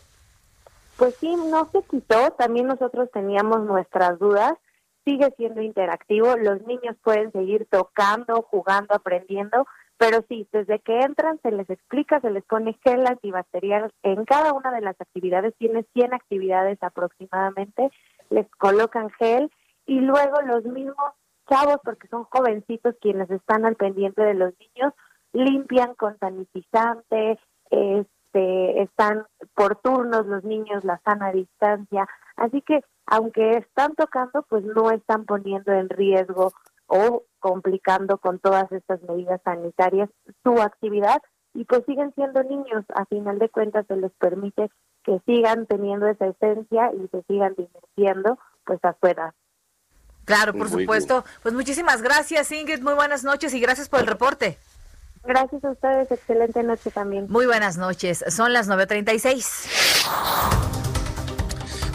Pues 0.96 1.14
sí, 1.16 1.36
no 1.36 1.68
se 1.70 1.82
quitó, 1.82 2.30
también 2.38 2.66
nosotros 2.66 3.10
teníamos 3.12 3.60
nuestras 3.64 4.18
dudas, 4.18 4.54
sigue 5.04 5.30
siendo 5.36 5.60
interactivo, 5.60 6.38
los 6.38 6.62
niños 6.62 6.96
pueden 7.04 7.30
seguir 7.32 7.66
tocando, 7.70 8.40
jugando, 8.40 8.94
aprendiendo, 8.94 9.66
pero 9.98 10.24
sí, 10.28 10.46
desde 10.52 10.78
que 10.80 11.00
entran 11.00 11.40
se 11.42 11.50
les 11.50 11.68
explica, 11.70 12.20
se 12.20 12.30
les 12.30 12.44
pone 12.44 12.78
gel 12.84 13.06
antibacterial 13.06 13.92
en 14.02 14.24
cada 14.24 14.52
una 14.52 14.70
de 14.72 14.82
las 14.82 15.00
actividades, 15.00 15.54
tiene 15.58 15.86
100 15.94 16.14
actividades 16.14 16.78
aproximadamente, 16.82 17.90
les 18.30 18.48
colocan 18.58 19.10
gel 19.10 19.50
y 19.86 20.00
luego 20.00 20.42
los 20.42 20.64
mismos 20.64 21.14
chavos, 21.48 21.78
porque 21.84 22.08
son 22.08 22.24
jovencitos 22.24 22.96
quienes 23.00 23.30
están 23.30 23.64
al 23.64 23.76
pendiente 23.76 24.22
de 24.22 24.34
los 24.34 24.52
niños, 24.58 24.92
limpian 25.32 25.94
con 25.94 26.18
sanitizante, 26.18 27.38
este, 27.70 28.82
están 28.82 29.26
por 29.54 29.76
turnos 29.76 30.26
los 30.26 30.44
niños, 30.44 30.84
la 30.84 31.00
sana 31.04 31.32
distancia, 31.32 32.06
así 32.36 32.60
que 32.62 32.82
aunque 33.06 33.58
están 33.58 33.94
tocando, 33.94 34.44
pues 34.48 34.64
no 34.64 34.90
están 34.90 35.24
poniendo 35.24 35.72
en 35.72 35.88
riesgo 35.88 36.52
o 36.88 37.22
complicando 37.46 38.18
con 38.18 38.40
todas 38.40 38.70
estas 38.72 39.00
medidas 39.02 39.40
sanitarias 39.44 40.10
su 40.42 40.60
actividad 40.60 41.22
y 41.54 41.64
pues 41.64 41.84
siguen 41.86 42.12
siendo 42.14 42.42
niños, 42.42 42.84
a 42.94 43.06
final 43.06 43.38
de 43.38 43.48
cuentas 43.48 43.86
se 43.86 43.96
les 43.96 44.12
permite 44.18 44.68
que 45.04 45.20
sigan 45.26 45.66
teniendo 45.66 46.08
esa 46.08 46.26
esencia 46.26 46.90
y 46.92 47.06
se 47.08 47.22
sigan 47.28 47.54
divirtiendo 47.56 48.38
pues 48.64 48.80
afuera. 48.82 49.32
Claro, 50.24 50.54
por 50.54 50.68
supuesto. 50.68 51.24
Pues 51.42 51.54
muchísimas 51.54 52.02
gracias 52.02 52.50
Ingrid, 52.50 52.82
muy 52.82 52.94
buenas 52.94 53.22
noches 53.22 53.54
y 53.54 53.60
gracias 53.60 53.88
por 53.88 54.00
el 54.00 54.08
reporte. 54.08 54.58
Gracias 55.22 55.62
a 55.64 55.70
ustedes, 55.70 56.10
excelente 56.10 56.64
noche 56.64 56.90
también. 56.90 57.26
Muy 57.28 57.46
buenas 57.46 57.78
noches, 57.78 58.24
son 58.28 58.52
las 58.52 58.68
9.36. 58.68 60.82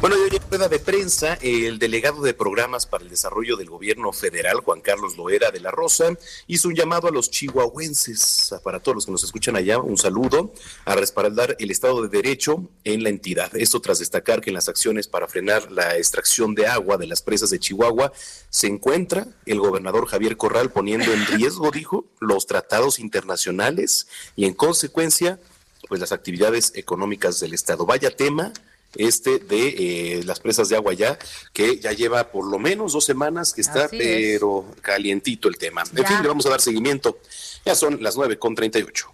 Bueno, 0.02 0.18
y 0.18 0.22
hoy 0.22 0.36
en 0.36 0.50
rueda 0.50 0.68
de 0.68 0.80
prensa, 0.80 1.36
el 1.44 1.78
delegado 1.78 2.24
de 2.24 2.34
programas 2.34 2.88
para 2.88 3.04
el 3.04 3.10
desarrollo 3.12 3.56
del 3.56 3.70
gobierno 3.70 4.12
federal, 4.12 4.62
Juan 4.62 4.82
Carlos 4.82 5.16
Loera 5.16 5.52
de 5.52 5.60
la 5.60 5.70
Rosa, 5.70 6.18
hizo 6.48 6.70
un 6.70 6.76
llamado 6.76 7.08
a 7.08 7.12
los 7.12 7.30
chihuahuenses, 7.30 8.56
para 8.64 8.80
todos 8.80 8.96
los 8.96 9.06
que 9.06 9.12
nos 9.12 9.24
escuchan 9.24 9.56
allá, 9.56 9.78
un 9.78 10.00
saludo, 10.00 10.54
a 10.86 10.96
respaldar 10.96 11.56
el 11.60 11.70
Estado 11.70 12.02
de 12.02 12.10
Derecho 12.10 12.68
en 12.84 13.04
la 13.04 13.10
entidad. 13.10 13.56
Esto 13.56 13.80
tras 13.80 14.00
destacar 14.00 14.42
que 14.42 14.50
en 14.50 14.56
las 14.56 14.70
acciones 14.70 15.08
para 15.08 15.28
frenar 15.28 15.72
la 15.72 15.96
extracción 15.96 16.56
de 16.56 16.66
agua 16.66 16.98
de 16.98 17.06
las 17.06 17.22
presas 17.22 17.52
de 17.52 17.60
Chihuahua 17.60 18.12
se 18.50 18.66
encuentra 18.66 19.28
el 19.46 19.60
gobernador 19.60 20.08
Javier 20.08 20.36
Corral 20.36 20.72
poniendo 20.72 21.14
en 21.14 21.28
riesgo, 21.28 21.70
dijo, 21.72 22.06
los 22.20 22.48
tratados 22.48 22.98
internacionales 22.98 24.08
y 24.36 24.46
en 24.46 24.56
consecuencia, 24.56 25.40
pues 25.88 26.02
las 26.02 26.12
actividades 26.12 26.72
económicas 26.74 27.40
del 27.40 27.54
Estado. 27.54 27.86
Vaya 27.86 28.10
tema 28.10 28.52
este 28.96 29.40
de 29.40 30.20
eh, 30.20 30.24
las 30.24 30.40
presas 30.40 30.70
de 30.70 30.76
agua 30.76 30.94
ya, 30.94 31.18
que 31.54 31.80
ya 31.80 31.92
lleva 31.92 32.32
por 32.32 32.46
lo 32.50 32.60
menos 32.60 32.94
dos 32.94 33.06
semanas 33.06 33.54
que 33.54 33.62
está, 33.62 33.88
pero 33.90 34.66
calientito 34.82 35.48
el 35.48 35.58
tema. 35.58 35.84
En 35.96 36.06
fin, 36.06 36.22
le 36.22 36.28
vamos 36.28 36.46
a 36.46 36.50
dar 36.50 36.62
seguimiento. 36.62 37.18
Ya 37.66 37.76
son 37.76 38.02
las 38.02 38.16
nueve 38.18 38.38
con 38.40 38.56
38. 38.56 39.14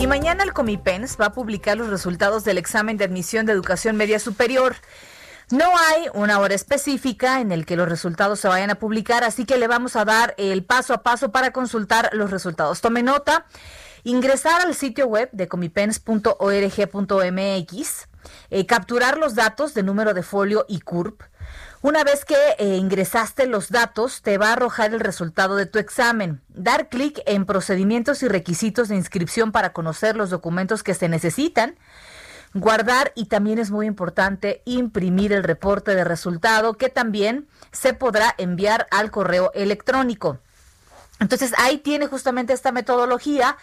Y 0.00 0.06
mañana 0.06 0.44
el 0.44 0.52
Comipens 0.52 1.16
va 1.20 1.26
a 1.26 1.32
publicar 1.32 1.76
los 1.76 1.88
resultados 1.88 2.44
del 2.44 2.58
examen 2.58 2.96
de 2.96 3.04
admisión 3.04 3.46
de 3.46 3.52
educación 3.52 3.96
media 3.96 4.18
superior. 4.18 4.76
No 5.50 5.64
hay 5.76 6.08
una 6.12 6.40
hora 6.40 6.54
específica 6.54 7.40
en 7.40 7.52
el 7.52 7.64
que 7.64 7.74
los 7.74 7.88
resultados 7.88 8.38
se 8.38 8.48
vayan 8.48 8.70
a 8.70 8.74
publicar, 8.74 9.24
así 9.24 9.46
que 9.46 9.56
le 9.56 9.66
vamos 9.66 9.96
a 9.96 10.04
dar 10.04 10.34
el 10.36 10.62
paso 10.62 10.92
a 10.94 11.02
paso 11.02 11.32
para 11.32 11.52
consultar 11.52 12.10
los 12.12 12.30
resultados. 12.30 12.80
Tome 12.80 13.02
nota 13.02 13.46
ingresar 14.04 14.60
al 14.60 14.74
sitio 14.74 15.06
web 15.06 15.30
de 15.32 15.48
comipens.org.mx, 15.48 18.08
eh, 18.50 18.66
capturar 18.66 19.18
los 19.18 19.34
datos 19.34 19.74
de 19.74 19.82
número 19.82 20.14
de 20.14 20.22
folio 20.22 20.64
y 20.68 20.80
CURP. 20.80 21.22
Una 21.80 22.02
vez 22.02 22.24
que 22.24 22.34
eh, 22.58 22.76
ingresaste 22.76 23.46
los 23.46 23.70
datos, 23.70 24.22
te 24.22 24.36
va 24.36 24.48
a 24.48 24.52
arrojar 24.54 24.92
el 24.92 24.98
resultado 24.98 25.54
de 25.54 25.66
tu 25.66 25.78
examen. 25.78 26.40
Dar 26.48 26.88
clic 26.88 27.20
en 27.24 27.46
procedimientos 27.46 28.24
y 28.24 28.28
requisitos 28.28 28.88
de 28.88 28.96
inscripción 28.96 29.52
para 29.52 29.72
conocer 29.72 30.16
los 30.16 30.30
documentos 30.30 30.82
que 30.82 30.94
se 30.94 31.08
necesitan. 31.08 31.78
Guardar 32.52 33.12
y 33.14 33.26
también 33.26 33.60
es 33.60 33.70
muy 33.70 33.86
importante 33.86 34.62
imprimir 34.64 35.32
el 35.32 35.44
reporte 35.44 35.94
de 35.94 36.02
resultado 36.02 36.74
que 36.74 36.88
también 36.88 37.46
se 37.70 37.92
podrá 37.92 38.34
enviar 38.38 38.88
al 38.90 39.12
correo 39.12 39.52
electrónico. 39.54 40.40
Entonces 41.20 41.52
ahí 41.58 41.78
tiene 41.78 42.06
justamente 42.06 42.52
esta 42.52 42.72
metodología 42.72 43.56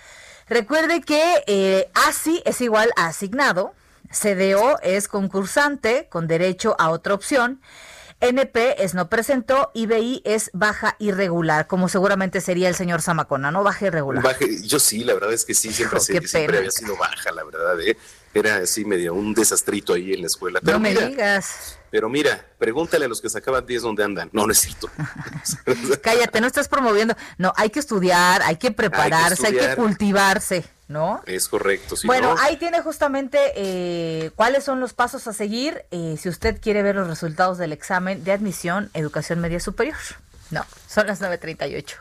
Recuerde 0.48 1.02
que 1.02 1.44
eh, 1.48 1.90
ASI 1.94 2.42
es 2.46 2.62
igual 2.62 2.92
a 2.96 3.08
asignado, 3.08 3.74
CDO 4.12 4.80
es 4.82 5.08
concursante 5.08 6.08
con 6.10 6.28
derecho 6.28 6.76
a 6.80 6.90
otra 6.90 7.14
opción. 7.14 7.62
NP 8.22 8.84
es 8.84 8.94
no 8.94 9.10
presentó, 9.10 9.72
IBI 9.74 10.22
es 10.24 10.50
baja 10.54 10.96
irregular, 11.00 11.68
como 11.68 11.90
seguramente 11.90 12.40
sería 12.42 12.70
el 12.70 12.76
señor 12.76 13.02
Zamacona, 13.02 13.52
¿no? 13.52 13.64
Baja 13.64 13.88
irregular. 13.88 14.24
yo 14.64 14.80
sí, 14.80 15.04
la 15.04 15.14
verdad 15.16 15.34
es 15.34 15.44
que 15.46 15.54
sí, 15.54 15.74
siempre, 15.74 16.00
siempre 16.26 16.58
había 16.60 16.72
sido 16.72 16.96
baja, 16.96 17.32
la 17.32 17.44
verdad, 17.44 17.80
¿eh? 17.82 17.98
Era 18.34 18.58
así 18.58 18.84
medio 18.84 19.14
un 19.14 19.34
desastrito 19.34 19.94
ahí 19.94 20.14
en 20.14 20.22
la 20.22 20.28
escuela. 20.28 20.60
no 20.62 20.80
me 20.80 20.94
digas. 20.94 21.78
Pero 21.96 22.10
mira, 22.10 22.46
pregúntale 22.58 23.06
a 23.06 23.08
los 23.08 23.22
que 23.22 23.30
sacaban 23.30 23.66
10 23.66 23.82
dónde 23.84 24.04
andan. 24.04 24.30
No, 24.34 24.46
no 24.46 24.52
es 24.52 24.60
cierto. 24.60 24.90
Cállate, 26.04 26.42
no 26.42 26.48
estás 26.48 26.68
promoviendo. 26.68 27.16
No, 27.38 27.54
hay 27.56 27.70
que 27.70 27.80
estudiar, 27.80 28.42
hay 28.42 28.58
que 28.58 28.70
prepararse, 28.72 29.48
hay 29.48 29.54
que, 29.54 29.78
cultivarse, 29.78 30.66
¿no? 30.90 31.22
Es 31.26 31.48
correcto. 31.48 31.96
bueno, 32.04 32.36
ahí 32.38 32.58
tiene 32.58 32.82
justamente 32.82 33.40
eh, 33.56 34.32
cuáles 34.36 34.66
son 34.66 34.82
los 34.82 34.92
pasos 34.92 35.26
a 35.28 35.32
seguir 35.32 35.86
eh, 35.92 36.18
si 36.20 36.28
usted 36.28 36.60
quiere 36.60 36.84
ver 36.84 36.98
los 36.98 37.08
resultados 37.08 37.58
del 37.58 37.72
examen 37.72 38.26
de 38.26 38.34
admisión 38.34 38.90
Educación 38.94 39.40
Media 39.40 39.62
Superior. 39.62 39.96
No, 40.52 40.66
son 40.90 41.08
las 41.08 41.22
9.38. 41.22 41.96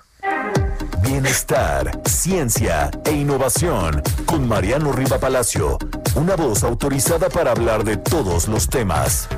Bienestar, 1.02 2.00
ciencia 2.04 2.90
e 3.04 3.12
innovación 3.12 4.02
con 4.26 4.48
Mariano 4.48 4.90
Riva 4.90 5.20
Palacio, 5.20 5.78
una 6.16 6.34
voz 6.34 6.64
autorizada 6.64 7.28
para 7.28 7.52
hablar 7.52 7.84
de 7.84 7.96
todos 7.96 8.48
los 8.48 8.68
temas. 8.68 9.28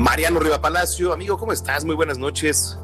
Mariano 0.00 0.40
Riva 0.40 0.62
Palacio, 0.62 1.12
amigo, 1.12 1.36
¿cómo 1.36 1.52
estás? 1.52 1.84
Muy 1.84 1.94
buenas 1.94 2.16
noches. 2.16 2.78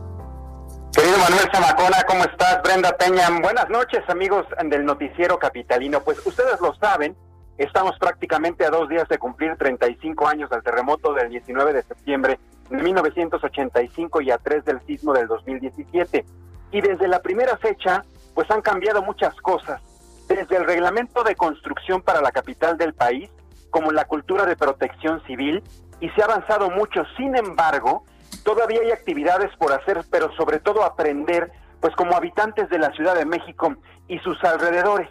Querido 0.92 1.16
Manuel 1.16 1.48
Zamacona, 1.50 2.04
¿cómo 2.06 2.24
estás? 2.24 2.62
Brenda 2.62 2.94
Peña, 2.94 3.30
buenas 3.40 3.70
noches, 3.70 4.02
amigos 4.08 4.44
del 4.62 4.84
Noticiero 4.84 5.38
Capitalino. 5.38 6.02
Pues 6.02 6.18
ustedes 6.26 6.60
lo 6.60 6.74
saben, 6.74 7.16
estamos 7.56 7.98
prácticamente 7.98 8.66
a 8.66 8.70
dos 8.70 8.90
días 8.90 9.08
de 9.08 9.16
cumplir 9.16 9.56
35 9.56 10.28
años 10.28 10.50
del 10.50 10.62
terremoto 10.62 11.14
del 11.14 11.30
19 11.30 11.72
de 11.72 11.82
septiembre 11.84 12.38
de 12.68 12.82
1985 12.82 14.20
y 14.20 14.30
a 14.30 14.36
tres 14.36 14.66
del 14.66 14.82
sismo 14.86 15.14
del 15.14 15.26
2017. 15.26 16.22
Y 16.70 16.80
desde 16.82 17.08
la 17.08 17.22
primera 17.22 17.56
fecha, 17.56 18.04
pues 18.34 18.50
han 18.50 18.60
cambiado 18.60 19.00
muchas 19.00 19.34
cosas, 19.36 19.80
desde 20.28 20.58
el 20.58 20.66
reglamento 20.66 21.24
de 21.24 21.34
construcción 21.34 22.02
para 22.02 22.20
la 22.20 22.30
capital 22.30 22.76
del 22.76 22.92
país, 22.92 23.30
como 23.70 23.90
la 23.90 24.04
cultura 24.04 24.44
de 24.44 24.54
protección 24.54 25.22
civil, 25.24 25.62
y 26.00 26.08
se 26.10 26.22
ha 26.22 26.26
avanzado 26.26 26.70
mucho. 26.70 27.02
Sin 27.16 27.36
embargo, 27.36 28.04
todavía 28.44 28.80
hay 28.80 28.90
actividades 28.90 29.54
por 29.56 29.72
hacer, 29.72 30.04
pero 30.10 30.32
sobre 30.36 30.58
todo 30.60 30.84
aprender, 30.84 31.50
pues 31.80 31.94
como 31.96 32.16
habitantes 32.16 32.68
de 32.68 32.78
la 32.78 32.90
Ciudad 32.92 33.14
de 33.14 33.24
México 33.24 33.74
y 34.08 34.18
sus 34.20 34.42
alrededores. 34.44 35.08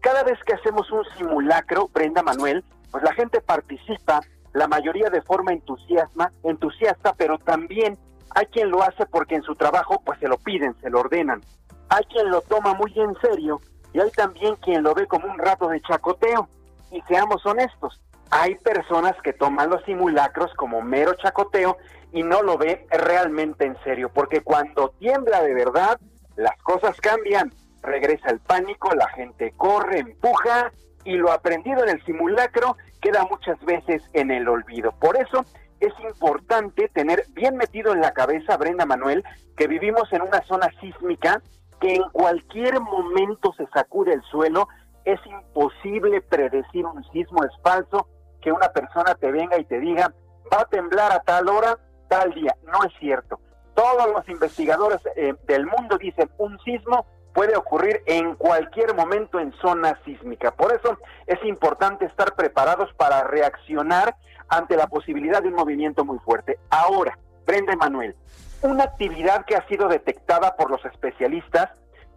Cada 0.00 0.22
vez 0.22 0.38
que 0.44 0.54
hacemos 0.54 0.90
un 0.90 1.04
simulacro, 1.16 1.88
Brenda 1.88 2.22
Manuel, 2.22 2.64
pues 2.90 3.02
la 3.02 3.12
gente 3.12 3.40
participa, 3.40 4.20
la 4.52 4.68
mayoría 4.68 5.10
de 5.10 5.22
forma 5.22 5.52
entusiasma, 5.52 6.32
entusiasta, 6.44 7.14
pero 7.14 7.38
también 7.38 7.98
hay 8.34 8.46
quien 8.46 8.70
lo 8.70 8.82
hace 8.82 9.06
porque 9.06 9.34
en 9.34 9.42
su 9.42 9.54
trabajo 9.56 10.00
pues 10.04 10.18
se 10.20 10.28
lo 10.28 10.38
piden, 10.38 10.74
se 10.80 10.90
lo 10.90 11.00
ordenan. 11.00 11.42
Hay 11.88 12.04
quien 12.04 12.30
lo 12.30 12.40
toma 12.42 12.74
muy 12.74 12.92
en 12.96 13.14
serio 13.20 13.60
y 13.92 14.00
hay 14.00 14.10
también 14.10 14.54
quien 14.56 14.82
lo 14.82 14.94
ve 14.94 15.06
como 15.06 15.26
un 15.30 15.38
rato 15.38 15.68
de 15.68 15.80
chacoteo. 15.80 16.48
Y 16.90 17.00
seamos 17.02 17.44
honestos, 17.44 18.00
hay 18.30 18.54
personas 18.56 19.14
que 19.22 19.32
toman 19.32 19.70
los 19.70 19.84
simulacros 19.84 20.52
como 20.54 20.82
mero 20.82 21.14
chacoteo 21.14 21.76
y 22.12 22.22
no 22.22 22.42
lo 22.42 22.56
ve 22.58 22.86
realmente 22.90 23.64
en 23.64 23.76
serio, 23.84 24.10
porque 24.12 24.40
cuando 24.40 24.90
tiembla 24.98 25.42
de 25.42 25.54
verdad, 25.54 25.98
las 26.36 26.56
cosas 26.62 27.00
cambian, 27.00 27.52
regresa 27.82 28.30
el 28.30 28.40
pánico, 28.40 28.94
la 28.94 29.08
gente 29.10 29.52
corre, 29.56 30.00
empuja 30.00 30.72
y 31.04 31.16
lo 31.16 31.32
aprendido 31.32 31.82
en 31.84 31.90
el 31.90 32.04
simulacro 32.04 32.76
queda 33.00 33.26
muchas 33.30 33.58
veces 33.64 34.02
en 34.12 34.30
el 34.30 34.48
olvido. 34.48 34.92
Por 34.92 35.16
eso 35.16 35.44
es 35.80 35.92
importante 36.00 36.88
tener 36.88 37.24
bien 37.34 37.56
metido 37.56 37.92
en 37.92 38.00
la 38.00 38.12
cabeza, 38.12 38.56
Brenda 38.56 38.84
Manuel, 38.84 39.24
que 39.56 39.68
vivimos 39.68 40.12
en 40.12 40.22
una 40.22 40.42
zona 40.42 40.68
sísmica 40.80 41.40
que 41.80 41.94
en 41.94 42.02
cualquier 42.10 42.80
momento 42.80 43.52
se 43.56 43.66
sacude 43.68 44.12
el 44.12 44.22
suelo, 44.22 44.66
es 45.04 45.20
imposible 45.26 46.20
predecir 46.20 46.84
un 46.84 47.04
sismo, 47.12 47.44
es 47.44 47.52
falso 47.62 48.08
que 48.40 48.52
una 48.52 48.68
persona 48.68 49.14
te 49.14 49.30
venga 49.30 49.58
y 49.58 49.64
te 49.64 49.80
diga, 49.80 50.12
va 50.52 50.62
a 50.62 50.64
temblar 50.66 51.12
a 51.12 51.20
tal 51.20 51.48
hora, 51.48 51.78
tal 52.08 52.32
día. 52.34 52.54
No 52.64 52.84
es 52.84 52.92
cierto. 52.98 53.40
Todos 53.74 54.08
los 54.12 54.28
investigadores 54.28 55.00
eh, 55.16 55.34
del 55.46 55.66
mundo 55.66 55.98
dicen, 55.98 56.30
un 56.38 56.58
sismo 56.60 57.06
puede 57.32 57.56
ocurrir 57.56 58.02
en 58.06 58.34
cualquier 58.34 58.94
momento 58.94 59.38
en 59.38 59.52
zona 59.60 59.98
sísmica. 60.04 60.50
Por 60.50 60.72
eso 60.72 60.98
es 61.26 61.38
importante 61.44 62.04
estar 62.04 62.34
preparados 62.34 62.92
para 62.94 63.22
reaccionar 63.22 64.16
ante 64.48 64.76
la 64.76 64.88
posibilidad 64.88 65.42
de 65.42 65.48
un 65.48 65.54
movimiento 65.54 66.04
muy 66.04 66.18
fuerte. 66.18 66.58
Ahora, 66.70 67.16
Brenda 67.46 67.76
Manuel, 67.76 68.16
una 68.62 68.84
actividad 68.84 69.44
que 69.44 69.54
ha 69.54 69.66
sido 69.68 69.88
detectada 69.88 70.56
por 70.56 70.70
los 70.70 70.84
especialistas 70.84 71.70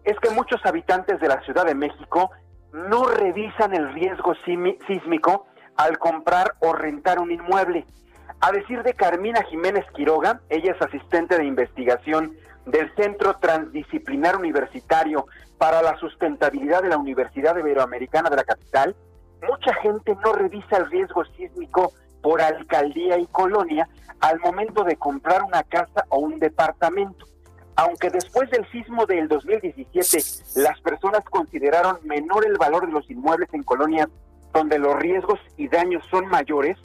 es 0.03 0.17
que 0.19 0.31
muchos 0.31 0.65
habitantes 0.65 1.19
de 1.19 1.27
la 1.27 1.41
Ciudad 1.41 1.65
de 1.65 1.75
México 1.75 2.31
no 2.73 3.05
revisan 3.05 3.75
el 3.75 3.93
riesgo 3.93 4.33
sísmico 4.87 5.45
al 5.77 5.97
comprar 5.97 6.53
o 6.59 6.73
rentar 6.73 7.19
un 7.19 7.31
inmueble. 7.31 7.85
A 8.39 8.51
decir 8.51 8.83
de 8.83 8.93
Carmina 8.93 9.43
Jiménez 9.43 9.85
Quiroga, 9.93 10.41
ella 10.49 10.73
es 10.73 10.81
asistente 10.81 11.37
de 11.37 11.45
investigación 11.45 12.35
del 12.65 12.93
Centro 12.95 13.35
Transdisciplinar 13.39 14.37
Universitario 14.37 15.25
para 15.57 15.81
la 15.81 15.97
Sustentabilidad 15.97 16.81
de 16.81 16.89
la 16.89 16.97
Universidad 16.97 17.57
Iberoamericana 17.57 18.29
de 18.29 18.35
la 18.35 18.43
capital, 18.43 18.95
mucha 19.47 19.73
gente 19.75 20.15
no 20.23 20.33
revisa 20.33 20.77
el 20.77 20.89
riesgo 20.89 21.23
sísmico 21.37 21.93
por 22.21 22.41
alcaldía 22.41 23.17
y 23.17 23.27
colonia 23.27 23.87
al 24.19 24.39
momento 24.39 24.83
de 24.83 24.95
comprar 24.95 25.43
una 25.43 25.63
casa 25.63 26.05
o 26.09 26.19
un 26.19 26.39
departamento. 26.39 27.25
Aunque 27.75 28.09
después 28.09 28.49
del 28.51 28.69
sismo 28.71 29.05
del 29.05 29.27
2017 29.27 30.17
las 30.61 30.79
personas 30.81 31.23
consideraron 31.25 31.97
menor 32.03 32.45
el 32.45 32.57
valor 32.57 32.85
de 32.85 32.91
los 32.91 33.09
inmuebles 33.09 33.49
en 33.53 33.63
colonias 33.63 34.07
donde 34.53 34.79
los 34.79 34.95
riesgos 34.97 35.39
y 35.57 35.67
daños 35.67 36.03
son 36.09 36.27
mayores, 36.27 36.77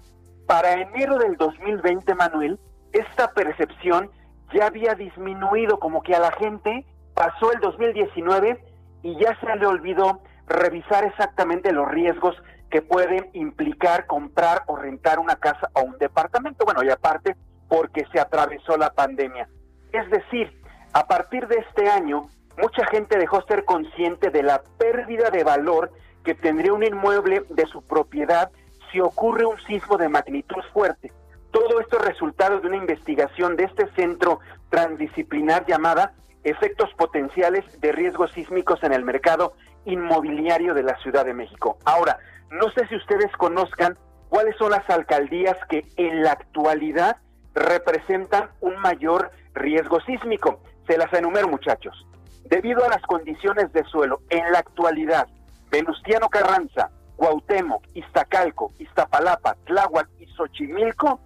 para 0.46 0.80
enero 0.80 1.18
del 1.18 1.36
2020, 1.36 2.14
Manuel, 2.14 2.58
esta 2.92 3.32
percepción 3.32 4.10
ya 4.54 4.66
había 4.66 4.94
disminuido, 4.94 5.78
como 5.78 6.02
que 6.02 6.14
a 6.14 6.20
la 6.20 6.32
gente 6.32 6.84
pasó 7.14 7.52
el 7.52 7.60
2019 7.60 8.64
y 9.02 9.18
ya 9.18 9.38
se 9.40 9.56
le 9.56 9.66
olvidó 9.66 10.20
revisar 10.46 11.04
exactamente 11.04 11.72
los 11.72 11.88
riesgos 11.88 12.36
que 12.70 12.82
pueden 12.82 13.28
implicar 13.32 14.06
comprar 14.06 14.62
o 14.66 14.76
rentar 14.76 15.18
una 15.18 15.36
casa 15.36 15.70
o 15.72 15.82
un 15.82 15.98
departamento. 15.98 16.64
Bueno, 16.64 16.82
y 16.82 16.90
aparte, 16.90 17.36
porque 17.68 18.04
se 18.12 18.20
atravesó 18.20 18.76
la 18.76 18.90
pandemia. 18.90 19.48
Es 19.92 20.08
decir, 20.10 20.52
a 20.92 21.06
partir 21.06 21.46
de 21.48 21.56
este 21.56 21.88
año, 21.88 22.28
mucha 22.58 22.86
gente 22.86 23.18
dejó 23.18 23.42
ser 23.42 23.64
consciente 23.64 24.30
de 24.30 24.42
la 24.42 24.62
pérdida 24.78 25.30
de 25.30 25.44
valor 25.44 25.90
que 26.26 26.34
tendría 26.34 26.72
un 26.72 26.82
inmueble 26.82 27.44
de 27.50 27.66
su 27.66 27.82
propiedad 27.82 28.50
si 28.90 28.98
ocurre 28.98 29.46
un 29.46 29.60
sismo 29.60 29.96
de 29.96 30.08
magnitud 30.08 30.60
fuerte. 30.72 31.12
Todo 31.52 31.78
esto 31.78 32.00
es 32.00 32.04
resultado 32.04 32.60
de 32.60 32.66
una 32.66 32.78
investigación 32.78 33.54
de 33.54 33.64
este 33.64 33.86
centro 33.94 34.40
transdisciplinar 34.68 35.64
llamada 35.66 36.14
Efectos 36.42 36.90
potenciales 36.96 37.64
de 37.80 37.92
riesgos 37.92 38.32
sísmicos 38.32 38.82
en 38.82 38.92
el 38.92 39.04
mercado 39.04 39.54
inmobiliario 39.84 40.74
de 40.74 40.82
la 40.82 40.96
Ciudad 40.98 41.24
de 41.24 41.34
México. 41.34 41.78
Ahora, 41.84 42.18
no 42.50 42.70
sé 42.70 42.86
si 42.88 42.96
ustedes 42.96 43.30
conozcan 43.36 43.96
cuáles 44.28 44.56
son 44.56 44.70
las 44.70 44.88
alcaldías 44.90 45.56
que 45.68 45.84
en 45.96 46.24
la 46.24 46.32
actualidad 46.32 47.18
representan 47.54 48.50
un 48.60 48.76
mayor 48.78 49.30
riesgo 49.54 50.00
sísmico. 50.00 50.60
Se 50.88 50.98
las 50.98 51.12
enumero, 51.12 51.48
muchachos. 51.48 52.06
Debido 52.44 52.84
a 52.84 52.88
las 52.88 53.02
condiciones 53.02 53.72
de 53.72 53.84
suelo 53.84 54.20
en 54.30 54.52
la 54.52 54.58
actualidad 54.60 55.26
Venustiano 55.70 56.28
Carranza, 56.28 56.90
Cuauhtémoc, 57.16 57.84
Iztacalco, 57.94 58.72
Iztapalapa, 58.78 59.56
Tláhuac 59.64 60.08
y 60.18 60.26
Xochimilco 60.26 61.20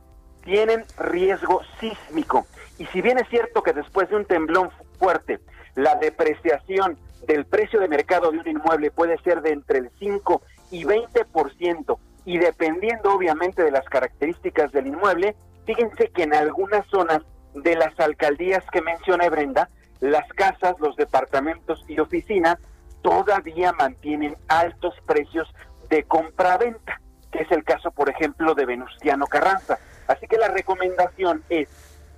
tienen 0.44 0.84
riesgo 0.98 1.60
sísmico. 1.78 2.46
Y 2.78 2.86
si 2.86 3.02
bien 3.02 3.18
es 3.18 3.28
cierto 3.28 3.62
que 3.62 3.72
después 3.72 4.08
de 4.08 4.16
un 4.16 4.24
temblón 4.24 4.70
fuerte, 4.98 5.40
la 5.74 5.96
depreciación 5.96 6.96
del 7.26 7.44
precio 7.44 7.80
de 7.80 7.88
mercado 7.88 8.30
de 8.30 8.38
un 8.38 8.48
inmueble 8.48 8.90
puede 8.90 9.18
ser 9.18 9.42
de 9.42 9.52
entre 9.52 9.78
el 9.78 9.90
5 9.98 10.42
y 10.70 10.84
20%, 10.84 11.98
y 12.24 12.38
dependiendo 12.38 13.12
obviamente 13.12 13.62
de 13.62 13.70
las 13.70 13.84
características 13.86 14.72
del 14.72 14.86
inmueble, 14.86 15.34
fíjense 15.64 16.08
que 16.08 16.22
en 16.22 16.34
algunas 16.34 16.86
zonas 16.86 17.22
de 17.54 17.76
las 17.76 17.98
alcaldías 17.98 18.64
que 18.72 18.82
menciona 18.82 19.28
Brenda, 19.28 19.68
las 20.00 20.28
casas, 20.32 20.76
los 20.78 20.96
departamentos 20.96 21.84
y 21.88 21.98
oficinas 21.98 22.58
todavía 23.02 23.72
mantienen 23.72 24.36
altos 24.48 24.94
precios 25.06 25.48
de 25.88 26.04
compra-venta, 26.04 27.00
que 27.30 27.42
es 27.42 27.50
el 27.50 27.64
caso, 27.64 27.90
por 27.90 28.08
ejemplo, 28.08 28.54
de 28.54 28.66
Venustiano 28.66 29.26
Carranza. 29.26 29.78
Así 30.06 30.26
que 30.26 30.38
la 30.38 30.48
recomendación 30.48 31.42
es, 31.48 31.68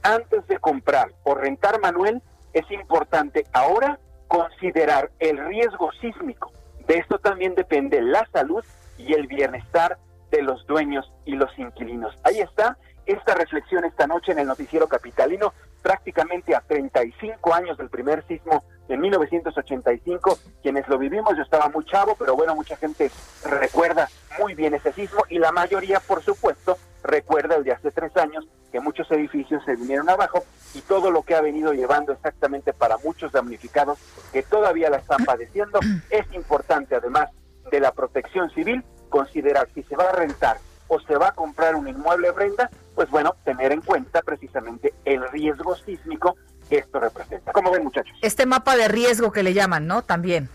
antes 0.03 0.47
de 0.47 0.59
comprar 0.59 1.13
o 1.25 1.35
rentar, 1.35 1.81
Manuel, 1.81 2.23
es 2.53 2.71
importante 2.71 3.47
ahora 3.53 3.99
considerar 4.29 5.11
el 5.19 5.39
riesgo 5.47 5.91
sísmico. 6.01 6.53
De 6.87 6.99
esto 6.99 7.19
también 7.19 7.55
depende 7.55 8.01
la 8.01 8.27
salud 8.33 8.65
y 8.99 9.13
el 9.15 9.27
bienestar 9.27 9.99
de 10.31 10.43
los 10.43 10.67
dueños 10.67 11.11
y 11.25 11.33
los 11.33 11.57
inquilinos. 11.59 12.17
Ahí 12.25 12.41
está 12.41 12.77
esta 13.07 13.35
reflexión 13.35 13.85
esta 13.85 14.07
noche 14.07 14.33
en 14.33 14.39
el 14.39 14.47
noticiero 14.47 14.89
capitalino, 14.89 15.53
prácticamente 15.83 16.55
a 16.55 16.61
35 16.61 17.53
años 17.53 17.77
del 17.77 17.91
primer 17.91 18.25
sismo 18.27 18.65
en 18.89 19.01
1985, 19.01 20.39
quienes 20.63 20.87
lo 20.89 20.99
vivimos, 20.99 21.37
yo 21.37 21.43
estaba 21.43 21.69
muy 21.69 21.85
chavo, 21.85 22.15
pero 22.19 22.35
bueno, 22.37 22.55
mucha 22.55 22.77
gente 22.77 23.11
recuerda 23.45 24.09
muy 24.39 24.55
bien 24.55 24.75
ese 24.75 24.93
sismo 24.93 25.23
y 25.29 25.39
la 25.39 25.53
mayoría, 25.53 26.01
por 26.01 26.23
supuesto, 26.23 26.77
recuerda 27.03 27.57
el 27.57 27.65
de 27.65 27.73
hace 27.73 27.91
tres 27.91 28.17
años 28.17 28.47
que 28.71 28.81
muchos 28.81 29.11
edificios 29.11 29.63
se 29.65 29.77
vinieron 29.77 30.09
abajo 30.09 30.45
y 30.75 30.81
todo 30.81 31.11
lo 31.11 31.23
que 31.23 31.35
ha 31.35 31.41
venido 31.41 31.73
llevando 31.73 32.13
exactamente 32.13 32.73
para 32.73 32.97
muchos 32.99 33.33
damnificados 33.33 33.99
que 34.33 34.43
todavía 34.43 34.91
la 34.91 34.97
están 34.97 35.25
padeciendo. 35.25 35.79
Es 36.11 36.33
importante, 36.33 36.95
además 36.95 37.29
de 37.71 37.81
la 37.81 37.93
protección 37.93 38.51
civil, 38.51 38.83
considerar 39.11 39.69
si 39.75 39.83
se 39.83 39.97
va 39.97 40.05
a 40.05 40.13
rentar 40.13 40.57
o 40.89 41.01
se 41.01 41.17
va 41.17 41.29
a 41.29 41.33
comprar 41.33 41.75
un 41.75 41.89
inmueble, 41.89 42.31
Brenda, 42.33 42.71
pues 42.95 43.11
bueno, 43.11 43.37
tener 43.45 43.73
en 43.73 43.81
cuenta 43.81 44.23
precisamente 44.23 44.93
el 45.05 45.27
riesgo 45.31 45.75
sísmico 45.77 46.37
esto 46.71 47.01
representa. 47.01 47.53
¿Cómo 47.53 47.71
ven, 47.71 47.85
muchachos? 47.85 48.17
Este 48.23 48.47
mapa 48.47 48.77
de 48.77 48.89
riesgo 48.89 49.33
que 49.33 49.43
le 49.43 49.53
llaman, 49.53 49.87
¿no? 49.87 50.03
También. 50.03 50.49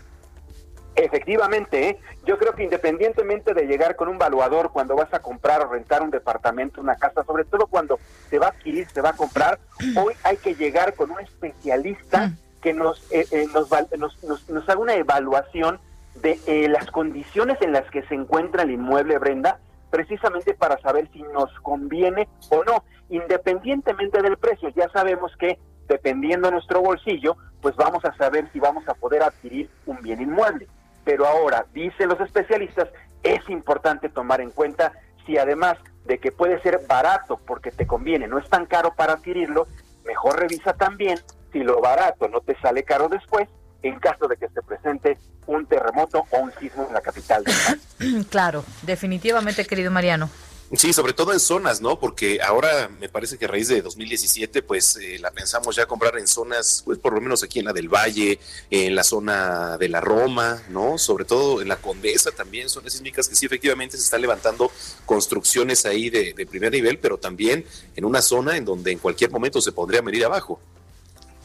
Efectivamente, 0.96 1.90
¿eh? 1.90 2.00
yo 2.24 2.38
creo 2.38 2.54
que 2.54 2.64
independientemente 2.64 3.54
de 3.54 3.66
llegar 3.66 3.94
con 3.94 4.08
un 4.08 4.18
valuador 4.18 4.72
cuando 4.72 4.96
vas 4.96 5.12
a 5.14 5.20
comprar 5.20 5.60
o 5.64 5.70
rentar 5.70 6.02
un 6.02 6.10
departamento, 6.10 6.80
una 6.80 6.96
casa, 6.96 7.22
sobre 7.24 7.44
todo 7.44 7.68
cuando 7.68 8.00
se 8.28 8.40
va 8.40 8.46
a 8.46 8.50
adquirir, 8.50 8.88
se 8.92 9.00
va 9.00 9.10
a 9.10 9.12
comprar, 9.12 9.60
hoy 9.96 10.14
hay 10.24 10.36
que 10.38 10.56
llegar 10.56 10.94
con 10.94 11.12
un 11.12 11.20
especialista 11.20 12.32
que 12.60 12.72
nos, 12.72 13.00
eh, 13.12 13.26
eh, 13.30 13.46
nos, 13.54 13.70
nos, 13.96 14.50
nos, 14.50 14.68
haga 14.68 14.80
una 14.80 14.94
evaluación 14.94 15.78
de 16.16 16.66
las 16.68 16.90
condiciones 16.90 17.58
en 17.60 17.72
las 17.72 17.88
que 17.90 18.02
se 18.02 18.14
encuentra 18.16 18.64
el 18.64 18.72
inmueble, 18.72 19.18
Brenda, 19.18 19.60
precisamente 19.90 20.54
para 20.54 20.78
saber 20.80 21.08
si 21.12 21.22
nos 21.22 21.52
conviene 21.60 22.28
o 22.50 22.64
no, 22.64 22.82
independientemente 23.08 24.20
del 24.20 24.36
precio. 24.36 24.68
Ya 24.70 24.88
sabemos 24.90 25.32
que 25.38 25.58
dependiendo 25.88 26.48
de 26.48 26.52
nuestro 26.52 26.80
bolsillo, 26.80 27.36
pues 27.60 27.74
vamos 27.76 28.04
a 28.04 28.14
saber 28.16 28.48
si 28.52 28.60
vamos 28.60 28.86
a 28.88 28.94
poder 28.94 29.22
adquirir 29.22 29.68
un 29.86 30.00
bien 30.00 30.20
inmueble. 30.20 30.68
Pero 31.04 31.26
ahora, 31.26 31.66
dicen 31.72 32.08
los 32.08 32.20
especialistas, 32.20 32.88
es 33.22 33.48
importante 33.48 34.08
tomar 34.08 34.40
en 34.40 34.50
cuenta 34.50 34.92
si 35.26 35.38
además 35.38 35.76
de 36.04 36.18
que 36.18 36.32
puede 36.32 36.60
ser 36.62 36.80
barato 36.86 37.38
porque 37.46 37.70
te 37.70 37.86
conviene, 37.86 38.28
no 38.28 38.38
es 38.38 38.48
tan 38.48 38.66
caro 38.66 38.94
para 38.94 39.14
adquirirlo, 39.14 39.66
mejor 40.06 40.38
revisa 40.38 40.72
también 40.74 41.18
si 41.52 41.60
lo 41.60 41.80
barato 41.80 42.28
no 42.28 42.40
te 42.40 42.58
sale 42.60 42.82
caro 42.82 43.08
después, 43.08 43.48
en 43.82 43.98
caso 44.00 44.26
de 44.28 44.36
que 44.36 44.48
se 44.48 44.62
presente 44.62 45.18
un 45.46 45.66
terremoto 45.66 46.24
o 46.30 46.38
un 46.38 46.52
sismo 46.52 46.86
en 46.86 46.94
la 46.94 47.00
capital. 47.00 47.44
claro, 48.30 48.64
definitivamente, 48.82 49.66
querido 49.66 49.90
Mariano. 49.90 50.28
Sí, 50.76 50.92
sobre 50.92 51.14
todo 51.14 51.32
en 51.32 51.40
zonas, 51.40 51.80
¿no? 51.80 51.98
Porque 51.98 52.40
ahora 52.42 52.90
me 53.00 53.08
parece 53.08 53.38
que 53.38 53.46
a 53.46 53.48
raíz 53.48 53.68
de 53.68 53.80
2017, 53.80 54.62
pues 54.62 54.96
eh, 54.96 55.18
la 55.18 55.30
pensamos 55.30 55.76
ya 55.76 55.86
comprar 55.86 56.18
en 56.18 56.26
zonas, 56.26 56.82
pues 56.84 56.98
por 56.98 57.14
lo 57.14 57.22
menos 57.22 57.42
aquí 57.42 57.58
en 57.58 57.64
la 57.64 57.72
del 57.72 57.88
Valle, 57.88 58.38
en 58.70 58.94
la 58.94 59.02
zona 59.02 59.78
de 59.78 59.88
la 59.88 60.02
Roma, 60.02 60.62
¿no? 60.68 60.98
Sobre 60.98 61.24
todo 61.24 61.62
en 61.62 61.68
la 61.68 61.76
Condesa 61.76 62.32
también, 62.32 62.68
zonas 62.68 62.92
sísmicas 62.92 63.30
que 63.30 63.34
sí 63.34 63.46
efectivamente 63.46 63.96
se 63.96 64.02
están 64.02 64.20
levantando 64.20 64.70
construcciones 65.06 65.86
ahí 65.86 66.10
de, 66.10 66.34
de 66.34 66.46
primer 66.46 66.70
nivel, 66.70 66.98
pero 66.98 67.16
también 67.16 67.64
en 67.96 68.04
una 68.04 68.20
zona 68.20 68.58
en 68.58 68.66
donde 68.66 68.92
en 68.92 68.98
cualquier 68.98 69.30
momento 69.30 69.62
se 69.62 69.72
podría 69.72 70.02
venir 70.02 70.26
abajo. 70.26 70.60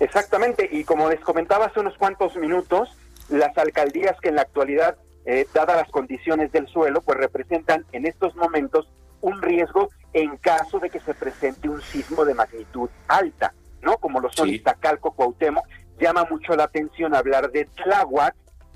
Exactamente, 0.02 0.68
y 0.70 0.84
como 0.84 1.10
les 1.10 1.22
comentaba 1.22 1.68
hace 1.68 1.80
unos 1.80 1.98
cuantos 1.98 2.36
minutos, 2.36 2.90
las 3.30 3.58
alcaldías 3.58 4.20
que 4.20 4.30
en 4.30 4.36
la 4.36 4.42
actualidad, 4.42 4.98
eh, 5.26 5.48
dadas 5.54 5.78
las 5.78 5.90
condiciones 5.92 6.52
del 6.52 6.68
suelo, 6.68 7.02
pues 7.02 7.18
representan 7.18 7.86
en 7.94 8.06
estos 8.06 8.36
momentos 8.36 8.86
un 9.24 9.42
riesgo 9.42 9.90
en 10.14 10.38
caso 10.38 10.80
de 10.80 10.90
que 10.90 11.00
se 11.00 11.14
presente 11.14 11.70
un 11.70 11.82
sismo 11.82 12.26
de 12.26 12.36
magnitud 12.36 12.90
alta, 13.08 13.54
¿no? 13.82 13.98
Como 13.98 14.20
lo 14.20 14.32
son 14.32 14.50
Iztacalco, 14.50 15.12
Cuauhtémoc, 15.12 15.66
llama 16.00 16.28
mucho 16.30 16.56
la 16.56 16.66
atención 16.66 17.16
hablar 17.16 17.52
de 17.52 17.66
Tláhuac 17.66 18.36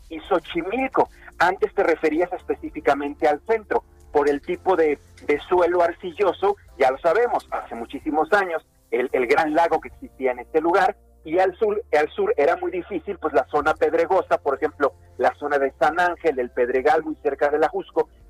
y 0.09 0.19
Xochimilco. 0.21 1.09
Antes 1.37 1.73
te 1.75 1.83
referías 1.83 2.31
específicamente 2.31 3.27
al 3.27 3.41
centro, 3.45 3.83
por 4.11 4.29
el 4.29 4.41
tipo 4.41 4.75
de, 4.75 4.97
de 5.25 5.39
suelo 5.41 5.83
arcilloso, 5.83 6.55
ya 6.79 6.89
lo 6.91 6.97
sabemos, 6.97 7.45
hace 7.51 7.75
muchísimos 7.75 8.31
años, 8.31 8.65
el, 8.89 9.09
el 9.11 9.27
gran 9.27 9.53
lago 9.53 9.81
que 9.81 9.89
existía 9.89 10.31
en 10.31 10.39
este 10.39 10.61
lugar, 10.61 10.95
y 11.27 11.39
al 11.39 11.53
sur, 11.57 11.83
al 11.91 12.09
sur 12.11 12.33
era 12.37 12.55
muy 12.55 12.71
difícil, 12.71 13.17
pues 13.17 13.33
la 13.33 13.45
zona 13.47 13.73
pedregosa, 13.73 14.37
por 14.37 14.55
ejemplo, 14.55 14.93
la 15.17 15.35
zona 15.35 15.59
de 15.59 15.73
San 15.77 15.99
Ángel, 15.99 16.39
el 16.39 16.51
Pedregal, 16.51 17.03
muy 17.03 17.17
cerca 17.17 17.49
de 17.49 17.59
la 17.59 17.69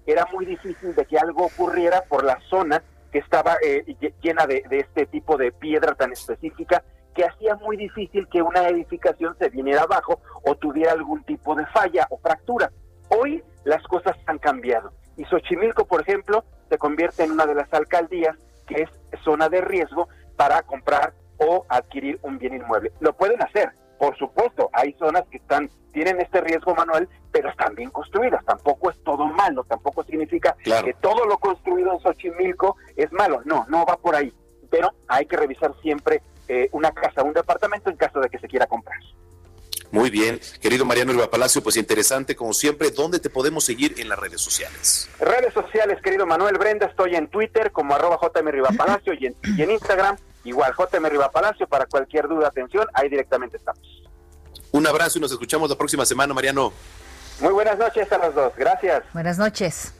era 0.08 0.26
muy 0.34 0.48
difícil 0.48 0.96
de 0.96 1.06
que 1.06 1.20
algo 1.20 1.46
ocurriera 1.46 2.02
por 2.10 2.24
la 2.24 2.40
zona 2.50 2.82
que 3.12 3.20
estaba 3.20 3.58
eh, 3.64 3.86
llena 4.24 4.48
de, 4.48 4.64
de, 4.68 4.80
este 4.80 5.06
tipo 5.06 5.38
de 5.38 5.52
piedra 5.52 5.94
tan 5.94 6.12
específica 6.12 6.84
que 7.14 7.24
hacía 7.24 7.56
muy 7.58 7.78
difícil 7.78 8.28
que 8.30 8.42
una 8.42 8.68
edificación 8.68 9.38
se 9.38 9.50
viniera 9.50 9.84
abajo 9.84 10.20
o 10.44 10.56
tuviera 10.56 10.94
algún 10.94 11.24
tipo 11.24 11.54
de 11.54 11.68
falla 11.68 12.08
o 12.10 12.18
fractura. 12.18 12.72
Hoy 13.10 13.44
las 13.64 13.84
cosas 13.84 14.18
han 14.26 14.40
cambiado 14.40 14.92
y 15.18 15.26
Xochimilco, 15.26 15.86
por 15.86 16.02
ejemplo, 16.02 16.44
se 16.68 16.80
convierte 16.80 17.24
en 17.24 17.32
una 17.34 17.46
de 17.46 17.54
las 17.54 17.72
alcaldías 17.76 18.36
que 18.66 18.82
es 18.82 18.90
zona 19.24 19.50
de 19.50 19.62
riesgo 19.62 20.08
para 20.36 20.64
comprar 20.64 21.14
o 21.38 21.66
adquirir 21.70 22.20
un 22.22 22.38
bien 22.38 22.56
inmueble. 22.56 22.92
Lo 23.00 23.14
pueden 23.14 23.42
hacer, 23.42 23.72
por 23.98 24.18
supuesto, 24.18 24.70
hay 24.74 24.94
zonas 24.94 25.24
que 25.30 25.38
están 25.38 25.70
tienen 25.98 26.22
este 26.22 26.42
riesgo, 26.42 26.76
Manuel, 26.76 27.10
pero 27.32 27.50
están 27.50 27.74
bien 27.74 27.90
construidas. 27.90 28.46
Tampoco 28.46 28.92
es 28.92 29.04
todo 29.04 29.26
malo, 29.26 29.64
tampoco 29.64 30.04
significa 30.04 30.56
que 30.64 30.94
todo 31.02 31.26
lo 31.26 31.40
construido 31.40 31.92
en 31.92 32.00
Xochimilco 32.00 32.78
es 32.96 33.12
malo. 33.12 33.42
No, 33.46 33.66
no 33.68 33.84
va 33.84 33.98
por 33.98 34.16
ahí. 34.16 34.32
Pero 34.70 34.94
hay 35.08 35.26
que 35.26 35.36
revisar 35.36 35.74
siempre 35.82 36.22
eh, 36.48 36.70
una 36.72 36.92
casa, 36.92 37.24
un 37.24 37.34
departamento 37.34 37.90
en 37.90 37.96
caso 37.96 38.20
de 38.20 38.30
que 38.30 38.38
se 38.38 38.48
quiera 38.48 38.68
comprar. 38.68 39.00
Muy 39.90 40.12
bien, 40.12 40.40
querido 40.62 40.86
Mariano 40.86 41.14
Riva 41.14 41.32
Palacio, 41.32 41.64
pues 41.64 41.78
interesante 41.78 42.36
como 42.36 42.54
siempre, 42.54 42.92
¿dónde 42.92 43.20
te 43.20 43.32
podemos 43.32 43.64
seguir 43.64 43.96
en 43.98 44.10
las 44.10 44.20
redes 44.20 44.42
sociales? 44.42 45.10
Redes 45.20 45.54
sociales, 45.54 46.00
querido 46.04 46.28
Manuel 46.28 46.60
Brenda, 46.60 46.86
estoy 46.86 47.16
en 47.16 47.28
Twitter 47.30 47.72
como 47.72 47.96
arroba 47.96 48.20
Palacio 48.20 49.14
y 49.14 49.28
en, 49.28 49.36
y 49.58 49.64
en 49.64 49.72
Instagram 49.72 50.18
igual 50.50 50.74
JM 50.78 51.06
Riva 51.06 51.32
Palacio, 51.32 51.68
para 51.68 51.86
cualquier 51.86 52.28
duda, 52.28 52.48
atención, 52.48 52.86
ahí 52.94 53.10
directamente 53.10 53.58
estamos. 53.58 53.82
Un 54.72 54.88
abrazo 54.88 55.18
y 55.18 55.22
nos 55.22 55.32
escuchamos 55.32 55.70
la 55.70 55.78
próxima 55.78 56.06
semana, 56.06 56.34
Mariano. 56.34 56.74
Muy 57.40 57.54
buenas 57.54 57.78
noches 57.78 58.12
a 58.12 58.18
los 58.18 58.34
dos, 58.34 58.52
gracias. 58.56 59.04
Buenas 59.14 59.38
noches. 59.38 59.94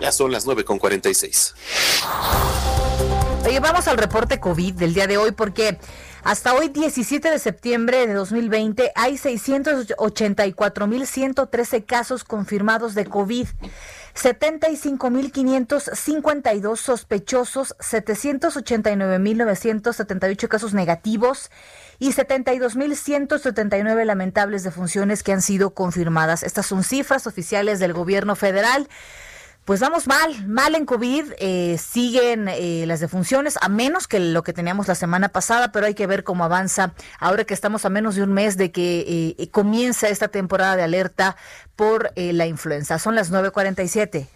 Ya 0.00 0.10
son 0.10 0.32
las 0.32 0.46
9 0.46 0.64
con 0.64 0.78
46. 0.78 1.54
Oye, 3.44 3.60
vamos 3.60 3.86
al 3.88 3.98
reporte 3.98 4.40
COVID 4.40 4.72
del 4.74 4.94
día 4.94 5.06
de 5.06 5.18
hoy 5.18 5.32
porque 5.32 5.78
hasta 6.22 6.54
hoy 6.54 6.68
17 6.68 7.30
de 7.30 7.38
septiembre 7.38 8.06
de 8.06 8.14
2020 8.14 8.92
hay 8.94 9.14
684.113 9.14 11.84
casos 11.84 12.24
confirmados 12.24 12.94
de 12.94 13.04
COVID. 13.06 13.48
75.552 14.14 16.76
sospechosos, 16.76 17.74
789.978 17.78 20.48
casos 20.48 20.74
negativos 20.74 21.50
y 21.98 22.12
72.179 22.12 24.04
lamentables 24.04 24.64
defunciones 24.64 25.22
que 25.22 25.32
han 25.32 25.40
sido 25.42 25.74
confirmadas. 25.74 26.42
Estas 26.42 26.66
son 26.66 26.84
cifras 26.84 27.26
oficiales 27.26 27.78
del 27.78 27.94
gobierno 27.94 28.36
federal. 28.36 28.88
Pues 29.64 29.78
vamos 29.78 30.08
mal, 30.08 30.48
mal 30.48 30.74
en 30.74 30.84
COVID, 30.86 31.34
eh, 31.38 31.78
siguen 31.78 32.48
eh, 32.48 32.84
las 32.88 32.98
defunciones, 32.98 33.56
a 33.60 33.68
menos 33.68 34.08
que 34.08 34.18
lo 34.18 34.42
que 34.42 34.52
teníamos 34.52 34.88
la 34.88 34.96
semana 34.96 35.28
pasada, 35.28 35.70
pero 35.70 35.86
hay 35.86 35.94
que 35.94 36.08
ver 36.08 36.24
cómo 36.24 36.42
avanza 36.42 36.94
ahora 37.20 37.44
que 37.44 37.54
estamos 37.54 37.84
a 37.84 37.88
menos 37.88 38.16
de 38.16 38.24
un 38.24 38.32
mes 38.32 38.56
de 38.56 38.72
que 38.72 39.36
eh, 39.38 39.48
comienza 39.50 40.08
esta 40.08 40.26
temporada 40.26 40.74
de 40.74 40.82
alerta 40.82 41.36
por 41.76 42.10
eh, 42.16 42.32
la 42.32 42.46
influenza. 42.46 42.98
Son 42.98 43.14
las 43.14 43.30
9.47. 43.32 44.26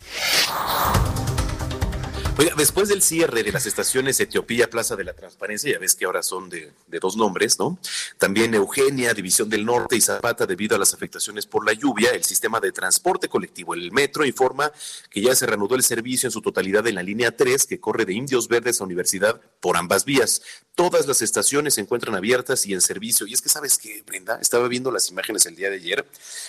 Oiga, 2.39 2.53
después 2.55 2.91
del 2.91 3.01
cierre 3.01 3.43
de 3.43 3.51
las 3.51 3.65
estaciones 3.65 4.21
Etiopía, 4.21 4.69
Plaza 4.69 4.95
de 4.95 5.05
la 5.05 5.15
Transparencia, 5.15 5.73
ya 5.73 5.79
ves 5.79 5.95
que 5.95 6.05
ahora 6.05 6.23
son 6.23 6.51
de, 6.51 6.71
dos 7.01 7.17
nombres, 7.17 7.59
¿no? 7.59 7.79
También 8.19 8.53
Eugenia, 8.53 9.15
División 9.15 9.49
del 9.49 9.65
Norte 9.65 9.97
y 9.97 10.03
Zapata, 10.03 10.45
debido 10.45 10.77
a 10.77 10.79
las 10.79 10.93
afectaciones 10.93 11.47
por 11.47 11.65
la 11.65 11.73
lluvia, 11.73 12.11
el 12.11 12.25
sistema 12.25 12.61
de 12.61 12.73
transporte 12.73 13.29
colectivo, 13.29 13.73
el 13.73 13.91
metro, 13.91 14.27
informa 14.27 14.71
que 15.09 15.23
ya 15.23 15.35
se 15.35 15.47
reanudó 15.47 15.77
el 15.77 15.83
servicio 15.83 16.27
en 16.27 16.31
su 16.31 16.43
totalidad 16.43 16.87
en 16.87 16.97
la 16.97 17.03
línea 17.03 17.35
3, 17.35 17.65
que 17.65 17.81
corre 17.81 18.05
de 18.05 18.13
Indios 18.13 18.49
Verdes 18.49 18.83
a 18.83 18.85
Universidad 18.85 19.41
por 19.61 19.79
ambas 19.79 20.05
vías. 20.05 20.43
Todas 20.75 21.07
las 21.07 21.23
estaciones 21.23 21.73
se 21.73 21.81
encuentran 21.81 22.15
abiertas 22.15 22.67
y 22.67 22.75
en 22.75 22.83
servicio. 22.83 23.27
Y 23.27 23.33
es 23.33 23.41
que, 23.41 23.49
¿sabes 23.49 23.79
qué, 23.79 24.03
Brenda? 24.07 24.39
Estaba 24.43 24.69
viendo 24.69 24.93
las 24.93 25.11
imágenes 25.11 25.47
el 25.47 25.57
día 25.57 25.71
de 25.71 25.77
ayer. 25.77 26.05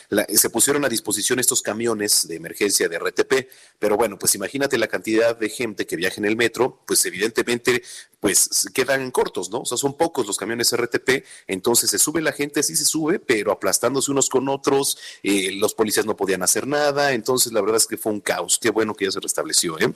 La, 0.09 0.25
se 0.25 0.49
pusieron 0.49 0.83
a 0.83 0.89
disposición 0.89 1.39
estos 1.39 1.61
camiones 1.61 2.27
de 2.27 2.35
emergencia 2.35 2.89
de 2.89 2.99
RTP, 2.99 3.47
pero 3.79 3.95
bueno, 3.95 4.19
pues 4.19 4.35
imagínate 4.35 4.77
la 4.77 4.87
cantidad 4.87 5.37
de 5.37 5.47
gente 5.47 5.76
que 5.85 5.95
viaja 5.95 6.15
en 6.17 6.25
el 6.25 6.35
metro, 6.35 6.81
pues 6.85 7.05
evidentemente 7.05 7.83
pues 8.19 8.67
quedan 8.73 9.11
cortos, 9.11 9.51
¿no? 9.51 9.59
O 9.59 9.65
sea, 9.65 9.77
son 9.77 9.95
pocos 9.95 10.25
los 10.25 10.37
camiones 10.37 10.75
RTP, 10.75 11.23
entonces 11.47 11.89
se 11.89 11.99
sube 11.99 12.21
la 12.21 12.31
gente, 12.31 12.63
sí 12.63 12.75
se 12.75 12.83
sube, 12.85 13.19
pero 13.19 13.51
aplastándose 13.51 14.11
unos 14.11 14.29
con 14.29 14.49
otros, 14.49 14.97
eh, 15.21 15.51
los 15.53 15.75
policías 15.75 16.05
no 16.05 16.15
podían 16.15 16.41
hacer 16.41 16.65
nada, 16.65 17.11
entonces 17.13 17.53
la 17.53 17.61
verdad 17.61 17.77
es 17.77 17.85
que 17.85 17.97
fue 17.97 18.11
un 18.11 18.19
caos, 18.21 18.57
qué 18.59 18.71
bueno 18.71 18.95
que 18.95 19.05
ya 19.05 19.11
se 19.11 19.19
restableció 19.19 19.79
¿eh? 19.79 19.93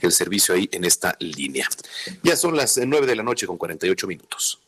el 0.00 0.12
servicio 0.12 0.54
ahí 0.54 0.68
en 0.72 0.84
esta 0.84 1.16
línea. 1.18 1.68
Ya 2.22 2.36
son 2.36 2.56
las 2.56 2.78
nueve 2.78 3.06
de 3.06 3.16
la 3.16 3.22
noche 3.24 3.46
con 3.46 3.58
48 3.58 4.06
minutos. 4.06 4.60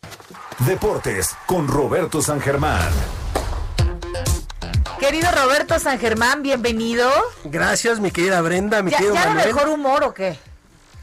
Deportes 0.66 1.30
con 1.46 1.68
Roberto 1.68 2.20
San 2.20 2.40
Germán. 2.40 2.92
Querido 4.98 5.30
Roberto 5.30 5.78
San 5.78 5.98
Germán, 5.98 6.42
bienvenido. 6.42 7.08
Gracias, 7.44 8.00
mi 8.00 8.10
querida 8.10 8.40
Brenda, 8.40 8.82
mi 8.82 8.90
¿Ya, 8.90 8.96
querido 8.96 9.14
¿ya 9.14 9.26
Manuel. 9.26 9.46
mejor 9.46 9.68
humor 9.68 10.04
o 10.04 10.14
qué? 10.14 10.36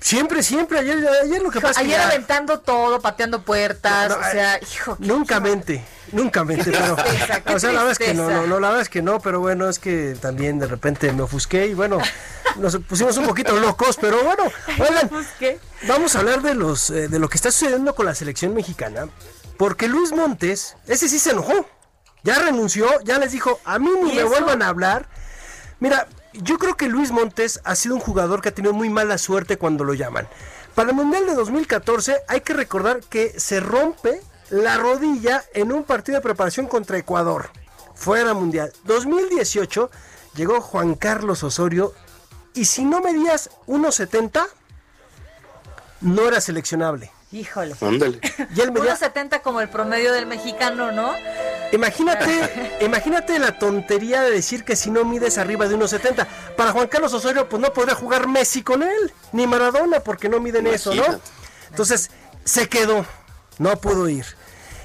Siempre, 0.03 0.43
siempre. 0.43 0.79
Ayer, 0.79 0.97
ayer 1.23 1.41
lo 1.41 1.49
que 1.49 1.61
pasa 1.61 1.79
Ayer 1.79 1.97
ya- 1.97 2.07
aventando 2.07 2.59
todo, 2.59 2.99
pateando 2.99 3.43
puertas, 3.43 4.09
No, 4.09 4.17
no, 4.19 4.27
o 4.27 4.31
sea, 4.31 4.59
hijo. 4.61 4.97
qué 4.97 5.05
Nunca 5.07 5.39
mente, 5.39 5.85
nunca 6.11 6.43
mente, 6.43 6.71
pero. 6.71 6.95
tristeza, 6.97 7.41
o 7.55 7.57
sea, 7.59 7.71
la 7.71 7.83
verdad 7.83 7.91
es 7.93 7.97
que 7.99 8.13
no, 8.13 8.29
no, 8.29 8.45
no, 8.45 8.59
la 8.59 8.67
verdad 8.67 8.81
es 8.81 8.89
que 8.89 9.01
no, 9.01 9.21
pero 9.21 9.39
bueno, 9.39 9.69
es 9.69 9.79
que 9.79 10.17
también 10.19 10.59
de 10.59 10.67
repente 10.67 11.09
me 11.13 11.21
ofusqué 11.21 11.67
y 11.67 11.73
bueno, 11.73 11.99
nos 12.57 12.75
pusimos 12.79 13.15
un 13.15 13.25
poquito 13.27 13.55
locos, 13.57 13.97
pero 13.99 14.21
bueno, 14.25 14.43
oigan, 14.77 15.09
vamos 15.87 16.15
a 16.17 16.19
hablar 16.19 16.41
de 16.41 16.53
los 16.53 16.89
eh, 16.89 17.07
de 17.07 17.17
lo 17.19 17.29
que 17.29 17.37
está 17.37 17.49
sucediendo 17.49 17.95
con 17.95 18.05
la 18.05 18.13
selección 18.13 18.53
mexicana, 18.53 19.07
porque 19.57 19.87
Luis 19.87 20.11
Montes, 20.11 20.75
ese 20.85 21.07
sí 21.07 21.17
se 21.17 21.31
enojó, 21.31 21.65
ya 22.23 22.39
renunció, 22.39 22.87
ya 23.05 23.19
les 23.19 23.31
dijo, 23.31 23.61
a 23.63 23.79
mí 23.79 23.89
ni 24.03 24.11
¿Y 24.11 24.15
me 24.17 24.23
vuelvan 24.25 24.61
a 24.61 24.67
hablar. 24.67 25.07
Mira, 25.79 26.07
yo 26.33 26.57
creo 26.57 26.75
que 26.75 26.87
Luis 26.87 27.11
Montes 27.11 27.61
ha 27.63 27.75
sido 27.75 27.95
un 27.95 28.01
jugador 28.01 28.41
que 28.41 28.49
ha 28.49 28.53
tenido 28.53 28.73
muy 28.73 28.89
mala 28.89 29.17
suerte 29.17 29.57
cuando 29.57 29.83
lo 29.83 29.93
llaman. 29.93 30.27
Para 30.75 30.89
el 30.89 30.95
Mundial 30.95 31.25
de 31.25 31.35
2014 31.35 32.17
hay 32.27 32.41
que 32.41 32.53
recordar 32.53 33.01
que 33.01 33.39
se 33.39 33.59
rompe 33.59 34.21
la 34.49 34.77
rodilla 34.77 35.43
en 35.53 35.71
un 35.71 35.83
partido 35.83 36.17
de 36.17 36.23
preparación 36.23 36.67
contra 36.67 36.97
Ecuador. 36.97 37.49
Fuera 37.95 38.33
Mundial. 38.33 38.73
2018 38.85 39.89
llegó 40.35 40.61
Juan 40.61 40.95
Carlos 40.95 41.43
Osorio 41.43 41.93
y 42.53 42.65
si 42.65 42.85
no 42.85 43.01
medías 43.01 43.49
1.70 43.67 44.45
no 46.01 46.27
era 46.27 46.41
seleccionable. 46.41 47.11
Híjole. 47.33 47.75
Ándale. 47.81 48.19
Y 48.55 48.61
él 48.61 48.71
medía 48.71 48.95
1.70 48.95 49.41
como 49.41 49.59
el 49.59 49.67
promedio 49.67 50.13
del 50.13 50.27
mexicano, 50.27 50.91
¿no? 50.91 51.13
Imagínate, 51.71 52.77
imagínate 52.85 53.39
la 53.39 53.57
tontería 53.57 54.21
de 54.21 54.29
decir 54.29 54.63
que 54.63 54.75
si 54.75 54.91
no 54.91 55.03
mides 55.03 55.39
arriba 55.39 55.67
de 55.67 55.75
1.70. 55.75 56.27
Para 56.55 56.71
Juan 56.71 56.87
Carlos 56.87 57.11
Osorio, 57.11 57.49
pues 57.49 57.59
no 57.59 57.73
podría 57.73 57.95
jugar 57.95 58.27
Messi 58.27 58.61
con 58.61 58.83
él, 58.83 59.11
ni 59.31 59.47
Maradona, 59.47 59.99
porque 59.99 60.29
no 60.29 60.39
miden 60.39 60.67
eso, 60.67 60.93
¿no? 60.93 61.03
Entonces, 61.71 62.11
se 62.45 62.69
quedó, 62.69 63.03
no 63.57 63.75
pudo 63.77 64.07
ir. 64.07 64.25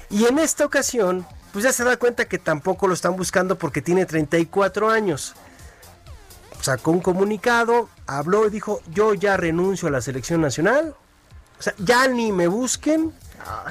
Y 0.09 0.25
en 0.25 0.39
esta 0.39 0.65
ocasión, 0.65 1.27
pues 1.53 1.65
ya 1.65 1.71
se 1.71 1.83
da 1.83 1.97
cuenta 1.97 2.25
que 2.25 2.39
tampoco 2.39 2.87
lo 2.87 2.95
están 2.95 3.15
buscando 3.15 3.59
porque 3.59 3.83
tiene 3.83 4.07
34 4.07 4.89
años. 4.89 5.35
Sacó 6.61 6.89
un 6.89 7.01
comunicado, 7.01 7.89
habló 8.07 8.47
y 8.47 8.49
dijo, 8.49 8.81
yo 8.87 9.13
ya 9.13 9.37
renuncio 9.37 9.87
a 9.87 9.91
la 9.91 10.01
selección 10.01 10.41
nacional, 10.41 10.95
o 11.59 11.61
sea, 11.61 11.73
ya 11.77 12.07
ni 12.07 12.31
me 12.31 12.47
busquen, 12.47 13.13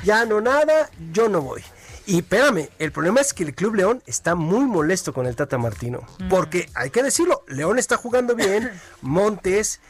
ya 0.05 0.24
no 0.26 0.41
nada, 0.41 0.91
yo 1.12 1.28
no 1.28 1.41
voy. 1.43 1.62
Y 2.07 2.18
espérame, 2.18 2.68
el 2.78 2.91
problema 2.93 3.20
es 3.20 3.34
que 3.34 3.45
el 3.45 3.55
Club 3.55 3.74
León 3.74 4.03
está 4.07 4.34
muy 4.34 4.64
molesto 4.64 5.12
con 5.12 5.26
el 5.26 5.36
Tata 5.36 5.59
Martino. 5.59 6.01
Mm. 6.18 6.28
Porque 6.28 6.70
hay 6.74 6.91
que 6.91 7.03
decirlo, 7.03 7.45
León 7.49 7.78
está 7.78 7.97
jugando 7.99 8.34
bien, 8.34 8.70
Montes 9.03 9.80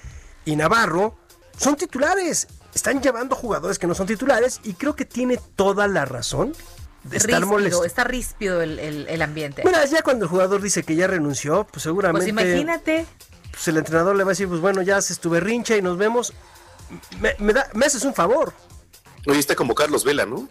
y 0.45 0.57
Navarro 0.57 1.17
son 1.57 1.77
titulares. 1.77 2.49
Están 2.75 3.01
llevando 3.03 3.35
jugadores 3.37 3.79
que 3.79 3.87
no 3.87 3.95
son 3.95 4.07
titulares 4.07 4.61
y 4.65 4.75
creo 4.75 4.95
que 4.97 5.05
tiene 5.05 5.39
toda 5.57 5.87
la 5.89 6.05
razón 6.05 6.55
de 7.05 7.17
estar 7.17 7.31
Ríspido, 7.41 7.47
molesto. 7.47 7.85
está 7.85 8.05
ríspido 8.05 8.63
el, 8.63 8.79
el- 8.79 9.09
el 9.09 9.23
ambiente. 9.23 9.63
Mira, 9.65 9.85
ya 9.87 10.03
cuando 10.03 10.25
el 10.25 10.31
jugador 10.31 10.61
dice 10.61 10.83
que 10.83 10.95
ya 10.97 11.07
renunció, 11.07 11.63
pues 11.65 11.71
pues 11.75 11.83
seguramente 11.85 12.29
imagínate. 12.29 13.07
pues 13.53 13.69
el 13.69 13.77
entrenador 13.79 14.17
le 14.17 14.25
va 14.25 14.31
a 14.31 14.33
decir, 14.33 14.49
pues 14.49 14.61
bueno, 14.61 14.83
ya 14.83 14.97
haces 14.97 15.19
tu 15.21 15.31
berrincha 15.31 15.77
y 15.77 15.83
nos 15.83 15.97
vemos. 15.97 16.33
Me, 17.21 17.35
me 17.39 17.53
da- 17.53 17.69
me 17.75 17.87
haces 17.87 18.05
un 18.05 18.15
favor. 18.15 18.53
Oye, 19.27 19.39
está 19.39 19.55
como 19.55 19.75
Carlos 19.75 20.05
Vela, 20.05 20.25
¿no? 20.27 20.49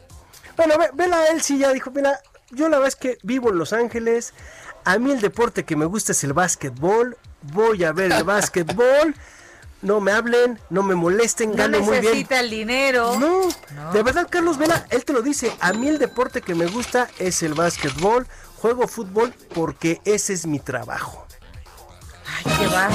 Bueno, 0.56 0.76
ve- 0.78 0.92
vela 0.94 1.28
él 1.28 1.42
sí 1.42 1.58
ya 1.60 1.72
dijo, 1.74 1.92
mira, 1.92 2.20
yo 2.52 2.70
la 2.70 2.78
verdad 2.78 2.88
es 2.90 2.96
que 2.96 3.18
vivo 3.24 3.50
en 3.50 3.58
Los 3.58 3.74
Ángeles, 3.74 4.34
a 4.86 4.98
mí 5.00 5.12
el 5.12 5.22
deporte 5.22 5.66
que 5.66 5.76
me 5.76 5.86
gusta 5.86 6.12
es 6.14 6.24
el 6.24 6.34
básquetbol, 6.34 7.18
voy 7.42 7.84
a 7.84 7.92
ver 7.92 8.12
el 8.12 8.24
básquetbol, 8.26 9.16
no 9.82 10.00
me 10.00 10.12
hablen, 10.12 10.60
no 10.72 10.82
me 10.84 10.96
molesten, 10.96 11.52
No 11.52 11.56
gano 11.58 11.80
muy 11.82 11.92
bien. 12.00 12.04
necesita 12.06 12.40
el 12.40 12.50
dinero. 12.50 13.18
No, 13.20 13.48
de 13.94 14.04
verdad 14.04 14.28
Carlos 14.30 14.58
Vela, 14.58 14.86
él 14.90 15.06
te 15.06 15.14
lo 15.14 15.22
dice, 15.22 15.56
a 15.60 15.74
mí 15.74 15.88
el 15.88 16.00
deporte 16.00 16.42
que 16.42 16.56
me 16.56 16.66
gusta 16.66 17.08
es 17.20 17.44
el 17.44 17.54
básquetbol, 17.54 18.28
juego 18.58 18.88
fútbol 18.88 19.34
porque 19.54 20.02
ese 20.06 20.34
es 20.34 20.48
mi 20.48 20.60
trabajo. 20.60 21.26
Ay, 22.44 22.52
qué 22.58 22.68
va. 22.68 22.90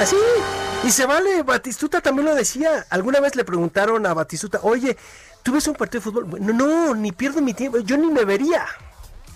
Así. 0.00 0.16
Y 0.84 0.90
se 0.90 1.06
vale, 1.06 1.42
Batistuta 1.42 2.00
también 2.00 2.26
lo 2.26 2.34
decía. 2.34 2.86
Alguna 2.90 3.20
vez 3.20 3.34
le 3.36 3.44
preguntaron 3.44 4.04
a 4.06 4.14
Batistuta, 4.14 4.60
oye, 4.62 4.96
¿tú 5.42 5.52
ves 5.52 5.66
un 5.66 5.74
partido 5.74 6.00
de 6.00 6.04
fútbol? 6.04 6.24
Bueno, 6.24 6.52
no, 6.52 6.94
ni 6.94 7.12
pierdo 7.12 7.40
mi 7.40 7.54
tiempo, 7.54 7.78
yo 7.78 7.96
ni 7.96 8.08
me 8.08 8.24
vería. 8.24 8.66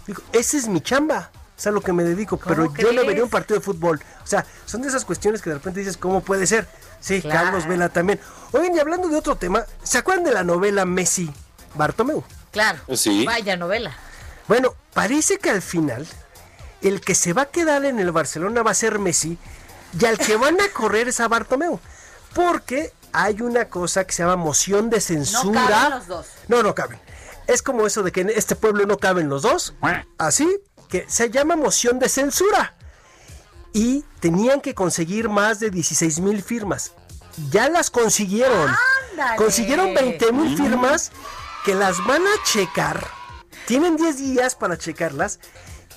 Digo, 0.07 0.23
esa 0.33 0.57
es 0.57 0.69
mi 0.69 0.81
chamba, 0.81 1.31
es 1.57 1.67
a 1.67 1.71
lo 1.71 1.81
que 1.81 1.93
me 1.93 2.05
dedico, 2.05 2.37
pero 2.39 2.75
yo 2.75 2.93
no 2.93 3.05
vería 3.05 3.25
un 3.25 3.31
partido 3.31 3.59
de 3.59 3.65
fútbol. 3.65 4.01
O 4.23 4.27
sea, 4.27 4.45
son 4.67 4.83
de 4.83 4.89
esas 4.89 5.05
cuestiones 5.05 5.43
que 5.43 5.51
de 5.51 5.57
repente 5.57 5.81
dices, 5.81 5.97
¿cómo 5.97 6.21
puede 6.23 6.47
ser? 6.47 6.69
Sí, 7.01 7.21
Claro. 7.23 7.45
Carlos 7.45 7.67
Vela 7.67 7.89
también. 7.89 8.21
Oigan, 8.53 8.75
y 8.75 8.79
hablando 8.79 9.09
de 9.09 9.17
otro 9.17 9.37
tema, 9.37 9.65
¿se 9.83 9.99
acuerdan 9.99 10.25
de 10.25 10.33
la 10.33 10.45
novela 10.45 10.85
Messi 10.85 11.31
Bartomeu? 11.75 12.25
Claro. 12.51 12.79
Sí. 12.97 13.25
Vaya 13.25 13.57
novela. 13.57 13.95
Bueno, 14.49 14.75
parece 14.95 15.39
que 15.39 15.51
al 15.51 15.63
final 15.63 16.07
el 16.81 17.01
que 17.01 17.15
se 17.15 17.33
va 17.33 17.43
a 17.43 17.47
quedar 17.47 17.85
en 17.85 17.99
el 18.01 18.13
Barcelona 18.13 18.63
va 18.63 18.71
a 18.71 18.75
ser 18.75 18.99
Messi 18.99 19.37
y 19.99 20.05
al 20.05 20.19
que 20.19 20.37
van 20.37 20.61
a 20.61 20.69
correr 20.73 21.09
es 21.09 21.21
a 21.21 21.29
Bartomeu. 21.29 21.79
Porque 22.35 22.93
hay 23.13 23.41
una 23.41 23.69
cosa 23.69 24.05
que 24.05 24.13
se 24.13 24.23
llama 24.23 24.37
moción 24.37 24.91
de 24.91 25.01
censura. 25.01 25.61
No 25.63 25.69
caben 25.69 25.91
los 25.99 26.07
dos. 26.07 26.27
No, 26.49 26.63
no 26.63 26.75
caben. 26.75 26.99
Es 27.47 27.63
como 27.63 27.87
eso 27.87 28.03
de 28.03 28.13
que 28.13 28.21
en 28.23 28.31
este 28.31 28.57
pueblo 28.57 28.85
no 28.87 28.99
caben 28.99 29.29
los 29.29 29.43
dos. 29.43 29.75
Así 30.19 30.49
que 30.89 31.07
se 31.09 31.31
llama 31.31 31.57
moción 31.57 31.99
de 31.99 32.09
censura. 32.09 32.75
Y 33.73 34.05
tenían 34.21 34.61
que 34.61 34.75
conseguir 34.75 35.29
más 35.29 35.61
de 35.61 35.71
16 35.71 36.21
mil 36.21 36.43
firmas. 36.43 36.93
Ya 37.51 37.69
las 37.69 37.91
consiguieron. 37.91 38.69
Ándale. 39.13 39.37
Consiguieron 39.37 39.95
20 39.95 40.33
mil 40.33 40.53
Mm. 40.55 40.57
firmas 40.57 41.13
que 41.65 41.75
las 41.75 42.05
van 42.07 42.23
a 42.27 42.43
checar. 42.45 43.07
Tienen 43.67 43.97
10 43.97 44.17
días 44.19 44.55
para 44.55 44.77
checarlas 44.79 45.39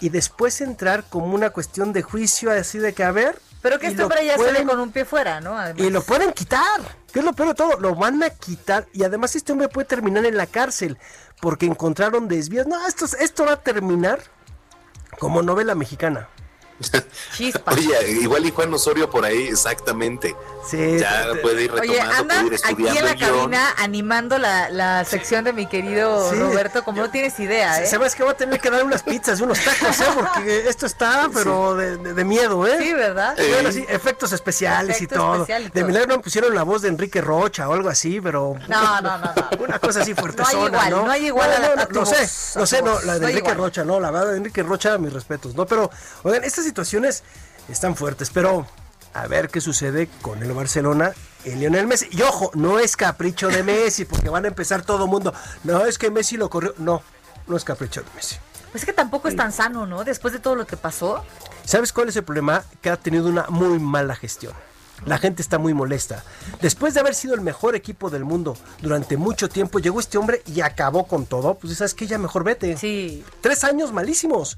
y 0.02 0.10
después 0.10 0.60
entrar 0.62 1.06
como 1.10 1.34
una 1.34 1.50
cuestión 1.52 1.94
de 1.94 2.02
juicio 2.02 2.52
así 2.52 2.78
de 2.80 2.94
que 2.94 3.04
a 3.04 3.12
ver. 3.12 3.42
Pero 3.62 3.80
que 3.80 3.88
este 3.88 4.04
hombre 4.04 4.26
ya 4.26 4.38
sale 4.38 4.66
con 4.66 4.80
un 4.80 4.92
pie 4.92 5.06
fuera, 5.06 5.40
¿no? 5.40 5.58
Además. 5.58 5.84
y 5.84 5.90
lo 5.90 6.02
pueden 6.02 6.34
quitar. 6.34 6.82
Que 7.12 7.20
es 7.20 7.26
lo 7.26 7.34
peor 7.34 7.50
de 7.50 7.56
todo. 7.56 7.80
Lo 7.80 7.94
van 7.96 8.24
a 8.24 8.30
quitar. 8.30 8.88
Y 8.94 9.04
además 9.04 9.36
este 9.36 9.52
hombre 9.52 9.68
puede 9.68 9.86
terminar 9.88 10.26
en 10.26 10.36
la 10.38 10.48
cárcel. 10.48 10.98
Porque 11.40 11.66
encontraron 11.66 12.28
desvíos. 12.28 12.68
No, 12.68 12.88
esto, 12.88 13.06
esto 13.20 13.46
va 13.46 13.54
a 13.54 13.58
terminar 13.58 14.20
como 15.20 15.42
novela 15.42 15.76
mexicana. 15.76 16.28
Oye, 17.66 18.12
igual 18.22 18.46
y 18.46 18.52
Juan 18.52 18.74
Osorio 18.74 19.10
por 19.10 19.26
ahí, 19.26 19.48
exactamente. 19.48 20.36
Sí, 20.70 21.00
ya 21.00 21.26
puede 21.42 21.64
ir 21.64 21.72
Oye, 21.72 21.82
retomando, 21.94 22.16
anda 22.22 22.36
puede 22.36 22.48
ir 22.48 22.54
aquí 22.54 22.70
estudiando 22.84 23.00
en 23.00 23.06
la 23.06 23.16
cabina 23.28 23.74
animando 23.80 24.38
la, 24.38 24.70
la 24.70 25.04
sección 25.06 25.44
de 25.44 25.54
mi 25.54 25.66
querido 25.68 26.30
Sí. 26.30 26.36
Roberto, 26.38 26.84
como 26.84 27.02
no 27.02 27.10
tienes 27.10 27.40
idea, 27.40 27.82
¿eh? 27.82 27.88
¿Sabes 27.88 28.14
que 28.16 28.22
voy 28.24 28.34
a 28.34 28.38
tener 28.38 28.60
que 28.60 28.70
dar 28.70 28.84
unas 28.84 29.02
pizzas 29.02 29.40
y 29.40 29.44
unos 29.44 29.60
tacos, 29.60 30.00
eh? 30.00 30.06
Porque 30.14 30.60
esto 30.70 30.86
está, 30.86 31.30
pero 31.34 31.76
de, 31.76 31.98
de- 31.98 32.14
de 32.14 32.24
miedo, 32.26 32.68
¿eh? 32.68 32.78
Sí, 32.80 32.94
¿verdad? 32.94 33.36
Bueno, 33.54 33.72
sí, 33.72 33.84
efectos 33.90 34.32
especiales 34.34 34.98
Efectos 34.98 35.18
y 35.18 35.20
todo. 35.20 35.34
especial 35.36 35.64
y 35.64 35.70
De 35.70 35.84
milagro 35.84 36.18
me 36.18 36.24
pusieron 36.24 36.54
la 36.54 36.62
voz 36.64 36.84
de 36.84 36.90
Enrique 36.90 37.22
Rocha 37.22 37.68
o 37.68 37.74
algo 37.74 37.90
así, 37.90 38.22
pero. 38.22 38.56
No, 38.68 39.02
no, 39.02 39.18
no, 39.18 39.34
Una 39.60 39.80
cosa 39.80 40.02
así 40.02 40.14
fuerte. 40.14 40.44
No 40.44 40.48
hay 40.48 40.66
igual, 40.68 40.90
no 40.92 41.12
hay 41.12 41.26
igual 41.26 41.52
a 41.52 41.60
la- 41.76 41.82
a 41.84 41.86
tu 41.88 41.96
Lo 41.96 42.06
sé, 42.06 42.22
voz, 42.22 42.56
a 42.56 42.60
lo 42.60 42.64
tu 42.66 42.68
sé, 42.68 42.82
no, 42.84 43.02
la 43.02 43.14
de 43.16 43.20
no 43.22 43.28
Enrique 43.28 43.40
igual. 43.40 43.58
Rocha, 43.58 43.84
no, 43.84 44.00
la 44.00 44.12
verdad 44.12 44.32
de 44.32 44.38
Enrique 44.38 44.62
Rocha, 44.64 44.98
mis 45.00 45.12
respetos, 45.12 45.56
¿no? 45.56 45.66
Pero, 45.66 45.90
oigan, 46.24 46.44
estas 46.44 46.66
situaciones 46.72 47.24
están 47.68 47.98
fuertes, 47.98 48.30
pero 48.30 48.66
a 49.14 49.28
ver 49.28 49.50
qué 49.50 49.60
sucede 49.60 50.08
con 50.22 50.42
el 50.42 50.54
Barcelona 50.54 51.12
y 51.44 51.52
Lionel 51.52 51.86
Messi. 51.86 52.08
Y 52.12 52.22
ojo, 52.22 52.52
no 52.54 52.80
es 52.80 52.96
capricho 52.96 53.50
de 53.50 53.62
Messi, 53.62 54.06
porque 54.06 54.30
van 54.30 54.46
a 54.46 54.48
empezar 54.48 54.84
todo 54.84 55.06
mundo. 55.06 55.34
No, 55.66 55.86
es 55.86 55.98
que 55.98 56.10
Messi 56.10 56.38
lo 56.38 56.50
corrió. 56.50 56.74
No, 56.78 57.02
no 57.48 57.58
es 57.58 57.66
capricho 57.66 58.02
de 58.02 58.08
Messi. 58.16 58.38
Pues 58.72 58.84
es 58.84 58.86
que 58.86 58.94
tampoco 58.94 59.28
es 59.28 59.36
tan 59.36 59.52
sano, 59.52 59.86
¿no? 59.86 60.06
Después 60.06 60.34
de 60.34 60.40
todo 60.40 60.56
lo 60.56 60.66
que 60.66 60.78
pasó. 60.78 61.26
¿Sabes 61.66 61.92
cuál 61.92 62.08
es 62.08 62.16
el 62.16 62.24
problema? 62.24 62.64
Que 62.82 62.90
ha 62.90 62.96
tenido 62.96 63.28
una 63.28 63.48
muy 63.50 63.80
mala 63.80 64.16
gestión. 64.16 64.54
La 65.06 65.18
gente 65.18 65.42
está 65.42 65.58
muy 65.58 65.74
molesta. 65.74 66.24
Después 66.62 66.94
de 66.94 67.02
haber 67.02 67.16
sido 67.16 67.34
el 67.34 67.42
mejor 67.42 67.76
equipo 67.76 68.10
del 68.10 68.24
mundo 68.24 68.56
durante 68.82 69.18
mucho 69.18 69.50
tiempo, 69.50 69.80
llegó 69.80 70.00
este 70.00 70.18
hombre 70.18 70.42
y 70.46 70.62
acabó 70.62 71.06
con 71.06 71.26
todo. 71.26 71.56
Pues 71.56 71.76
sabes 71.78 71.94
que 71.94 72.08
ya 72.08 72.18
mejor 72.18 72.46
vete. 72.46 72.78
Sí. 72.78 73.26
Tres 73.42 73.66
años 73.66 73.92
malísimos. 73.92 74.58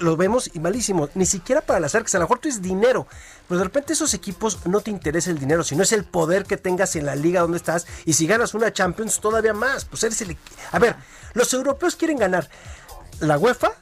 Los 0.00 0.16
vemos 0.16 0.50
y 0.52 0.60
malísimos. 0.60 1.10
Ni 1.14 1.26
siquiera 1.26 1.60
para 1.60 1.78
las 1.78 1.94
arcas. 1.94 2.14
A 2.14 2.18
lo 2.18 2.24
mejor 2.24 2.38
tú 2.38 2.48
es 2.48 2.60
dinero. 2.60 3.06
Pero 3.48 3.58
de 3.58 3.64
repente 3.64 3.92
esos 3.92 4.12
equipos 4.14 4.66
no 4.66 4.80
te 4.80 4.90
interesa 4.90 5.30
el 5.30 5.38
dinero, 5.38 5.62
sino 5.62 5.82
es 5.82 5.92
el 5.92 6.04
poder 6.04 6.44
que 6.44 6.56
tengas 6.56 6.96
en 6.96 7.06
la 7.06 7.14
liga 7.14 7.42
donde 7.42 7.58
estás. 7.58 7.86
Y 8.04 8.14
si 8.14 8.26
ganas 8.26 8.54
una 8.54 8.72
Champions, 8.72 9.20
todavía 9.20 9.52
más. 9.54 9.84
Pues 9.84 10.02
eres 10.02 10.20
el. 10.22 10.36
A 10.72 10.78
ver, 10.78 10.96
los 11.34 11.52
europeos 11.52 11.96
quieren 11.96 12.18
ganar 12.18 12.48
la 13.20 13.38
UEFA, 13.38 13.72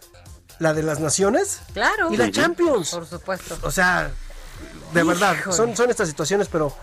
la 0.58 0.74
de 0.74 0.82
las 0.82 1.00
naciones. 1.00 1.60
Claro. 1.72 2.12
Y 2.12 2.16
la 2.16 2.30
Champions. 2.30 2.90
Por 2.90 3.06
supuesto. 3.06 3.58
O 3.62 3.70
sea, 3.70 4.10
de 4.92 5.02
verdad, 5.02 5.36
son, 5.50 5.76
son 5.76 5.88
estas 5.90 6.08
situaciones, 6.08 6.48
pero 6.48 6.74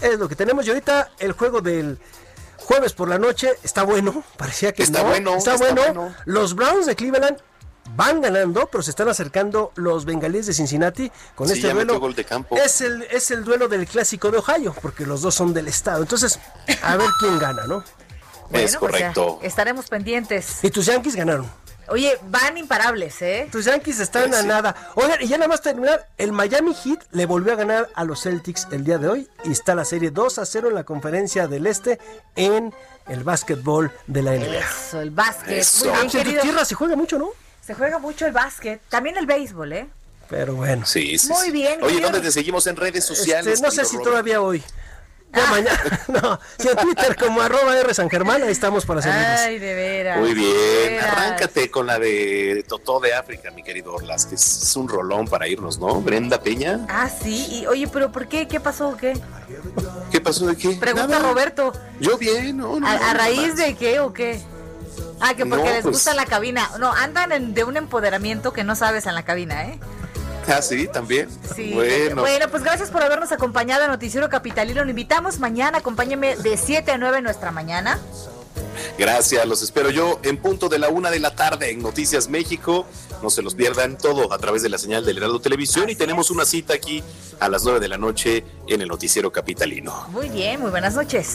es 0.00 0.18
lo 0.18 0.28
que 0.28 0.36
tenemos. 0.36 0.66
Y 0.66 0.70
ahorita 0.70 1.12
el 1.18 1.32
juego 1.32 1.60
del 1.60 1.98
jueves 2.58 2.92
por 2.92 3.08
la 3.08 3.18
noche 3.18 3.52
está 3.62 3.84
bueno. 3.84 4.22
Parecía 4.36 4.72
que 4.72 4.82
Está 4.82 5.02
no. 5.02 5.08
bueno, 5.08 5.36
está, 5.36 5.54
está 5.54 5.72
bueno. 5.72 5.94
bueno. 5.94 6.16
Los 6.24 6.54
Browns 6.54 6.86
de 6.86 6.96
Cleveland 6.96 7.38
van 7.96 8.20
ganando, 8.20 8.66
pero 8.70 8.82
se 8.82 8.90
están 8.90 9.08
acercando 9.08 9.72
los 9.76 10.04
bengalíes 10.04 10.46
de 10.46 10.54
Cincinnati 10.54 11.10
con 11.34 11.48
Sí, 11.48 11.54
este 11.54 11.72
duelo. 11.72 11.98
gol 11.98 12.14
de 12.14 12.24
campo. 12.24 12.56
Es 12.56 12.80
el, 12.80 13.02
es 13.10 13.30
el 13.30 13.44
duelo 13.44 13.68
del 13.68 13.86
clásico 13.86 14.30
de 14.30 14.38
Ohio, 14.38 14.74
porque 14.82 15.06
los 15.06 15.22
dos 15.22 15.34
son 15.34 15.52
del 15.54 15.68
estado. 15.68 16.02
Entonces, 16.02 16.38
a 16.82 16.96
ver 16.96 17.08
quién 17.18 17.38
gana, 17.38 17.66
¿no? 17.66 17.78
es 17.82 17.86
pues 18.50 18.72
ya, 18.72 18.78
correcto. 18.78 19.38
estaremos 19.42 19.88
pendientes. 19.88 20.58
Y 20.62 20.70
tus 20.70 20.86
Yankees 20.86 21.16
ganaron. 21.16 21.50
Oye, 21.88 22.18
van 22.30 22.58
imparables, 22.58 23.22
¿eh? 23.22 23.48
Tus 23.52 23.64
Yankees 23.64 24.00
están 24.00 24.34
a 24.34 24.42
nada. 24.42 24.74
Oigan, 24.96 25.22
y 25.22 25.28
ya 25.28 25.38
nada 25.38 25.46
más 25.48 25.62
terminar, 25.62 26.08
el 26.18 26.32
Miami 26.32 26.74
Heat 26.74 26.98
le 27.12 27.26
volvió 27.26 27.52
a 27.52 27.56
ganar 27.56 27.88
a 27.94 28.02
los 28.02 28.22
Celtics 28.22 28.66
el 28.72 28.82
día 28.84 28.98
de 28.98 29.08
hoy 29.08 29.28
y 29.44 29.52
está 29.52 29.76
la 29.76 29.84
serie 29.84 30.10
2 30.10 30.38
a 30.40 30.46
0 30.46 30.68
en 30.70 30.74
la 30.74 30.82
conferencia 30.82 31.46
del 31.46 31.64
Este 31.68 32.00
en 32.34 32.74
el 33.06 33.22
básquetbol 33.22 33.92
de 34.08 34.22
la 34.22 34.32
NBA. 34.32 34.58
Eso, 34.58 35.00
el 35.00 35.12
básquet. 35.12 35.58
Eso. 35.60 35.84
Muy 35.84 35.92
bien, 35.92 36.00
pues 36.02 36.14
en 36.16 36.20
tu 36.20 36.24
querido. 36.26 36.42
tierra 36.42 36.64
se 36.64 36.74
juega 36.74 36.96
mucho, 36.96 37.18
¿no? 37.20 37.28
Se 37.66 37.74
juega 37.74 37.98
mucho 37.98 38.26
el 38.26 38.32
básquet. 38.32 38.80
También 38.88 39.16
el 39.16 39.26
béisbol, 39.26 39.72
¿eh? 39.72 39.86
Pero 40.28 40.54
bueno. 40.54 40.86
Sí, 40.86 41.18
sí, 41.18 41.28
Muy 41.28 41.50
bien, 41.50 41.82
Oye. 41.82 42.00
¿dónde 42.00 42.20
te 42.20 42.30
seguimos 42.30 42.66
en 42.66 42.76
redes 42.76 43.04
Este, 43.04 43.14
sociales? 43.16 43.60
no 43.60 43.70
sé 43.70 43.84
si 43.84 43.96
Robert? 43.96 44.10
todavía 44.10 44.40
hoy. 44.40 44.62
Ya 45.32 45.46
mañana. 45.50 46.00
No, 46.08 46.40
si 46.58 46.68
en 46.68 46.76
Twitter 46.76 47.16
como 47.16 47.40
arroba 47.42 47.76
R 47.78 47.92
San 47.92 48.08
Germán, 48.08 48.42
ahí 48.42 48.50
estamos 48.52 48.86
para 48.86 49.02
servirles. 49.02 49.40
Ay, 49.40 49.58
de 49.58 49.74
veras. 49.74 50.18
Muy 50.18 50.34
bien, 50.34 50.54
veras. 50.90 51.06
arráncate 51.16 51.70
con 51.70 51.86
la 51.86 51.98
de 51.98 52.64
Totó 52.68 53.00
de 53.00 53.12
África, 53.14 53.50
mi 53.50 53.62
querido 53.64 53.92
Orlas, 53.94 54.26
que 54.26 54.36
es 54.36 54.74
un 54.76 54.88
rolón 54.88 55.26
para 55.26 55.46
irnos, 55.48 55.78
¿no? 55.78 56.00
Brenda 56.00 56.40
Peña. 56.40 56.86
Ah, 56.88 57.08
sí. 57.10 57.46
Y, 57.50 57.66
oye, 57.66 57.86
pero 57.88 58.10
¿por 58.12 58.28
qué? 58.28 58.46
¿Qué 58.48 58.60
pasó 58.60 58.90
o 58.90 58.96
qué? 58.96 59.14
¿Qué 60.10 60.20
pasó 60.20 60.46
de 60.46 60.56
qué? 60.56 60.70
Pregunta 60.76 61.08
Nada. 61.08 61.28
Roberto. 61.28 61.72
Yo 62.00 62.16
bien, 62.16 62.56
¿no? 62.58 62.78
no, 62.80 62.86
¿A, 62.86 62.92
a 63.10 63.14
raíz 63.14 63.56
de 63.56 63.74
qué 63.74 63.98
o 64.00 64.12
qué? 64.12 64.40
Ah, 65.20 65.34
que 65.34 65.46
porque 65.46 65.64
No, 65.64 65.70
les 65.72 65.82
pues- 65.82 65.94
gusta 65.94 66.14
la 66.14 66.26
cabina. 66.26 66.70
No, 66.78 66.92
andan 66.92 67.32
en- 67.32 67.54
de 67.54 67.64
un 67.64 67.76
empoderamiento 67.76 68.52
que 68.52 68.64
no 68.64 68.74
sabes 68.76 69.06
en 69.06 69.14
la 69.14 69.24
cabina, 69.24 69.66
¿eh? 69.68 69.78
Ah, 70.48 70.62
sí, 70.62 70.86
también. 70.92 71.28
Sí. 71.56 71.72
Bueno, 71.74 72.48
pues 72.50 72.62
gracias 72.62 72.90
por 72.90 73.02
habernos 73.02 73.32
acompañado 73.32 73.84
a 73.84 73.88
Noticiero 73.88 74.28
Capitalino. 74.28 74.84
Lo 74.84 74.90
invitamos 74.90 75.40
mañana. 75.40 75.78
Acompáñeme 75.78 76.36
de 76.36 76.56
7 76.56 76.92
a 76.92 76.98
9 76.98 77.18
en 77.18 77.24
nuestra 77.24 77.50
mañana. 77.50 77.98
Gracias, 78.98 79.44
los 79.46 79.62
espero 79.62 79.90
yo 79.90 80.20
en 80.22 80.36
punto 80.36 80.68
de 80.68 80.78
la 80.78 80.88
una 80.88 81.10
de 81.10 81.18
la 81.18 81.34
tarde 81.34 81.70
en 81.70 81.82
Noticias 81.82 82.28
México. 82.28 82.86
No 83.22 83.30
se 83.30 83.42
los 83.42 83.54
pierdan 83.54 83.98
todo 83.98 84.32
a 84.32 84.38
través 84.38 84.62
de 84.62 84.68
la 84.68 84.78
señal 84.78 85.04
del 85.04 85.16
Heraldo 85.18 85.40
Televisión 85.40 85.88
y 85.90 85.96
tenemos 85.96 86.30
una 86.30 86.44
cita 86.44 86.74
aquí 86.74 87.02
a 87.40 87.48
las 87.48 87.64
nueve 87.64 87.80
de 87.80 87.88
la 87.88 87.98
noche 87.98 88.44
en 88.68 88.80
el 88.82 88.88
Noticiero 88.88 89.32
Capitalino. 89.32 90.06
Muy 90.10 90.28
bien, 90.28 90.60
muy 90.60 90.70
buenas 90.70 90.94
noches. 90.94 91.34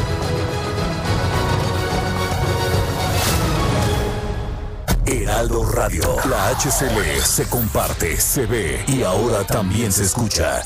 Heraldo 5.11 5.65
Radio, 5.65 6.15
la 6.29 6.55
HCL 6.55 7.21
se 7.21 7.45
comparte, 7.49 8.15
se 8.15 8.45
ve 8.45 8.81
y 8.87 9.03
ahora 9.03 9.43
también 9.43 9.91
se 9.91 10.03
escucha. 10.03 10.63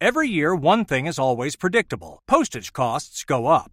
Every 0.00 0.28
year, 0.28 0.54
one 0.54 0.84
thing 0.84 1.06
is 1.06 1.18
always 1.18 1.56
predictable 1.56 2.20
postage 2.28 2.72
costs 2.72 3.24
go 3.24 3.48
up. 3.48 3.72